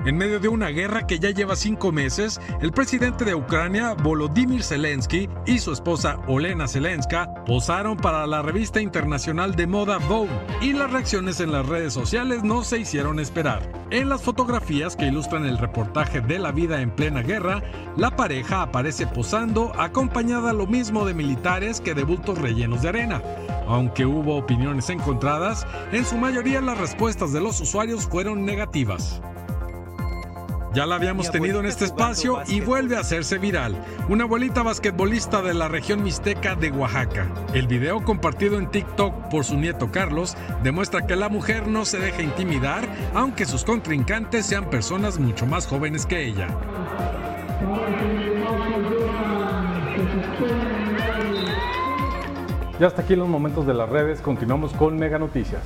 En 0.07 0.17
medio 0.17 0.41
de 0.41 0.49
una 0.49 0.69
guerra 0.69 1.07
que 1.07 1.19
ya 1.19 1.31
lleva 1.31 1.55
cinco 1.57 1.93
meses, 1.93 2.41
el 2.63 2.73
presidente 2.73 3.27
de 3.27 3.35
Ucrania, 3.35 3.93
Volodymyr 3.93 4.63
Zelensky, 4.63 5.29
y 5.45 5.59
su 5.59 5.73
esposa 5.73 6.19
Olena 6.27 6.67
Zelenska 6.67 7.29
posaron 7.45 7.99
para 7.99 8.27
la 8.27 8.41
revista 8.41 8.81
internacional 8.81 9.55
de 9.55 9.67
moda 9.67 9.99
Vogue, 9.99 10.31
y 10.63 10.73
las 10.73 10.91
reacciones 10.91 11.39
en 11.41 11.53
las 11.53 11.67
redes 11.67 11.93
sociales 11.93 12.43
no 12.43 12.65
se 12.65 12.79
hicieron 12.79 13.21
esperar. 13.21 13.71
En 13.91 14.09
las 14.09 14.23
fotografías 14.23 14.97
que 14.97 15.07
ilustran 15.07 15.45
el 15.45 15.59
reportaje 15.59 16.23
de 16.23 16.39
la 16.39 16.51
vida 16.51 16.81
en 16.81 16.93
plena 16.93 17.21
guerra, 17.21 17.63
la 17.99 18.17
pareja 18.17 18.63
aparece 18.63 19.07
posando 19.07 19.79
acompañada 19.79 20.55
lo 20.55 20.67
mismo 20.67 21.05
de 21.05 21.13
militares 21.13 21.79
que 21.79 21.93
de 21.93 22.05
bultos 22.05 22.39
rellenos 22.39 22.81
de 22.81 22.89
arena. 22.89 23.21
Aunque 23.69 24.07
hubo 24.07 24.37
opiniones 24.37 24.89
encontradas, 24.89 25.67
en 25.93 26.07
su 26.07 26.17
mayoría 26.17 26.63
las 26.63 26.79
respuestas 26.79 27.33
de 27.33 27.41
los 27.43 27.61
usuarios 27.61 28.07
fueron 28.07 28.47
negativas. 28.47 29.21
Ya 30.73 30.87
la 30.87 30.95
habíamos 30.95 31.33
tenido 31.33 31.59
en 31.59 31.67
este 31.67 31.85
espacio 31.85 32.43
y 32.47 32.61
vuelve 32.61 32.97
a 32.97 33.01
hacerse 33.01 33.39
viral. 33.39 33.77
Una 34.09 34.25
abuelita 34.25 34.63
basquetbolista 34.63 35.43
de 35.43 35.53
la 35.53 35.67
región 35.67 36.05
mixteca 36.05 36.55
de 36.55 36.71
Oaxaca. 36.71 37.27
El 37.53 37.67
video 37.67 38.05
compartido 38.05 38.57
en 38.57 38.71
TikTok 38.71 39.29
por 39.31 39.45
su 39.45 39.57
nieto 39.57 39.91
Carlos 39.91 40.37
demuestra 40.63 41.07
que 41.07 41.17
la 41.17 41.29
mujer 41.29 41.67
no 41.67 41.85
se 41.85 41.99
deja 41.99 42.23
intimidar, 42.23 42.89
aunque 43.15 43.47
sus 43.47 43.65
contrincantes 43.65 44.47
sean 44.47 44.71
personas 44.71 45.19
mucho 45.19 45.45
más 45.45 45.67
jóvenes 45.67 46.07
que 46.07 46.25
ella. 46.25 46.47
Ya 52.79 52.87
hasta 52.87 53.03
aquí 53.03 53.17
los 53.17 53.29
momentos 53.29 53.67
de 53.67 53.75
las 53.75 53.89
redes, 53.89 54.21
continuamos 54.21 54.73
con 54.73 54.97
Mega 54.97 55.19
Noticias. 55.19 55.63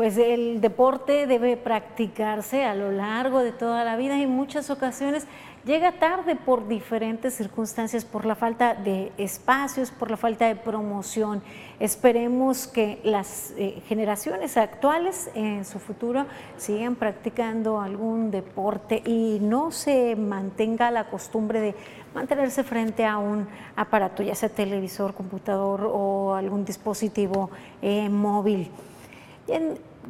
Pues 0.00 0.16
el 0.16 0.62
deporte 0.62 1.26
debe 1.26 1.58
practicarse 1.58 2.64
a 2.64 2.74
lo 2.74 2.90
largo 2.90 3.40
de 3.40 3.52
toda 3.52 3.84
la 3.84 3.96
vida 3.96 4.16
y 4.16 4.22
en 4.22 4.30
muchas 4.30 4.70
ocasiones 4.70 5.26
llega 5.66 5.92
tarde 5.92 6.36
por 6.36 6.68
diferentes 6.68 7.34
circunstancias, 7.34 8.06
por 8.06 8.24
la 8.24 8.34
falta 8.34 8.72
de 8.72 9.12
espacios, 9.18 9.90
por 9.90 10.10
la 10.10 10.16
falta 10.16 10.46
de 10.46 10.56
promoción. 10.56 11.42
Esperemos 11.80 12.66
que 12.66 12.98
las 13.04 13.52
eh, 13.58 13.82
generaciones 13.88 14.56
actuales 14.56 15.30
en 15.34 15.66
su 15.66 15.78
futuro 15.78 16.24
sigan 16.56 16.94
practicando 16.94 17.78
algún 17.78 18.30
deporte 18.30 19.02
y 19.04 19.36
no 19.42 19.70
se 19.70 20.16
mantenga 20.16 20.90
la 20.90 21.10
costumbre 21.10 21.60
de 21.60 21.74
mantenerse 22.14 22.64
frente 22.64 23.04
a 23.04 23.18
un 23.18 23.46
aparato, 23.76 24.22
ya 24.22 24.34
sea 24.34 24.48
televisor, 24.48 25.12
computador 25.12 25.82
o 25.92 26.34
algún 26.34 26.64
dispositivo 26.64 27.50
eh, 27.82 28.08
móvil. 28.08 28.70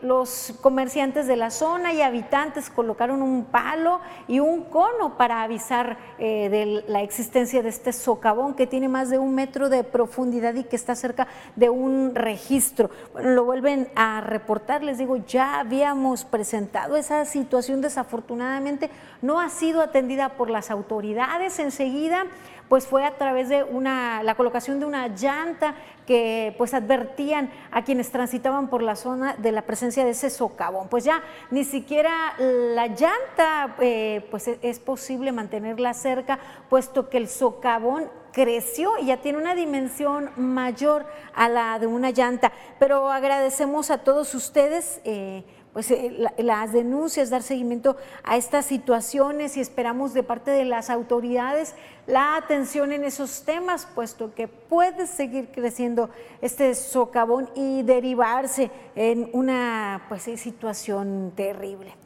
los 0.03 0.53
comerciantes 0.62 1.29
de 1.29 1.37
la 1.37 1.51
zona 1.51 1.93
y 1.93 2.03
habitantes 2.03 2.70
colocaron 2.70 3.22
un 3.22 3.45
palo 3.45 4.01
y 4.27 4.41
un 4.41 4.64
cono 4.64 5.16
para 5.16 5.45
avisar 5.45 5.97
eh, 6.18 6.49
de 6.49 6.85
la 6.89 7.03
existencia 7.03 7.62
de 7.62 7.68
este 7.68 7.93
socavón 7.93 8.55
que 8.55 8.66
tiene 8.66 8.89
más 8.89 9.11
de 9.11 9.18
un 9.20 9.33
metro 9.33 9.68
de 9.68 9.85
profundidad 9.85 10.55
y 10.57 10.64
que 10.64 10.75
está 10.75 10.97
cerca 10.97 11.29
de 11.55 11.70
un 11.70 12.16
registro. 12.16 12.91
Bueno, 13.12 13.31
lo 13.31 13.45
vuelven 13.45 13.89
a 13.95 14.22
reportar, 14.22 14.83
les 14.83 14.99
digo, 14.99 15.18
ya 15.18 15.61
habíamos 15.61 16.25
presentado 16.25 16.97
esa 16.97 17.25
situación, 17.27 17.81
desafortunadamente 17.81 18.91
no 19.22 19.39
ha 19.39 19.51
sido 19.51 19.83
atendida 19.83 20.31
por 20.31 20.51
las 20.51 20.72
autoridades 20.72 21.61
enseguida 21.61 22.27
pues 22.68 22.86
fue 22.86 23.04
a 23.04 23.16
través 23.16 23.48
de 23.48 23.62
una, 23.62 24.22
la 24.22 24.34
colocación 24.34 24.80
de 24.80 24.86
una 24.86 25.08
llanta 25.08 25.74
que 26.06 26.54
pues 26.58 26.74
advertían 26.74 27.50
a 27.70 27.82
quienes 27.82 28.10
transitaban 28.10 28.68
por 28.68 28.82
la 28.82 28.96
zona 28.96 29.34
de 29.34 29.52
la 29.52 29.62
presencia 29.62 30.04
de 30.04 30.10
ese 30.10 30.30
socavón. 30.30 30.88
Pues 30.88 31.04
ya 31.04 31.22
ni 31.50 31.64
siquiera 31.64 32.34
la 32.38 32.88
llanta 32.88 33.76
eh, 33.80 34.26
pues 34.30 34.48
e, 34.48 34.58
es 34.62 34.78
posible 34.78 35.32
mantenerla 35.32 35.94
cerca, 35.94 36.38
puesto 36.68 37.08
que 37.08 37.18
el 37.18 37.28
socavón 37.28 38.10
creció 38.32 38.98
y 38.98 39.06
ya 39.06 39.18
tiene 39.18 39.38
una 39.38 39.54
dimensión 39.54 40.30
mayor 40.36 41.06
a 41.34 41.48
la 41.48 41.78
de 41.78 41.86
una 41.86 42.10
llanta. 42.10 42.52
Pero 42.78 43.10
agradecemos 43.10 43.90
a 43.90 43.98
todos 43.98 44.34
ustedes. 44.34 45.00
Eh, 45.04 45.44
pues, 45.75 45.91
eh, 45.91 46.16
las 46.39 46.72
denuncias, 46.72 47.29
dar 47.29 47.43
seguimiento 47.43 47.97
a 48.22 48.39
estas 48.39 48.64
situaciones 48.64 49.59
y 49.59 49.61
esperamos 49.61 50.14
de 50.14 50.22
parte 50.22 50.51
de 50.53 50.64
las 50.64 50.89
autoridades 50.89 51.75
la 52.07 52.37
atención 52.37 52.93
en 52.93 53.05
esos 53.05 53.43
temas, 53.45 53.87
puesto 53.95 54.35
que 54.35 54.47
puede 54.47 55.07
seguir 55.07 55.49
creciendo 55.53 56.11
este 56.41 56.75
socavón 56.75 57.51
y 57.55 57.83
derivarse 57.83 58.70
en 58.95 59.29
una 59.33 60.07
pues, 60.09 60.22
situación 60.22 61.33
terrible. 61.35 62.03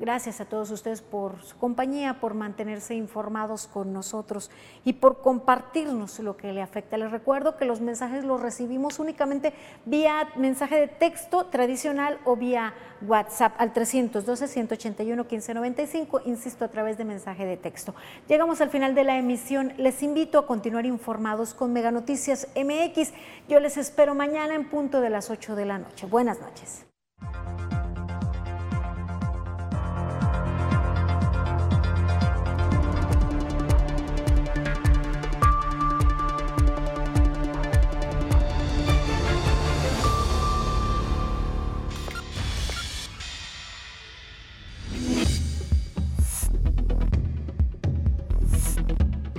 Gracias 0.00 0.40
a 0.40 0.44
todos 0.44 0.72
ustedes 0.72 1.02
por 1.02 1.40
su 1.42 1.56
compañía, 1.56 2.18
por 2.20 2.34
mantenerse 2.34 2.96
informados 2.96 3.68
con 3.68 3.92
nosotros 3.92 4.50
y 4.84 4.94
por 4.94 5.20
compartirnos 5.20 6.18
lo 6.18 6.36
que 6.36 6.52
le 6.52 6.62
afecta. 6.62 6.96
Les 6.96 7.12
recuerdo 7.12 7.56
que 7.56 7.64
los 7.64 7.80
mensajes 7.80 8.24
los 8.24 8.40
recibimos 8.40 8.98
únicamente 8.98 9.52
vía 9.84 10.30
mensaje 10.36 10.80
de 10.80 10.88
texto 10.88 11.46
tradicional 11.46 12.18
o 12.24 12.34
vía 12.34 12.74
WhatsApp 13.02 13.54
al 13.58 13.72
312-181-1595, 13.72 16.22
insisto, 16.24 16.64
a 16.64 16.68
través 16.68 16.98
de 16.98 17.04
mensaje 17.04 17.46
de 17.46 17.56
texto. 17.56 17.94
Llegamos 18.26 18.60
al 18.60 18.70
final 18.70 18.96
de 18.96 19.04
la 19.04 19.16
emisión. 19.16 19.74
Les 19.76 20.02
invito 20.02 20.40
a 20.40 20.46
continuar 20.46 20.86
informados 20.86 21.54
con 21.54 21.72
Mega 21.72 21.92
Noticias 21.92 22.48
MX. 22.56 23.12
Yo 23.48 23.60
les 23.60 23.76
espero 23.76 24.16
mañana 24.16 24.56
en 24.56 24.68
punto 24.68 25.00
de 25.00 25.10
las 25.10 25.30
8 25.30 25.54
de 25.54 25.66
la 25.66 25.78
noche. 25.78 26.06
Buenas 26.06 26.40
noches. 26.40 26.84